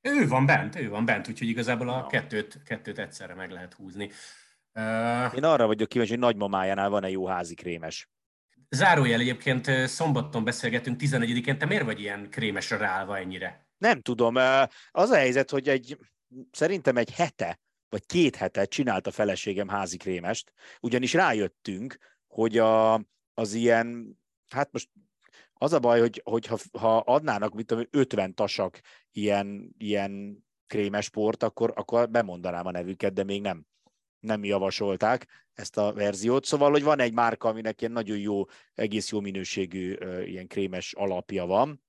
Ő 0.02 0.28
van 0.28 0.46
bent, 0.46 0.76
ő 0.76 0.90
van 0.90 1.06
bent, 1.06 1.28
úgyhogy 1.28 1.48
igazából 1.48 1.90
a 1.90 2.08
kettőt, 2.08 2.64
kettőt 2.64 3.00
egyszerre 3.00 3.34
meg 3.34 3.52
lehet 3.52 3.74
húzni. 3.74 4.12
Uh, 4.74 5.36
Én 5.36 5.44
arra 5.44 5.66
vagyok 5.66 5.90
kíváncsi, 5.90 6.12
hogy 6.12 6.22
nagymamájánál 6.22 6.90
van-e 6.90 7.10
jó 7.10 7.26
házi 7.28 7.54
krémes. 7.54 8.10
Zárójel 8.70 9.20
egyébként 9.20 9.66
szombaton 9.88 10.44
beszélgetünk 10.44 11.02
11-én, 11.04 11.58
te 11.58 11.66
miért 11.66 11.84
vagy 11.84 12.00
ilyen 12.00 12.30
krémesre 12.30 12.78
ráállva 12.78 13.18
ennyire? 13.18 13.68
Nem 13.78 14.02
tudom. 14.02 14.36
Az 14.92 15.10
a 15.10 15.16
helyzet, 15.16 15.50
hogy 15.50 15.70
egy, 15.70 15.98
szerintem 16.52 16.98
egy 16.98 17.12
hete 17.12 17.60
vagy 17.90 18.06
két 18.06 18.36
hete 18.36 18.66
csinált 18.66 19.08
a 19.08 19.12
feleségem 19.12 19.68
házi 19.68 19.98
krémest, 19.98 20.54
ugyanis 20.80 21.14
rájöttünk, 21.14 21.98
hogy 22.28 22.58
a, 22.58 22.94
az 23.34 23.54
ilyen, 23.54 24.18
hát 24.50 24.72
most 24.72 24.90
Az 25.54 25.74
a 25.74 25.80
baj, 25.80 26.00
hogy, 26.00 26.22
hogy 26.24 26.46
ha, 26.46 26.58
ha 26.72 26.98
adnának, 26.98 27.54
mit 27.54 27.66
tudom, 27.66 27.88
50 27.90 28.34
tasak 28.34 28.82
ilyen, 29.12 29.76
ilyen 29.78 30.44
krémes 30.68 31.10
port, 31.10 31.44
akkor, 31.44 31.74
akkor 31.76 32.10
bemondanám 32.10 32.66
a 32.66 32.72
nevüket, 32.72 33.14
de 33.14 33.24
még 33.24 33.42
nem, 33.42 33.66
nem 34.20 34.44
javasolták 34.44 35.28
ezt 35.54 35.78
a 35.78 35.94
verziót. 35.94 36.46
Szóval, 36.46 36.72
hogy 36.72 36.84
van 36.84 37.00
egy 37.00 37.14
márka, 37.14 37.50
aminek 37.50 37.82
ilyen 37.82 37.94
nagyon 37.94 38.18
jó, 38.18 38.46
egész 38.74 39.12
jó 39.12 39.20
minőségű 39.20 39.94
ilyen 40.26 40.48
krémes 40.48 40.94
alapja 40.94 41.46
van, 41.46 41.84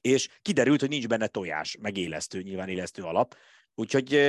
és 0.00 0.28
kiderült, 0.42 0.80
hogy 0.80 0.88
nincs 0.88 1.08
benne 1.08 1.26
tojás, 1.26 1.76
meg 1.80 1.96
élesztő, 1.96 2.42
nyilván 2.42 2.68
élesztő 2.68 3.02
alap, 3.02 3.36
Úgyhogy 3.80 4.20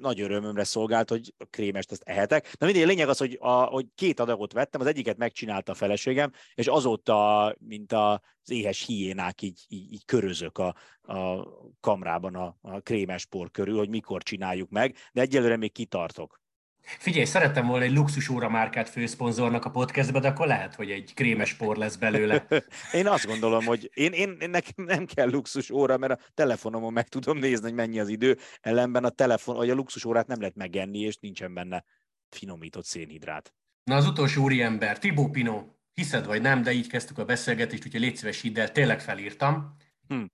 nagy 0.00 0.20
örömömre 0.20 0.64
szolgált, 0.64 1.08
hogy 1.08 1.34
a 1.38 1.44
krémest 1.44 1.92
ezt 1.92 2.02
ehetek. 2.02 2.56
Na 2.58 2.66
mindig 2.66 2.84
a 2.84 2.86
lényeg 2.86 3.08
az, 3.08 3.18
hogy, 3.18 3.36
a, 3.40 3.50
hogy 3.50 3.86
két 3.94 4.20
adagot 4.20 4.52
vettem, 4.52 4.80
az 4.80 4.86
egyiket 4.86 5.16
megcsinálta 5.16 5.72
a 5.72 5.74
feleségem, 5.74 6.32
és 6.54 6.66
azóta, 6.66 7.54
mint 7.58 7.92
az 7.92 8.50
éhes 8.50 8.84
hiénák, 8.84 9.42
így, 9.42 9.64
így, 9.68 9.92
így 9.92 10.04
körözök 10.04 10.58
a, 10.58 10.74
a 11.00 11.48
kamrában 11.80 12.34
a, 12.34 12.56
a 12.60 12.80
krémes 12.80 13.26
por 13.26 13.50
körül, 13.50 13.76
hogy 13.76 13.88
mikor 13.88 14.22
csináljuk 14.22 14.70
meg, 14.70 14.96
de 15.12 15.20
egyelőre 15.20 15.56
még 15.56 15.72
kitartok. 15.72 16.40
Figyelj, 16.86 17.24
szerettem 17.24 17.66
volna 17.66 17.84
egy 17.84 17.92
luxus 17.92 18.28
óra 18.28 18.48
márkát 18.48 18.88
főszponzornak 18.88 19.64
a 19.64 19.70
podcastbe, 19.70 20.20
de 20.20 20.28
akkor 20.28 20.46
lehet, 20.46 20.74
hogy 20.74 20.90
egy 20.90 21.14
krémes 21.14 21.54
por 21.54 21.76
lesz 21.76 21.96
belőle. 21.96 22.46
én 22.92 23.06
azt 23.06 23.26
gondolom, 23.26 23.64
hogy 23.64 23.90
én, 23.94 24.12
én, 24.12 24.36
én 24.40 24.50
nekem 24.50 24.84
nem 24.84 25.06
kell 25.06 25.28
luxus 25.28 25.70
óra, 25.70 25.96
mert 25.96 26.12
a 26.12 26.18
telefonomon 26.34 26.92
meg 26.92 27.08
tudom 27.08 27.38
nézni, 27.38 27.64
hogy 27.64 27.74
mennyi 27.74 28.00
az 28.00 28.08
idő, 28.08 28.38
ellenben 28.60 29.04
a 29.04 29.08
telefon, 29.08 29.56
vagy 29.56 29.70
a 29.70 29.74
luxus 29.74 30.04
órát 30.04 30.26
nem 30.26 30.40
lehet 30.40 30.56
megenni, 30.56 30.98
és 30.98 31.16
nincsen 31.16 31.54
benne 31.54 31.84
finomított 32.28 32.84
szénhidrát. 32.84 33.54
Na 33.84 33.96
az 33.96 34.06
utolsó 34.06 34.42
úriember, 34.42 34.98
Tibó 34.98 35.28
Pino, 35.28 35.64
hiszed 35.92 36.26
vagy 36.26 36.40
nem, 36.40 36.62
de 36.62 36.72
így 36.72 36.86
kezdtük 36.86 37.18
a 37.18 37.24
beszélgetést, 37.24 37.84
úgyhogy 37.84 38.00
légy 38.00 38.16
szíves 38.16 38.40
hidd 38.40 38.58
el, 38.58 38.72
tényleg 38.72 39.00
felírtam. 39.00 39.76
Hm. 40.08 40.24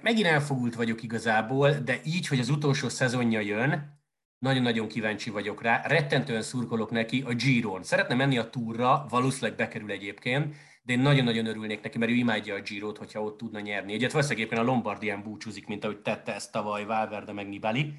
Megint 0.00 0.26
elfogult 0.26 0.74
vagyok 0.74 1.02
igazából, 1.02 1.70
de 1.70 2.00
így, 2.04 2.26
hogy 2.26 2.38
az 2.38 2.48
utolsó 2.48 2.88
szezonja 2.88 3.40
jön, 3.40 3.97
nagyon-nagyon 4.38 4.88
kíváncsi 4.88 5.30
vagyok 5.30 5.62
rá. 5.62 5.86
Rettentően 5.86 6.42
szurkolok 6.42 6.90
neki 6.90 7.22
a 7.26 7.34
Giron. 7.34 7.82
Szeretne 7.82 8.14
menni 8.14 8.38
a 8.38 8.50
túra, 8.50 9.06
valószínűleg 9.08 9.56
bekerül 9.56 9.90
egyébként, 9.90 10.54
de 10.82 10.92
én 10.92 11.00
nagyon-nagyon 11.00 11.46
örülnék 11.46 11.82
neki, 11.82 11.98
mert 11.98 12.10
ő 12.10 12.14
imádja 12.14 12.54
a 12.54 12.60
Girot, 12.60 12.98
hogyha 12.98 13.22
ott 13.22 13.38
tudna 13.38 13.60
nyerni. 13.60 13.92
Egyet 13.92 14.12
valószínűleg 14.12 14.58
a 14.58 14.62
Lombardián 14.62 15.22
búcsúzik, 15.22 15.66
mint 15.66 15.84
ahogy 15.84 15.98
tette 15.98 16.34
ezt 16.34 16.52
tavaly 16.52 16.84
Valverde 16.84 17.32
meg 17.32 17.48
Nibali. 17.48 17.94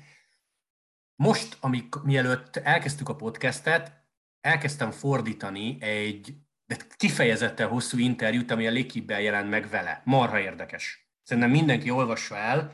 Most, 1.15 1.57
amik, 1.59 1.95
mielőtt 2.03 2.55
elkezdtük 2.55 3.09
a 3.09 3.15
podcastet, 3.15 3.91
elkezdtem 4.41 4.91
fordítani 4.91 5.77
egy 5.79 6.33
de 6.69 6.77
kifejezetten 6.97 7.67
hosszú 7.67 7.97
interjút, 7.97 8.51
ami 8.51 8.67
a 8.67 8.71
Lékibbel 8.71 9.21
jelent 9.21 9.49
meg 9.49 9.69
vele. 9.69 10.01
Marha 10.05 10.39
érdekes. 10.39 11.09
Szerintem 11.23 11.51
mindenki 11.51 11.89
olvassa 11.89 12.37
el, 12.37 12.73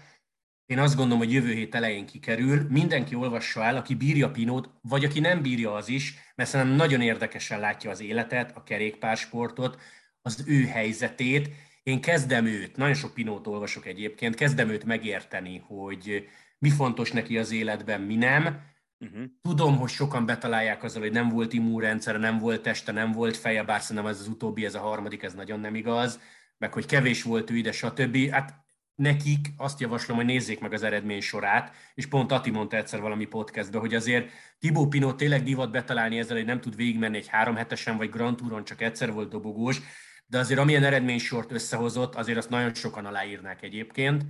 én 0.66 0.80
azt 0.80 0.96
gondolom, 0.96 1.18
hogy 1.20 1.34
jövő 1.34 1.54
hét 1.54 1.76
elején 1.76 2.06
kikerül. 2.06 2.68
Mindenki 2.70 3.16
olvassa 3.16 3.64
el, 3.64 3.76
aki 3.76 3.96
bírja 3.96 4.32
Pinót, 4.32 4.70
vagy 4.82 5.06
aki 5.06 5.20
nem 5.20 5.42
bírja 5.42 5.74
az 5.74 5.90
is, 5.90 6.14
mert 6.36 6.50
szerintem 6.50 6.76
nagyon 6.76 7.02
érdekesen 7.02 7.60
látja 7.60 7.90
az 7.90 8.02
életet, 8.02 8.52
a 8.56 8.64
kerékpársportot, 8.64 9.80
az 10.22 10.44
ő 10.48 10.66
helyzetét. 10.66 11.50
Én 11.84 12.02
kezdem 12.02 12.46
őt, 12.46 12.76
nagyon 12.76 12.94
sok 12.94 13.14
Pinót 13.14 13.48
olvasok 13.48 13.86
egyébként, 13.86 14.36
kezdem 14.36 14.70
őt 14.70 14.84
megérteni, 14.84 15.64
hogy 15.68 16.28
mi 16.60 16.70
fontos 16.70 17.12
neki 17.12 17.38
az 17.38 17.52
életben, 17.52 18.02
mi 18.02 18.16
nem. 18.16 18.60
Uh-huh. 19.00 19.24
Tudom, 19.42 19.78
hogy 19.78 19.90
sokan 19.90 20.26
betalálják 20.26 20.84
azzal, 20.84 21.02
hogy 21.02 21.12
nem 21.12 21.30
volt 21.30 21.54
immunrendszere, 21.54 22.18
nem 22.18 22.38
volt 22.38 22.62
teste, 22.62 22.92
nem 22.92 23.12
volt 23.12 23.38
feje, 23.38 23.64
bár 23.64 23.82
szerintem 23.82 24.12
ez 24.12 24.20
az 24.20 24.28
utóbbi, 24.28 24.66
ez 24.66 24.76
a 24.76 24.80
harmadik, 24.80 25.24
ez 25.24 25.34
nagyon 25.34 25.60
nem 25.60 25.76
igaz, 25.76 26.20
meg 26.58 26.74
hogy 26.74 26.86
kevés 26.86 27.24
volt 27.24 27.50
ő 27.50 27.56
ide, 27.56 27.72
stb. 27.72 28.30
Hát 28.30 28.65
nekik 28.96 29.48
azt 29.58 29.80
javaslom, 29.80 30.18
hogy 30.18 30.26
nézzék 30.26 30.60
meg 30.60 30.74
az 30.74 30.84
eredmény 30.84 31.22
sorát, 31.22 31.76
és 31.94 32.06
pont 32.06 32.32
Ati 32.32 32.50
mondta 32.50 32.78
egyszer 32.78 33.02
valami 33.02 33.26
podcastban, 33.26 33.82
hogy 33.82 33.96
azért 33.96 34.32
Tibó 34.60 34.88
Pinot 34.88 35.18
tényleg 35.18 35.44
divat 35.44 35.72
betalálni 35.72 36.20
ezzel, 36.20 36.36
hogy 36.36 36.46
nem 36.46 36.62
tud 36.62 36.76
végigmenni 36.76 37.18
egy 37.18 37.28
három 37.28 37.56
hetesen, 37.56 37.98
vagy 37.98 38.10
Grand 38.10 38.38
Touron 38.38 38.64
csak 38.64 38.82
egyszer 38.82 39.12
volt 39.12 39.30
dobogós, 39.30 39.82
de 40.26 40.40
azért 40.40 40.60
amilyen 40.60 40.84
eredménysort 40.84 41.52
összehozott, 41.52 42.16
azért 42.16 42.38
azt 42.38 42.50
nagyon 42.50 42.74
sokan 42.74 43.06
aláírnák 43.06 43.62
egyébként. 43.62 44.26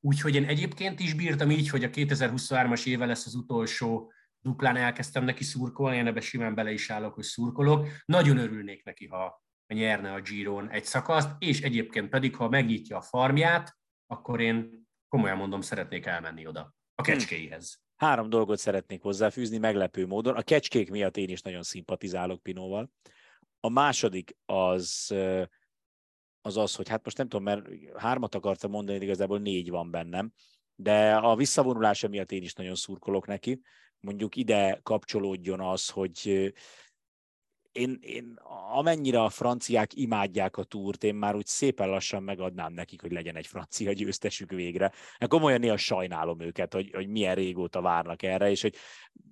Úgyhogy 0.00 0.34
én 0.34 0.44
egyébként 0.44 1.00
is 1.00 1.14
bírtam 1.14 1.50
így, 1.50 1.68
hogy 1.68 1.84
a 1.84 1.90
2023-as 1.90 2.86
éve 2.86 3.06
lesz 3.06 3.26
az 3.26 3.34
utolsó 3.34 4.12
duplán 4.40 4.76
elkezdtem 4.76 5.24
neki 5.24 5.44
szurkolni, 5.44 5.96
én 5.96 6.06
ebbe 6.06 6.20
simán 6.20 6.54
bele 6.54 6.72
is 6.72 6.90
állok, 6.90 7.14
hogy 7.14 7.24
szurkolok. 7.24 7.88
Nagyon 8.04 8.38
örülnék 8.38 8.84
neki, 8.84 9.06
ha 9.06 9.44
nyerne 9.66 10.12
a 10.12 10.20
Giron 10.20 10.70
egy 10.70 10.84
szakaszt, 10.84 11.30
és 11.38 11.60
egyébként 11.60 12.08
pedig, 12.08 12.36
ha 12.36 12.48
megnyitja 12.48 12.96
a 12.96 13.00
farmját, 13.00 13.76
akkor 14.06 14.40
én 14.40 14.86
komolyan 15.08 15.36
mondom, 15.36 15.60
szeretnék 15.60 16.06
elmenni 16.06 16.46
oda, 16.46 16.60
a 16.94 17.02
hm. 17.02 17.10
kecskéihez. 17.10 17.82
Három 17.96 18.28
dolgot 18.28 18.58
szeretnék 18.58 19.02
hozzáfűzni 19.02 19.58
meglepő 19.58 20.06
módon. 20.06 20.36
A 20.36 20.42
kecskék 20.42 20.90
miatt 20.90 21.16
én 21.16 21.28
is 21.28 21.42
nagyon 21.42 21.62
szimpatizálok 21.62 22.42
Pinóval. 22.42 22.90
A 23.60 23.68
második 23.68 24.36
az 24.46 25.14
az 26.46 26.56
az, 26.56 26.74
hogy 26.74 26.88
hát 26.88 27.04
most 27.04 27.16
nem 27.16 27.28
tudom, 27.28 27.44
mert 27.44 27.66
hármat 27.96 28.34
akartam 28.34 28.70
mondani, 28.70 28.98
de 28.98 29.04
igazából 29.04 29.38
négy 29.38 29.70
van 29.70 29.90
bennem, 29.90 30.32
de 30.74 31.16
a 31.16 31.36
visszavonulása 31.36 32.08
miatt 32.08 32.32
én 32.32 32.42
is 32.42 32.52
nagyon 32.52 32.74
szurkolok 32.74 33.26
neki. 33.26 33.60
Mondjuk 34.00 34.36
ide 34.36 34.80
kapcsolódjon 34.82 35.60
az, 35.60 35.88
hogy 35.88 36.52
én, 37.74 37.98
én 38.00 38.38
amennyire 38.72 39.22
a 39.22 39.28
franciák 39.28 39.94
imádják 39.94 40.56
a 40.56 40.64
túrt, 40.64 41.04
én 41.04 41.14
már 41.14 41.34
úgy 41.34 41.46
szépen 41.46 41.88
lassan 41.88 42.22
megadnám 42.22 42.72
nekik, 42.72 43.00
hogy 43.00 43.12
legyen 43.12 43.36
egy 43.36 43.46
francia 43.46 43.92
győztesük 43.92 44.50
végre. 44.50 44.92
Hát 45.18 45.28
komolyan 45.28 45.60
néha 45.60 45.76
sajnálom 45.76 46.40
őket, 46.40 46.72
hogy, 46.72 46.90
hogy 46.94 47.08
milyen 47.08 47.34
régóta 47.34 47.80
várnak 47.80 48.22
erre, 48.22 48.50
és 48.50 48.62
hogy 48.62 48.74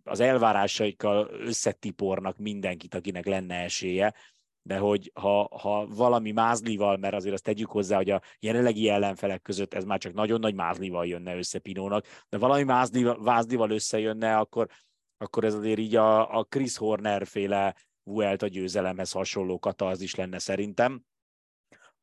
az 0.04 0.20
elvárásaikkal 0.20 1.28
összetipornak 1.30 2.38
mindenkit, 2.38 2.94
akinek 2.94 3.26
lenne 3.26 3.54
esélye, 3.54 4.14
de 4.62 4.78
hogy 4.78 5.10
ha, 5.14 5.58
ha 5.58 5.86
valami 5.86 6.30
mázlival, 6.30 6.96
mert 6.96 7.14
azért 7.14 7.34
azt 7.34 7.44
tegyük 7.44 7.70
hozzá, 7.70 7.96
hogy 7.96 8.10
a 8.10 8.22
jelenlegi 8.38 8.88
ellenfelek 8.88 9.42
között 9.42 9.74
ez 9.74 9.84
már 9.84 9.98
csak 9.98 10.12
nagyon 10.12 10.40
nagy 10.40 10.54
mázlival 10.54 11.06
jönne 11.06 11.36
össze 11.36 11.58
Pinónak, 11.58 12.06
de 12.28 12.38
valami 12.38 12.62
mázlival, 12.62 13.18
mázlival 13.20 13.70
összejönne, 13.70 14.36
akkor, 14.36 14.68
akkor 15.16 15.44
ez 15.44 15.54
azért 15.54 15.78
így 15.78 15.96
a, 15.96 16.38
a 16.38 16.44
Chris 16.44 16.76
Horner 16.76 17.26
féle 17.26 17.74
Vuelt 18.02 18.42
a 18.42 18.46
győzelemhez 18.46 19.10
hasonló 19.10 19.60
is 19.98 20.14
lenne 20.14 20.38
szerintem. 20.38 21.04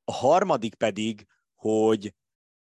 A 0.04 0.12
harmadik 0.12 0.76
pedig, 0.76 1.28
hogy 1.56 2.14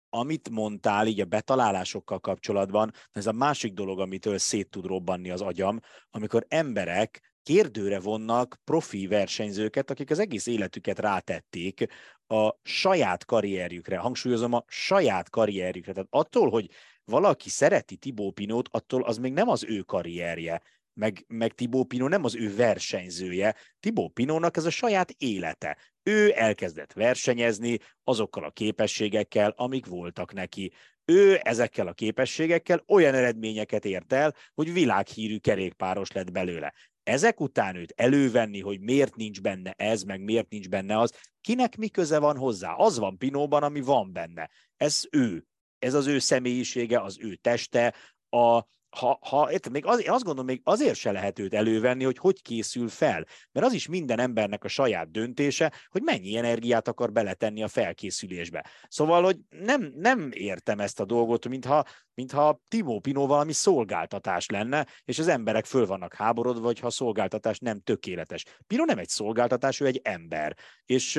amit 0.08 0.50
mondtál 0.50 1.06
így 1.06 1.20
a 1.20 1.24
betalálásokkal 1.24 2.20
kapcsolatban, 2.20 2.92
ez 3.12 3.26
a 3.26 3.32
másik 3.32 3.72
dolog, 3.72 4.00
amitől 4.00 4.38
szét 4.38 4.70
tud 4.70 4.86
robbanni 4.86 5.30
az 5.30 5.40
agyam, 5.40 5.80
amikor 6.10 6.44
emberek 6.48 7.32
kérdőre 7.42 8.00
vonnak 8.00 8.58
profi 8.64 9.06
versenyzőket, 9.06 9.90
akik 9.90 10.10
az 10.10 10.18
egész 10.18 10.46
életüket 10.46 10.98
rátették 10.98 11.86
a 12.26 12.54
saját 12.62 13.24
karrierjükre, 13.24 13.96
hangsúlyozom 13.96 14.52
a 14.52 14.64
saját 14.66 15.30
karrierjükre. 15.30 15.92
Tehát 15.92 16.08
attól, 16.10 16.50
hogy 16.50 16.70
valaki 17.04 17.48
szereti 17.48 17.96
Tibó 17.96 18.30
Pinót, 18.30 18.68
attól 18.70 19.02
az 19.02 19.18
még 19.18 19.32
nem 19.32 19.48
az 19.48 19.64
ő 19.64 19.80
karrierje 19.80 20.62
meg, 20.94 21.24
meg 21.28 21.52
Tibó 21.52 21.84
Pino 21.84 22.08
nem 22.08 22.24
az 22.24 22.36
ő 22.36 22.54
versenyzője. 22.54 23.56
Tibó 23.80 24.08
Pinónak 24.08 24.56
ez 24.56 24.64
a 24.64 24.70
saját 24.70 25.14
élete. 25.18 25.76
Ő 26.02 26.32
elkezdett 26.34 26.92
versenyezni 26.92 27.78
azokkal 28.04 28.44
a 28.44 28.50
képességekkel, 28.50 29.54
amik 29.56 29.86
voltak 29.86 30.32
neki. 30.32 30.72
Ő 31.04 31.40
ezekkel 31.42 31.86
a 31.86 31.92
képességekkel 31.92 32.82
olyan 32.86 33.14
eredményeket 33.14 33.84
ért 33.84 34.12
el, 34.12 34.34
hogy 34.54 34.72
világhírű 34.72 35.38
kerékpáros 35.38 36.12
lett 36.12 36.30
belőle. 36.30 36.74
Ezek 37.02 37.40
után 37.40 37.76
őt 37.76 37.92
elővenni, 37.96 38.60
hogy 38.60 38.80
miért 38.80 39.16
nincs 39.16 39.40
benne 39.40 39.74
ez, 39.76 40.02
meg 40.02 40.20
miért 40.20 40.48
nincs 40.48 40.68
benne 40.68 40.98
az, 40.98 41.12
kinek 41.40 41.76
mi 41.76 41.88
köze 41.88 42.18
van 42.18 42.36
hozzá? 42.36 42.72
Az 42.72 42.98
van 42.98 43.18
Pinóban, 43.18 43.62
ami 43.62 43.80
van 43.80 44.12
benne. 44.12 44.50
Ez 44.76 45.02
ő. 45.10 45.44
Ez 45.78 45.94
az 45.94 46.06
ő 46.06 46.18
személyisége, 46.18 47.00
az 47.00 47.18
ő 47.20 47.34
teste, 47.34 47.94
a, 48.28 48.64
ha, 48.96 49.18
ha 49.20 49.52
érted, 49.52 49.72
még 49.72 49.86
az, 49.86 50.00
én 50.00 50.10
azt 50.10 50.24
gondolom, 50.24 50.46
még 50.46 50.60
azért 50.64 50.94
se 50.94 51.12
lehet 51.12 51.38
őt 51.38 51.54
elővenni, 51.54 52.04
hogy 52.04 52.18
hogy 52.18 52.42
készül 52.42 52.88
fel. 52.88 53.26
Mert 53.52 53.66
az 53.66 53.72
is 53.72 53.86
minden 53.86 54.18
embernek 54.18 54.64
a 54.64 54.68
saját 54.68 55.10
döntése, 55.10 55.72
hogy 55.88 56.02
mennyi 56.02 56.36
energiát 56.36 56.88
akar 56.88 57.12
beletenni 57.12 57.62
a 57.62 57.68
felkészülésbe. 57.68 58.66
Szóval, 58.88 59.22
hogy 59.22 59.38
nem, 59.48 59.92
nem 59.96 60.30
értem 60.32 60.80
ezt 60.80 61.00
a 61.00 61.04
dolgot, 61.04 61.48
mintha, 61.48 61.84
mintha 62.14 62.60
Timo 62.68 63.00
Pino 63.00 63.26
valami 63.26 63.52
szolgáltatás 63.52 64.46
lenne, 64.46 64.86
és 65.04 65.18
az 65.18 65.28
emberek 65.28 65.64
föl 65.64 65.86
vannak 65.86 66.14
háborodva, 66.14 66.62
vagy 66.62 66.78
ha 66.78 66.86
a 66.86 66.90
szolgáltatás 66.90 67.58
nem 67.58 67.80
tökéletes. 67.80 68.44
Pino 68.66 68.84
nem 68.84 68.98
egy 68.98 69.08
szolgáltatás, 69.08 69.80
ő 69.80 69.86
egy 69.86 70.00
ember. 70.04 70.56
És 70.84 71.16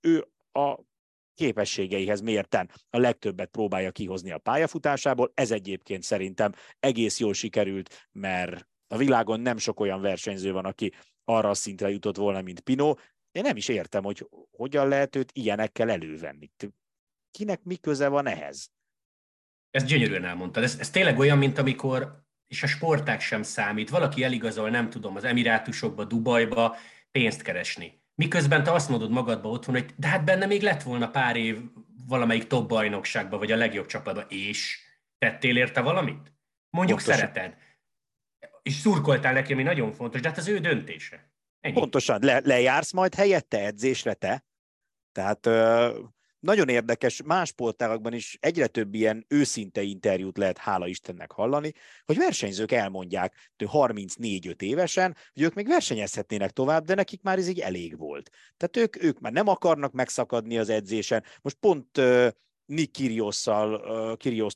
ő 0.00 0.28
a 0.52 0.78
képességeihez 1.38 2.20
mérten 2.20 2.70
a 2.90 2.98
legtöbbet 2.98 3.48
próbálja 3.48 3.90
kihozni 3.90 4.30
a 4.30 4.38
pályafutásából. 4.38 5.30
Ez 5.34 5.50
egyébként 5.50 6.02
szerintem 6.02 6.52
egész 6.80 7.18
jól 7.18 7.34
sikerült, 7.34 8.08
mert 8.12 8.68
a 8.86 8.96
világon 8.96 9.40
nem 9.40 9.56
sok 9.56 9.80
olyan 9.80 10.00
versenyző 10.00 10.52
van, 10.52 10.64
aki 10.64 10.92
arra 11.24 11.48
a 11.48 11.54
szintre 11.54 11.90
jutott 11.90 12.16
volna, 12.16 12.42
mint 12.42 12.60
Pino. 12.60 12.94
én 13.30 13.42
nem 13.42 13.56
is 13.56 13.68
értem, 13.68 14.04
hogy 14.04 14.28
hogyan 14.50 14.88
lehet 14.88 15.16
őt 15.16 15.32
ilyenekkel 15.32 15.90
elővenni. 15.90 16.50
Kinek 17.30 17.62
mi 17.62 17.76
köze 17.76 18.08
van 18.08 18.26
ehhez? 18.26 18.70
Ezt 19.70 19.86
gyönyörűen 19.86 20.24
elmondtad. 20.24 20.62
Ez, 20.62 20.76
ez 20.78 20.90
tényleg 20.90 21.18
olyan, 21.18 21.38
mint 21.38 21.58
amikor, 21.58 22.22
és 22.46 22.62
a 22.62 22.66
sporták 22.66 23.20
sem 23.20 23.42
számít, 23.42 23.90
valaki 23.90 24.22
eligazol, 24.22 24.70
nem 24.70 24.90
tudom, 24.90 25.16
az 25.16 25.24
Emirátusokba, 25.24 26.04
Dubajba 26.04 26.76
pénzt 27.10 27.42
keresni. 27.42 28.02
Miközben 28.18 28.62
te 28.62 28.72
azt 28.72 28.88
mondod 28.88 29.10
magadba 29.10 29.48
otthon, 29.48 29.74
hogy 29.74 29.94
de 29.96 30.06
hát 30.06 30.24
benne 30.24 30.46
még 30.46 30.62
lett 30.62 30.82
volna 30.82 31.10
pár 31.10 31.36
év 31.36 31.58
valamelyik 32.06 32.46
top 32.46 32.68
bajnokságba, 32.68 33.38
vagy 33.38 33.52
a 33.52 33.56
legjobb 33.56 33.86
csapatba, 33.86 34.20
és 34.20 34.78
tettél 35.18 35.56
érte 35.56 35.80
valamit? 35.80 36.32
Mondjuk 36.70 36.98
Pontosan. 36.98 37.20
szereted. 37.20 37.56
És 38.62 38.74
szurkoltál 38.74 39.32
neki, 39.32 39.52
ami 39.52 39.62
nagyon 39.62 39.92
fontos, 39.92 40.20
de 40.20 40.28
hát 40.28 40.38
az 40.38 40.48
ő 40.48 40.58
döntése. 40.58 41.32
Ennyi. 41.60 41.74
Pontosan, 41.74 42.18
Le, 42.22 42.40
lejársz 42.44 42.92
majd 42.92 43.14
helyette 43.14 43.64
edzésre 43.64 44.14
te? 44.14 44.44
Tehát 45.12 45.46
ö, 45.46 45.98
nagyon 46.40 46.68
érdekes, 46.68 47.22
más 47.22 47.48
sportágakban 47.48 48.12
is 48.12 48.36
egyre 48.40 48.66
több 48.66 48.94
ilyen 48.94 49.24
őszinte 49.28 49.82
interjút 49.82 50.38
lehet, 50.38 50.58
hála 50.58 50.86
Istennek 50.86 51.32
hallani, 51.32 51.72
hogy 52.04 52.16
versenyzők 52.16 52.72
elmondják 52.72 53.52
34-5 53.58 54.62
évesen, 54.62 55.16
hogy 55.34 55.42
ők 55.42 55.54
még 55.54 55.66
versenyezhetnének 55.66 56.50
tovább, 56.50 56.84
de 56.84 56.94
nekik 56.94 57.22
már 57.22 57.38
ez 57.38 57.48
így 57.48 57.60
elég 57.60 57.98
volt. 57.98 58.30
Tehát 58.56 58.76
ők, 58.76 59.04
ők 59.04 59.20
már 59.20 59.32
nem 59.32 59.48
akarnak 59.48 59.92
megszakadni 59.92 60.58
az 60.58 60.68
edzésen. 60.68 61.24
Most 61.42 61.56
pont 61.60 61.98
uh, 61.98 62.28
Nick 62.64 62.92
Kyriosszal, 62.92 63.74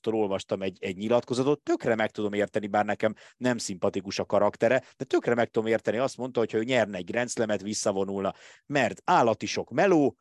uh, 0.07 0.15
olvastam 0.15 0.63
egy, 0.63 0.77
egy 0.81 0.97
nyilatkozatot, 0.97 1.61
tökre 1.61 1.95
meg 1.95 2.11
tudom 2.11 2.33
érteni, 2.33 2.67
bár 2.67 2.85
nekem 2.85 3.15
nem 3.37 3.59
szimpatikus 3.59 4.19
a 4.19 4.25
karaktere, 4.25 4.85
de 4.97 5.05
tökre 5.05 5.35
meg 5.35 5.51
tudom 5.51 5.69
érteni, 5.69 5.99
azt 5.99 6.17
mondta, 6.17 6.41
hogy 6.41 6.51
ha 6.51 6.59
ő 6.59 6.65
nyerne 6.65 6.97
egy 6.97 7.05
grenzlemet, 7.05 7.63
visszavonulna, 7.63 8.35
mert 8.67 9.03
állati 9.05 9.47
sok 9.47 9.71
meló, 9.71 10.17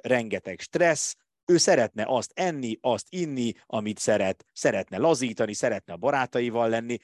rengeteg 0.00 0.60
stressz, 0.60 1.16
ő 1.44 1.56
szeretne 1.56 2.04
azt 2.06 2.32
enni, 2.34 2.78
azt 2.80 3.06
inni, 3.08 3.52
amit 3.66 3.98
szeret, 3.98 4.44
szeretne 4.52 4.98
lazítani, 4.98 5.54
szeretne 5.54 5.92
a 5.92 5.96
barátaival 5.96 6.68
lenni. 6.68 6.96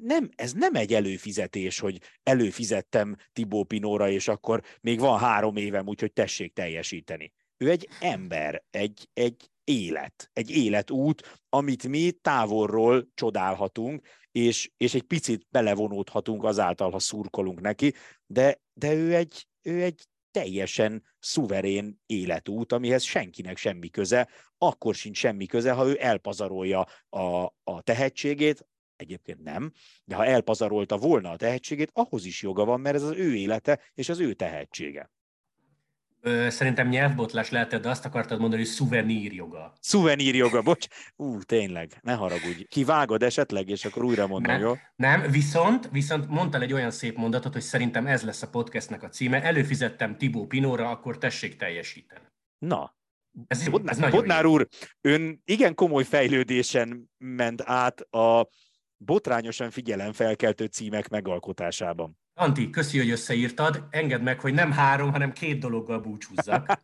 Nem, 0.00 0.28
ez 0.34 0.52
nem 0.52 0.74
egy 0.74 0.94
előfizetés, 0.94 1.78
hogy 1.78 2.00
előfizettem 2.22 3.16
Tibó 3.32 3.64
Pinóra, 3.64 4.10
és 4.10 4.28
akkor 4.28 4.62
még 4.80 5.00
van 5.00 5.18
három 5.18 5.56
évem, 5.56 5.86
úgyhogy 5.86 6.12
tessék 6.12 6.52
teljesíteni. 6.52 7.32
Ő 7.56 7.70
egy 7.70 7.88
ember, 8.00 8.64
egy, 8.70 9.08
egy 9.12 9.50
élet, 9.64 10.30
egy 10.32 10.50
életút, 10.50 11.38
amit 11.48 11.88
mi 11.88 12.10
távolról 12.10 13.08
csodálhatunk, 13.14 14.06
és, 14.32 14.70
és 14.76 14.94
egy 14.94 15.02
picit 15.02 15.46
belevonódhatunk 15.50 16.44
azáltal, 16.44 16.90
ha 16.90 16.98
szurkolunk 16.98 17.60
neki, 17.60 17.94
de, 18.26 18.60
de 18.72 18.92
ő, 18.92 19.14
egy, 19.14 19.46
ő 19.62 19.82
egy 19.82 20.08
teljesen 20.38 21.04
szuverén 21.18 22.00
életút, 22.06 22.72
amihez 22.72 23.02
senkinek 23.02 23.56
semmi 23.56 23.88
köze, 23.88 24.28
akkor 24.58 24.94
sincs 24.94 25.18
semmi 25.18 25.46
köze, 25.46 25.72
ha 25.72 25.86
ő 25.86 25.96
elpazarolja 26.00 26.86
a, 27.08 27.44
a 27.64 27.82
tehetségét, 27.82 28.66
egyébként 28.96 29.42
nem, 29.42 29.72
de 30.04 30.14
ha 30.14 30.24
elpazarolta 30.24 30.96
volna 30.96 31.30
a 31.30 31.36
tehetségét, 31.36 31.90
ahhoz 31.92 32.24
is 32.24 32.42
joga 32.42 32.64
van, 32.64 32.80
mert 32.80 32.96
ez 32.96 33.02
az 33.02 33.10
ő 33.10 33.34
élete 33.34 33.80
és 33.94 34.08
az 34.08 34.20
ő 34.20 34.32
tehetsége. 34.32 35.10
Szerintem 36.48 36.88
nyelvbotlás 36.88 37.50
lehetett, 37.50 37.82
de 37.82 37.88
azt 37.88 38.04
akartad 38.04 38.40
mondani, 38.40 38.62
hogy 38.62 38.70
szuvenír 38.70 39.32
joga. 39.32 39.72
Szuvenír 39.80 40.34
joga, 40.34 40.62
bocs. 40.62 40.86
Ú, 41.16 41.42
tényleg, 41.42 41.98
ne 42.02 42.12
haragudj. 42.12 42.64
Kivágod 42.68 43.22
esetleg, 43.22 43.68
és 43.68 43.84
akkor 43.84 44.04
újra 44.04 44.26
mondom, 44.26 44.52
nem, 44.52 44.60
jó? 44.60 44.74
Nem, 44.96 45.30
viszont, 45.30 45.88
viszont 45.92 46.28
mondtál 46.28 46.62
egy 46.62 46.72
olyan 46.72 46.90
szép 46.90 47.16
mondatot, 47.16 47.52
hogy 47.52 47.62
szerintem 47.62 48.06
ez 48.06 48.22
lesz 48.22 48.42
a 48.42 48.48
podcastnek 48.48 49.02
a 49.02 49.08
címe. 49.08 49.42
Előfizettem 49.42 50.16
Tibó 50.16 50.46
Pinóra, 50.46 50.90
akkor 50.90 51.18
tessék 51.18 51.56
teljesíteni. 51.56 52.26
Na, 52.58 52.96
ez, 53.46 53.68
Bodnár, 53.68 54.02
ez 54.02 54.10
Bodnár 54.10 54.46
úr, 54.46 54.68
ön 55.00 55.42
igen 55.44 55.74
komoly 55.74 56.04
fejlődésen 56.04 57.10
ment 57.18 57.62
át 57.64 58.00
a 58.00 58.48
botrányosan 58.96 59.70
figyelemfelkeltő 59.70 60.64
címek 60.64 61.08
megalkotásában. 61.08 62.18
Anti, 62.40 62.70
köszi, 62.70 62.98
hogy 62.98 63.10
összeírtad. 63.10 63.86
Engedd 63.90 64.20
meg, 64.20 64.40
hogy 64.40 64.54
nem 64.54 64.72
három, 64.72 65.12
hanem 65.12 65.32
két 65.32 65.58
dologgal 65.58 65.98
búcsúzzak. 65.98 66.80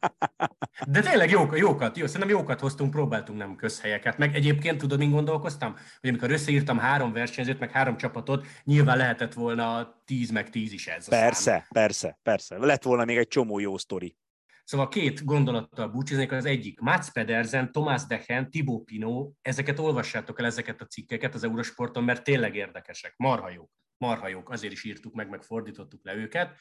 De 0.87 1.01
tényleg 1.01 1.31
jók, 1.31 1.59
jókat, 1.59 1.97
jó, 1.97 2.07
szerintem 2.07 2.29
jókat 2.29 2.61
hoztunk, 2.61 2.91
próbáltunk 2.91 3.39
nem 3.39 3.57
közhelyeket. 3.57 4.19
Meg 4.19 4.35
egyébként 4.35 4.79
tudod, 4.79 4.99
mint 4.99 5.13
gondolkoztam? 5.13 5.73
Hogy 6.01 6.11
amikor 6.11 6.31
összeírtam 6.31 6.79
három 6.79 7.13
versenyzőt, 7.13 7.59
meg 7.59 7.71
három 7.71 7.97
csapatot, 7.97 8.47
nyilván 8.65 8.97
lehetett 8.97 9.33
volna 9.33 9.95
tíz 10.05 10.31
meg 10.31 10.51
tíz 10.51 10.73
is 10.73 10.87
ez 10.87 11.09
Persze, 11.09 11.51
szám. 11.51 11.63
persze, 11.69 12.19
persze. 12.23 12.59
Lett 12.59 12.83
volna 12.83 13.05
még 13.05 13.17
egy 13.17 13.29
csomó 13.29 13.59
jó 13.59 13.79
sztori. 13.79 14.17
Szóval 14.65 14.89
két 14.89 15.25
gondolattal 15.25 15.89
búcsúznék, 15.89 16.33
az 16.33 16.45
egyik 16.45 16.81
Mats 16.81 17.11
Pedersen, 17.11 17.73
Tomás 17.73 18.07
Dechen, 18.07 18.51
Thibaut 18.51 18.85
Pinot, 18.85 19.33
ezeket 19.43 19.79
olvassátok 19.79 20.41
el, 20.41 20.47
ezeket 20.47 20.81
a 20.81 20.87
cikkeket 20.87 21.35
az 21.35 21.45
Eurosporton, 21.45 22.05
mert 22.05 22.25
tényleg 22.25 22.55
érdekesek, 22.55 23.15
marha 23.17 23.51
jók 23.51 23.71
marhajók, 23.97 24.51
azért 24.51 24.73
is 24.73 24.85
írtuk 24.85 25.15
meg, 25.15 25.29
meg 25.29 25.43
fordítottuk 25.43 26.05
le 26.05 26.15
őket. 26.15 26.57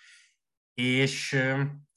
És 0.74 1.44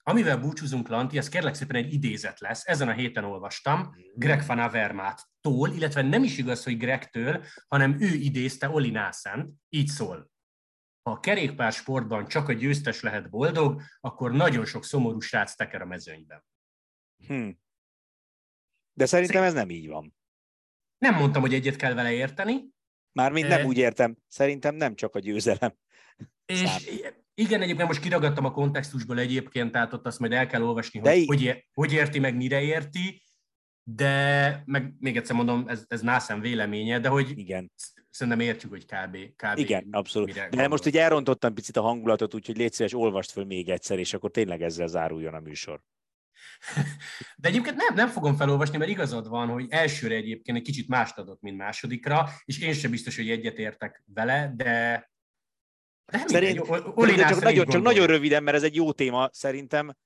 amivel 0.09 0.39
búcsúzunk, 0.39 0.89
Lanti, 0.89 1.19
ez 1.19 1.29
kérlek 1.29 1.55
szépen 1.55 1.77
egy 1.77 1.93
idézet 1.93 2.41
lesz. 2.41 2.67
Ezen 2.67 2.89
a 2.89 2.93
héten 2.93 3.25
olvastam 3.25 3.81
mm. 3.81 3.91
Greg 4.15 4.47
van 4.47 4.59
Avermaet-tól, 4.59 5.71
illetve 5.71 6.03
nem 6.03 6.23
is 6.25 6.39
igaz, 6.39 6.65
hogy 6.65 6.77
Gregtől, 6.77 7.45
hanem 7.69 8.01
ő 8.01 8.07
idézte 8.07 8.69
Oli 8.69 8.91
Nászent, 8.91 9.55
így 9.69 9.87
szól. 9.87 10.31
Ha 11.03 11.11
a 11.11 11.21
kerékpár 11.21 11.73
sportban 11.73 12.27
csak 12.27 12.49
a 12.49 12.53
győztes 12.53 13.01
lehet 13.01 13.31
boldog, 13.31 13.83
akkor 14.01 14.33
nagyon 14.33 14.65
sok 14.65 14.85
szomorú 14.85 15.21
srác 15.21 15.55
teker 15.55 15.83
a 15.83 15.87
mezőnyben. 15.87 16.45
Hmm. 17.27 17.59
De 18.93 19.07
szerintem 19.07 19.43
ez 19.43 19.53
nem 19.53 19.71
így 19.71 19.89
van. 19.89 20.17
Nem 20.99 21.15
mondtam, 21.15 21.43
hogy 21.43 21.55
egyet 21.55 21.77
kell 21.77 21.95
vele 21.95 22.13
érteni, 22.13 22.75
Mármint 23.17 23.49
nem 23.49 23.67
úgy 23.67 23.79
értem, 23.79 24.17
szerintem 24.29 24.75
nem 24.75 24.95
csak 24.95 25.15
a 25.15 25.19
győzelem. 25.19 25.75
És 26.47 26.59
Szám. 26.59 26.79
igen, 27.35 27.61
egyébként 27.63 27.89
most 27.89 28.01
kiragadtam 28.01 28.45
a 28.45 28.51
kontextusból 28.51 29.19
egyébként, 29.19 29.73
tehát 29.73 29.93
ott 29.93 30.07
azt 30.07 30.19
majd 30.19 30.33
el 30.33 30.47
kell 30.47 30.63
olvasni, 30.63 30.99
hogy, 30.99 31.25
hogy, 31.27 31.65
hogy 31.73 31.93
érti, 31.93 32.19
meg 32.19 32.37
mire 32.37 32.63
érti, 32.63 33.23
de 33.83 34.63
meg 34.65 34.95
még 34.99 35.17
egyszer 35.17 35.37
mondom, 35.37 35.65
ez, 35.69 35.85
ez 35.89 36.01
nászem 36.01 36.41
véleménye, 36.41 36.99
de 37.01 37.09
hogy 37.09 37.39
igen. 37.39 37.73
szerintem 38.11 38.41
értjük, 38.41 38.71
hogy 38.71 38.85
kb. 38.85 39.17
kb 39.37 39.59
igen, 39.59 39.89
abszolút. 39.91 40.33
De 40.33 40.41
gondol. 40.41 40.69
most 40.69 40.87
ugye 40.87 41.03
elrontottam 41.03 41.55
picit 41.55 41.77
a 41.77 41.83
hangulatot, 41.83 42.35
úgyhogy 42.35 42.57
légy 42.57 42.73
szíves, 42.73 42.95
olvast 42.95 43.31
föl 43.31 43.45
még 43.45 43.69
egyszer, 43.69 43.99
és 43.99 44.15
akkor 44.15 44.31
tényleg 44.31 44.63
ezzel 44.63 44.87
záruljon 44.87 45.35
a 45.35 45.41
műsor. 45.41 45.81
De 47.37 47.49
egyébként 47.49 47.77
nem, 47.77 47.95
nem 47.95 48.09
fogom 48.09 48.37
felolvasni, 48.37 48.79
mert 48.79 48.91
igazad 48.91 49.29
van, 49.29 49.49
hogy 49.49 49.67
elsőre 49.69 50.15
egyébként 50.15 50.57
egy 50.57 50.65
kicsit 50.65 50.89
mást 50.89 51.19
adott, 51.19 51.41
mint 51.41 51.57
másodikra, 51.57 52.29
és 52.45 52.61
én 52.61 52.73
sem 52.73 52.91
biztos, 52.91 53.17
hogy 53.17 53.31
egyetértek 53.31 54.03
vele, 54.15 54.53
de 54.57 55.11
nem 56.13 56.27
Szerint, 56.27 56.67
igen, 56.97 57.29
csak, 57.29 57.43
nagyon, 57.43 57.67
csak 57.67 57.83
nagyon 57.83 58.07
röviden, 58.07 58.43
mert 58.43 58.57
ez 58.57 58.63
egy 58.63 58.75
jó 58.75 58.93
téma, 58.93 59.29
szerintem 59.33 59.97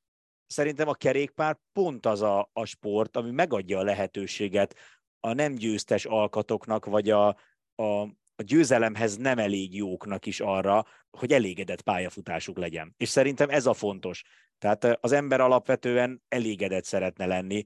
szerintem 0.46 0.88
a 0.88 0.94
kerékpár 0.94 1.58
pont 1.72 2.06
az 2.06 2.22
a, 2.22 2.50
a 2.52 2.64
sport, 2.64 3.16
ami 3.16 3.30
megadja 3.30 3.78
a 3.78 3.82
lehetőséget 3.82 4.76
a 5.20 5.32
nem 5.32 5.54
győztes 5.54 6.04
alkatoknak, 6.04 6.84
vagy 6.84 7.10
a, 7.10 7.28
a, 7.74 8.08
a 8.40 8.42
győzelemhez 8.42 9.16
nem 9.16 9.38
elég 9.38 9.74
jóknak 9.74 10.26
is 10.26 10.40
arra, 10.40 10.86
hogy 11.10 11.32
elégedett 11.32 11.82
pályafutásuk 11.82 12.58
legyen. 12.58 12.94
És 12.96 13.08
szerintem 13.08 13.48
ez 13.50 13.66
a 13.66 13.72
fontos. 13.72 14.22
Tehát 14.58 14.84
az 15.00 15.12
ember 15.12 15.40
alapvetően 15.40 16.22
elégedett 16.28 16.84
szeretne 16.84 17.26
lenni, 17.26 17.64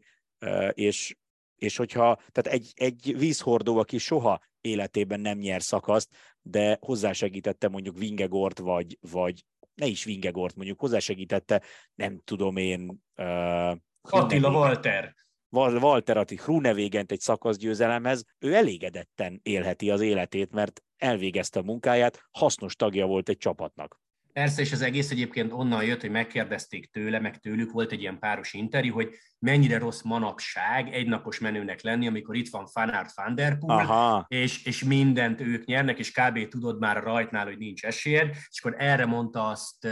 és, 0.70 1.16
és 1.56 1.76
hogyha, 1.76 2.20
tehát 2.32 2.58
egy, 2.60 2.72
egy 2.74 3.14
vízhordó, 3.18 3.78
aki 3.78 3.98
soha 3.98 4.40
életében 4.60 5.20
nem 5.20 5.38
nyer 5.38 5.62
szakaszt, 5.62 6.08
de 6.42 6.78
hozzásegítette 6.80 7.68
mondjuk 7.68 7.98
Vingegort, 7.98 8.58
vagy, 8.58 8.98
vagy 9.00 9.44
ne 9.74 9.86
is 9.86 10.04
Vingegort, 10.04 10.54
mondjuk 10.54 10.80
hozzásegítette, 10.80 11.62
nem 11.94 12.20
tudom 12.24 12.56
én... 12.56 13.02
Uh, 13.16 13.76
Attila 14.00 14.50
Walter. 14.50 15.14
Walter 15.56 16.16
Atti 16.16 16.36
Hrunevégent 16.36 17.12
egy 17.12 17.20
szakaszgyőzelemhez, 17.20 18.24
ő 18.38 18.54
elégedetten 18.54 19.40
élheti 19.42 19.90
az 19.90 20.00
életét, 20.00 20.52
mert 20.52 20.82
elvégezte 20.96 21.58
a 21.58 21.62
munkáját, 21.62 22.22
hasznos 22.30 22.76
tagja 22.76 23.06
volt 23.06 23.28
egy 23.28 23.36
csapatnak. 23.36 24.02
Persze, 24.32 24.60
és 24.60 24.72
az 24.72 24.82
egész 24.82 25.10
egyébként 25.10 25.52
onnan 25.52 25.84
jött, 25.84 26.00
hogy 26.00 26.10
megkérdezték 26.10 26.90
tőle, 26.90 27.20
meg 27.20 27.38
tőlük 27.38 27.72
volt 27.72 27.92
egy 27.92 28.00
ilyen 28.00 28.18
páros 28.18 28.52
interjú, 28.52 28.94
hogy 28.94 29.08
mennyire 29.38 29.78
rossz 29.78 30.02
manapság 30.02 30.92
egynapos 30.92 31.38
menőnek 31.38 31.82
lenni, 31.82 32.06
amikor 32.06 32.34
itt 32.34 32.48
van 32.48 32.66
Fanart 32.66 33.14
van 33.14 33.34
der 33.34 33.58
Poel, 33.58 34.24
és, 34.28 34.64
és 34.64 34.84
mindent 34.84 35.40
ők 35.40 35.64
nyernek, 35.64 35.98
és 35.98 36.12
kb. 36.12 36.48
tudod 36.48 36.78
már 36.78 36.96
a 36.96 37.00
rajtnál, 37.00 37.44
hogy 37.44 37.58
nincs 37.58 37.84
esélyed, 37.84 38.28
és 38.28 38.60
akkor 38.62 38.74
erre 38.78 39.06
mondta 39.06 39.48
azt 39.48 39.88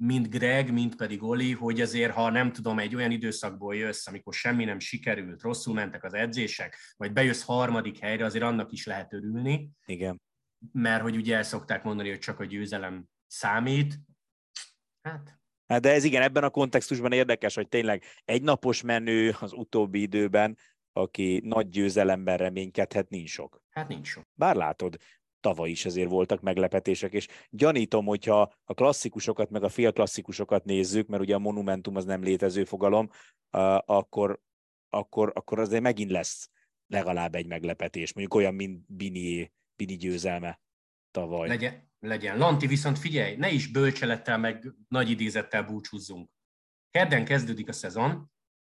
mind 0.00 0.28
Greg, 0.28 0.72
mind 0.72 0.96
pedig 0.96 1.22
Oli, 1.22 1.52
hogy 1.52 1.80
azért, 1.80 2.12
ha 2.12 2.30
nem 2.30 2.52
tudom, 2.52 2.78
egy 2.78 2.94
olyan 2.94 3.10
időszakból 3.10 3.76
jössz, 3.76 4.06
amikor 4.06 4.34
semmi 4.34 4.64
nem 4.64 4.78
sikerült, 4.78 5.42
rosszul 5.42 5.74
mentek 5.74 6.04
az 6.04 6.14
edzések, 6.14 6.76
vagy 6.96 7.12
bejössz 7.12 7.42
harmadik 7.42 7.98
helyre, 7.98 8.24
azért 8.24 8.44
annak 8.44 8.72
is 8.72 8.86
lehet 8.86 9.12
örülni. 9.12 9.70
Igen. 9.86 10.20
Mert 10.72 11.02
hogy 11.02 11.16
ugye 11.16 11.36
el 11.36 11.42
szokták 11.42 11.84
mondani, 11.84 12.08
hogy 12.08 12.18
csak 12.18 12.40
a 12.40 12.44
győzelem 12.44 13.04
számít. 13.26 14.00
Hát, 15.02 15.40
Hát 15.66 15.80
de 15.80 15.92
ez 15.92 16.04
igen, 16.04 16.22
ebben 16.22 16.44
a 16.44 16.50
kontextusban 16.50 17.12
érdekes, 17.12 17.54
hogy 17.54 17.68
tényleg 17.68 18.02
egy 18.24 18.42
napos 18.42 18.82
menő 18.82 19.34
az 19.40 19.52
utóbbi 19.52 20.00
időben, 20.00 20.56
aki 20.92 21.40
nagy 21.44 21.68
győzelemben 21.68 22.36
reménykedhet, 22.36 23.08
nincs 23.08 23.30
sok. 23.30 23.62
Hát 23.70 23.88
nincs 23.88 24.06
sok. 24.06 24.24
Bár 24.34 24.56
látod, 24.56 24.96
tavaly 25.40 25.70
is 25.70 25.84
azért 25.84 26.10
voltak 26.10 26.40
meglepetések, 26.40 27.12
és 27.12 27.26
gyanítom, 27.50 28.06
hogyha 28.06 28.52
a 28.64 28.74
klasszikusokat, 28.74 29.50
meg 29.50 29.62
a 29.62 29.68
félklasszikusokat 29.68 30.64
nézzük, 30.64 31.06
mert 31.06 31.22
ugye 31.22 31.34
a 31.34 31.38
monumentum 31.38 31.96
az 31.96 32.04
nem 32.04 32.22
létező 32.22 32.64
fogalom, 32.64 33.10
akkor, 33.84 34.40
akkor, 34.88 35.32
akkor 35.34 35.58
azért 35.58 35.82
megint 35.82 36.10
lesz 36.10 36.50
legalább 36.86 37.34
egy 37.34 37.46
meglepetés, 37.46 38.12
mondjuk 38.12 38.36
olyan, 38.36 38.54
mint 38.54 38.84
Bini, 38.86 39.52
Bini 39.76 39.96
győzelme 39.96 40.60
tavaly. 41.10 41.48
Legyen, 41.48 41.90
legyen. 42.00 42.38
Lanti, 42.38 42.66
viszont 42.66 42.98
figyelj, 42.98 43.36
ne 43.36 43.50
is 43.50 43.66
bölcselettel, 43.70 44.38
meg 44.38 44.74
nagy 44.88 45.10
idézettel 45.10 45.62
búcsúzzunk. 45.62 46.30
Kedden 46.90 47.24
kezdődik 47.24 47.68
a 47.68 47.72
szezon, 47.72 48.30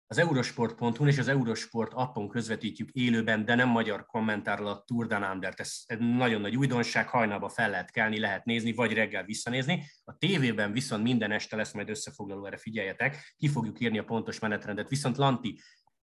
az 0.09 0.19
eurosport.hu 0.19 1.07
és 1.07 1.19
az 1.19 1.29
Eurosport 1.29 1.93
appon 1.95 2.29
közvetítjük 2.29 2.91
élőben, 2.91 3.45
de 3.45 3.55
nem 3.55 3.69
magyar 3.69 4.07
kommentárral 4.07 4.67
a 4.67 4.83
Tour 4.87 5.07
de 5.07 5.17
Andert. 5.17 5.61
Ez 5.61 5.83
egy 5.87 5.99
nagyon 5.99 6.41
nagy 6.41 6.57
újdonság, 6.57 7.09
hajnalba 7.09 7.49
fel 7.49 7.71
lehet 7.71 7.91
kelni, 7.91 8.19
lehet 8.19 8.45
nézni, 8.45 8.73
vagy 8.73 8.93
reggel 8.93 9.25
visszanézni. 9.25 9.85
A 10.05 10.17
tévében 10.17 10.73
viszont 10.73 11.03
minden 11.03 11.31
este 11.31 11.57
lesz 11.57 11.73
majd 11.73 11.89
összefoglaló, 11.89 12.47
erre 12.47 12.57
figyeljetek, 12.57 13.35
ki 13.37 13.49
fogjuk 13.49 13.81
írni 13.81 13.99
a 13.99 14.05
pontos 14.05 14.39
menetrendet. 14.39 14.89
Viszont 14.89 15.17
Lanti, 15.17 15.61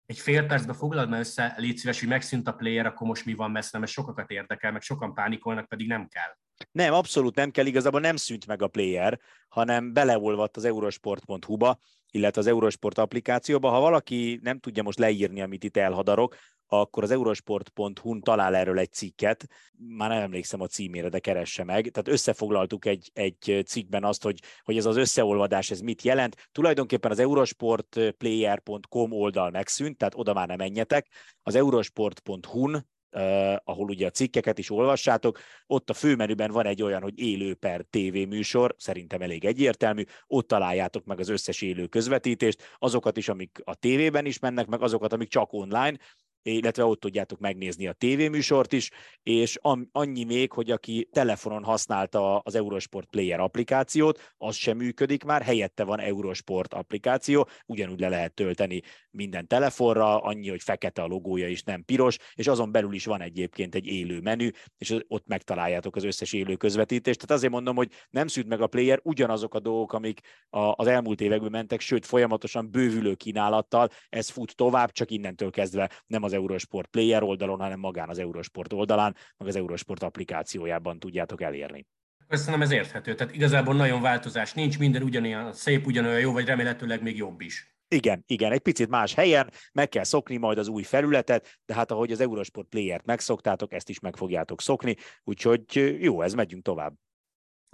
egy 0.07 0.19
fél 0.19 0.47
percbe 0.47 0.73
foglald 0.73 1.09
már 1.09 1.21
össze, 1.21 1.55
légy 1.57 1.77
szíves, 1.77 2.01
hogy 2.01 2.09
megszűnt 2.09 2.49
a 2.49 2.53
player, 2.53 2.87
akkor 2.87 3.07
most 3.07 3.25
mi 3.25 3.35
van 3.35 3.51
messze, 3.51 3.79
mert 3.79 3.91
sokakat 3.91 4.31
érdekel, 4.31 4.73
meg 4.73 4.83
sokan 4.83 5.15
pánikolnak, 5.15 5.69
pedig 5.69 5.87
nem 5.87 6.09
kell. 6.09 6.37
Nem, 6.73 6.93
abszolút 6.93 7.35
nem 7.35 7.51
kell, 7.51 7.67
igazából 7.67 8.01
nem 8.01 8.17
szűnt 8.17 8.47
meg 8.47 8.63
a 8.63 8.69
player, 8.69 9.21
hanem 9.49 9.93
beleolvadt 9.93 10.57
az 10.57 10.65
eurosport.hu-ba, 10.65 11.79
illetve 12.15 12.41
az 12.41 12.47
Eurosport 12.47 12.99
applikációba. 12.99 13.69
Ha 13.71 13.81
valaki 13.81 14.39
nem 14.43 14.59
tudja 14.59 14.83
most 14.83 14.99
leírni, 14.99 15.41
amit 15.41 15.65
itt 15.65 15.77
elhadarok, 15.77 16.37
akkor 16.67 17.03
az 17.03 17.11
eurosport.hu-n 17.11 18.21
talál 18.21 18.55
erről 18.55 18.79
egy 18.79 18.93
cikket, 18.93 19.47
már 19.97 20.09
nem 20.09 20.23
emlékszem 20.23 20.61
a 20.61 20.67
címére, 20.67 21.09
de 21.09 21.19
keresse 21.19 21.65
meg. 21.65 21.91
Tehát 21.91 22.09
összefoglaltuk 22.09 22.85
egy, 22.85 23.11
egy 23.15 23.63
cikkben 23.67 24.05
azt, 24.05 24.23
hogy, 24.23 24.41
hogy 24.63 24.77
ez 24.77 24.87
az 24.87 24.97
összeolvadás, 24.97 25.71
ez 25.71 25.81
mit 25.81 26.03
jelent. 26.03 26.49
Tulajdonképpen 26.53 27.11
az 27.11 27.19
eurosportplayer.com 27.19 29.13
oldal 29.13 29.51
megszűnt, 29.51 29.97
tehát 29.97 30.15
oda 30.17 30.33
már 30.33 30.49
nem 30.49 30.57
menjetek. 30.57 31.09
Az 31.43 31.55
eurosport.hu-n 31.55 32.87
Uh, 33.15 33.57
ahol 33.65 33.89
ugye 33.89 34.07
a 34.07 34.11
cikkeket 34.11 34.59
is 34.59 34.71
olvassátok, 34.71 35.39
ott 35.67 35.91
a 35.91 35.95
főmenüben 35.95 36.51
van 36.51 36.67
egy 36.67 36.83
olyan, 36.83 37.03
hogy 37.03 37.19
élő 37.19 37.55
per 37.55 37.85
tévéműsor, 37.91 38.75
szerintem 38.79 39.21
elég 39.21 39.45
egyértelmű, 39.45 40.03
ott 40.27 40.49
találjátok 40.49 41.05
meg 41.05 41.21
az 41.21 41.29
összes 41.29 41.63
élő 41.63 41.87
közvetítést, 41.87 42.77
azokat 42.79 43.17
is, 43.17 43.29
amik 43.29 43.61
a 43.65 43.75
tévében 43.75 44.27
is 44.27 44.39
mennek, 44.39 44.67
meg 44.67 44.83
azokat, 44.83 45.13
amik 45.13 45.29
csak 45.29 45.53
online, 45.53 45.99
illetve 46.53 46.85
ott 46.85 47.01
tudjátok 47.01 47.39
megnézni 47.39 47.87
a 47.87 47.93
tévéműsort 47.93 48.73
is, 48.73 48.91
és 49.23 49.59
annyi 49.93 50.25
még, 50.25 50.53
hogy 50.53 50.71
aki 50.71 51.09
telefonon 51.13 51.65
használta 51.65 52.39
az 52.39 52.55
Eurosport 52.55 53.09
Player 53.09 53.41
applikációt, 53.41 54.33
az 54.37 54.57
sem 54.57 54.77
működik 54.77 55.25
már, 55.25 55.43
helyette 55.43 55.85
van 55.85 56.01
Eurosport 56.01 56.75
applikáció, 56.75 57.49
ugyanúgy 57.67 58.01
le 58.01 58.09
lehet 58.09 58.35
tölteni 58.35 58.83
minden 59.11 59.47
telefonra, 59.47 60.23
annyi, 60.23 60.49
hogy 60.49 60.63
fekete 60.63 61.03
a 61.03 61.07
logója 61.07 61.49
is, 61.49 61.63
nem 61.63 61.85
piros, 61.85 62.17
és 62.35 62.47
azon 62.47 62.73
belül 62.73 62.95
is 62.95 63.05
van 63.05 63.21
egyébként 63.21 63.75
egy 63.75 63.87
élő 63.87 64.21
menü, 64.21 64.49
és 64.79 64.97
ott 65.09 65.27
megtaláljátok 65.27 65.97
az 65.97 66.05
összes 66.05 66.33
élő 66.33 66.57
közvetítést. 66.57 67.21
Tehát 67.21 67.37
azért 67.37 67.53
mondom, 67.53 67.77
hogy 67.77 67.91
nem 68.11 68.27
szűnt 68.27 68.49
meg 68.49 68.61
a 68.61 68.67
player, 68.67 69.01
ugyanazok 69.03 69.55
a 69.55 69.61
dolgok, 69.61 69.93
amik 69.93 70.21
az 70.51 70.87
elmúlt 70.87 71.21
években 71.21 71.51
mentek, 71.51 71.81
sőt, 71.81 72.07
folyamatosan 72.07 72.71
bővülő 72.71 73.15
kínálattal, 73.15 73.89
ez 74.09 74.29
fut 74.29 74.57
tovább, 74.57 74.91
csak 74.91 75.11
innentől 75.11 75.51
kezdve 75.51 75.91
nem 76.07 76.23
az 76.23 76.33
Eurosport 76.35 76.87
Player 76.87 77.23
oldalon, 77.23 77.59
hanem 77.59 77.79
magán 77.79 78.09
az 78.09 78.19
Eurosport 78.19 78.73
oldalán, 78.73 79.17
meg 79.37 79.49
az 79.49 79.57
Eurosport 79.57 80.03
applikációjában 80.03 80.99
tudjátok 80.99 81.43
elérni. 81.43 81.87
Köszönöm, 82.29 82.63
ez 82.63 82.71
érthető. 82.71 83.15
Tehát 83.15 83.35
igazából 83.35 83.75
nagyon 83.75 84.01
változás 84.01 84.53
nincs, 84.53 84.79
minden 84.79 85.03
ugyanolyan 85.03 85.53
szép, 85.53 85.87
ugyanolyan 85.87 86.21
jó, 86.21 86.33
vagy 86.33 86.47
remélhetőleg 86.47 87.03
még 87.03 87.17
jobb 87.17 87.41
is. 87.41 87.77
Igen, 87.89 88.25
igen, 88.27 88.53
egy 88.53 88.61
picit 88.61 88.89
más 88.89 89.15
helyen, 89.15 89.51
meg 89.73 89.89
kell 89.89 90.05
szokni 90.05 90.37
majd 90.37 90.59
az 90.59 90.69
új 90.69 90.83
felületet, 90.83 91.59
de 91.67 91.75
hát 91.75 91.91
ahogy 91.91 92.13
az 92.13 92.21
Eurosport 92.21 92.69
Player-t 92.69 93.05
megszoktátok, 93.05 93.73
ezt 93.73 93.89
is 93.89 94.01
meg 94.01 94.17
fogjátok 94.17 94.61
szokni, 94.61 94.97
úgyhogy 95.25 95.97
jó, 96.01 96.23
ez 96.23 96.33
megyünk 96.33 96.63
tovább. 96.63 96.95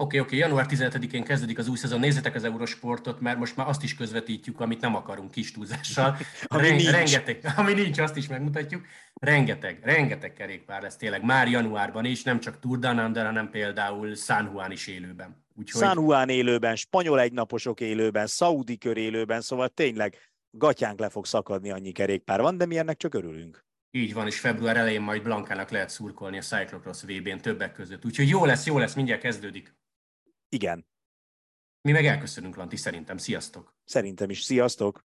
Oké, 0.00 0.18
okay, 0.20 0.20
oké, 0.20 0.36
okay. 0.36 0.48
január 0.48 0.66
17-én 0.98 1.24
kezdődik 1.24 1.58
az 1.58 1.68
új 1.68 1.76
szezon. 1.76 2.00
Nézzétek 2.00 2.34
az 2.34 2.44
Eurosportot, 2.44 3.20
mert 3.20 3.38
most 3.38 3.56
már 3.56 3.68
azt 3.68 3.82
is 3.82 3.94
közvetítjük, 3.94 4.60
amit 4.60 4.80
nem 4.80 4.94
akarunk 4.94 5.30
kis 5.30 5.52
túlzással. 5.52 6.16
ami 6.46 6.62
Ren- 6.62 6.76
nincs. 6.76 6.90
Rengeteg, 6.90 7.44
ami 7.56 7.72
nincs, 7.72 7.98
azt 7.98 8.16
is 8.16 8.28
megmutatjuk. 8.28 8.86
Rengeteg, 9.14 9.80
rengeteg 9.82 10.32
kerékpár 10.32 10.82
lesz 10.82 10.96
tényleg 10.96 11.24
már 11.24 11.48
januárban 11.48 12.04
is, 12.04 12.22
nem 12.22 12.40
csak 12.40 12.58
Tour 12.58 12.78
de 12.78 12.92
Nander, 12.92 13.24
hanem 13.24 13.50
például 13.50 14.14
San 14.14 14.50
Juan 14.52 14.70
is 14.72 14.86
élőben. 14.86 15.44
Úgyhogy... 15.54 15.82
San 15.82 16.02
Juan 16.02 16.28
élőben, 16.28 16.76
spanyol 16.76 17.20
egynaposok 17.20 17.80
élőben, 17.80 18.26
szaudi 18.26 18.78
kör 18.78 18.96
élőben, 18.96 19.40
szóval 19.40 19.68
tényleg 19.68 20.16
gatyánk 20.50 20.98
le 20.98 21.08
fog 21.08 21.26
szakadni, 21.26 21.70
annyi 21.70 21.92
kerékpár 21.92 22.40
van, 22.40 22.56
de 22.56 22.66
mi 22.66 22.78
ennek 22.78 22.96
csak 22.96 23.14
örülünk. 23.14 23.64
Így 23.90 24.14
van, 24.14 24.26
és 24.26 24.40
február 24.40 24.76
elején 24.76 25.00
majd 25.00 25.22
Blankának 25.22 25.70
lehet 25.70 25.90
szurkolni 25.90 26.38
a 26.38 26.40
Cyclocross 26.40 27.02
VB-n 27.02 27.40
többek 27.40 27.72
között. 27.72 28.04
Úgyhogy 28.04 28.28
jó 28.28 28.44
lesz, 28.44 28.66
jó 28.66 28.78
lesz, 28.78 28.94
mindjárt 28.94 29.20
kezdődik. 29.20 29.78
Igen. 30.50 30.86
Mi 31.82 31.92
meg 31.92 32.06
elköszönünk, 32.06 32.56
Lanti, 32.56 32.76
szerintem. 32.76 33.16
Sziasztok! 33.16 33.74
Szerintem 33.84 34.30
is. 34.30 34.42
Sziasztok! 34.42 35.04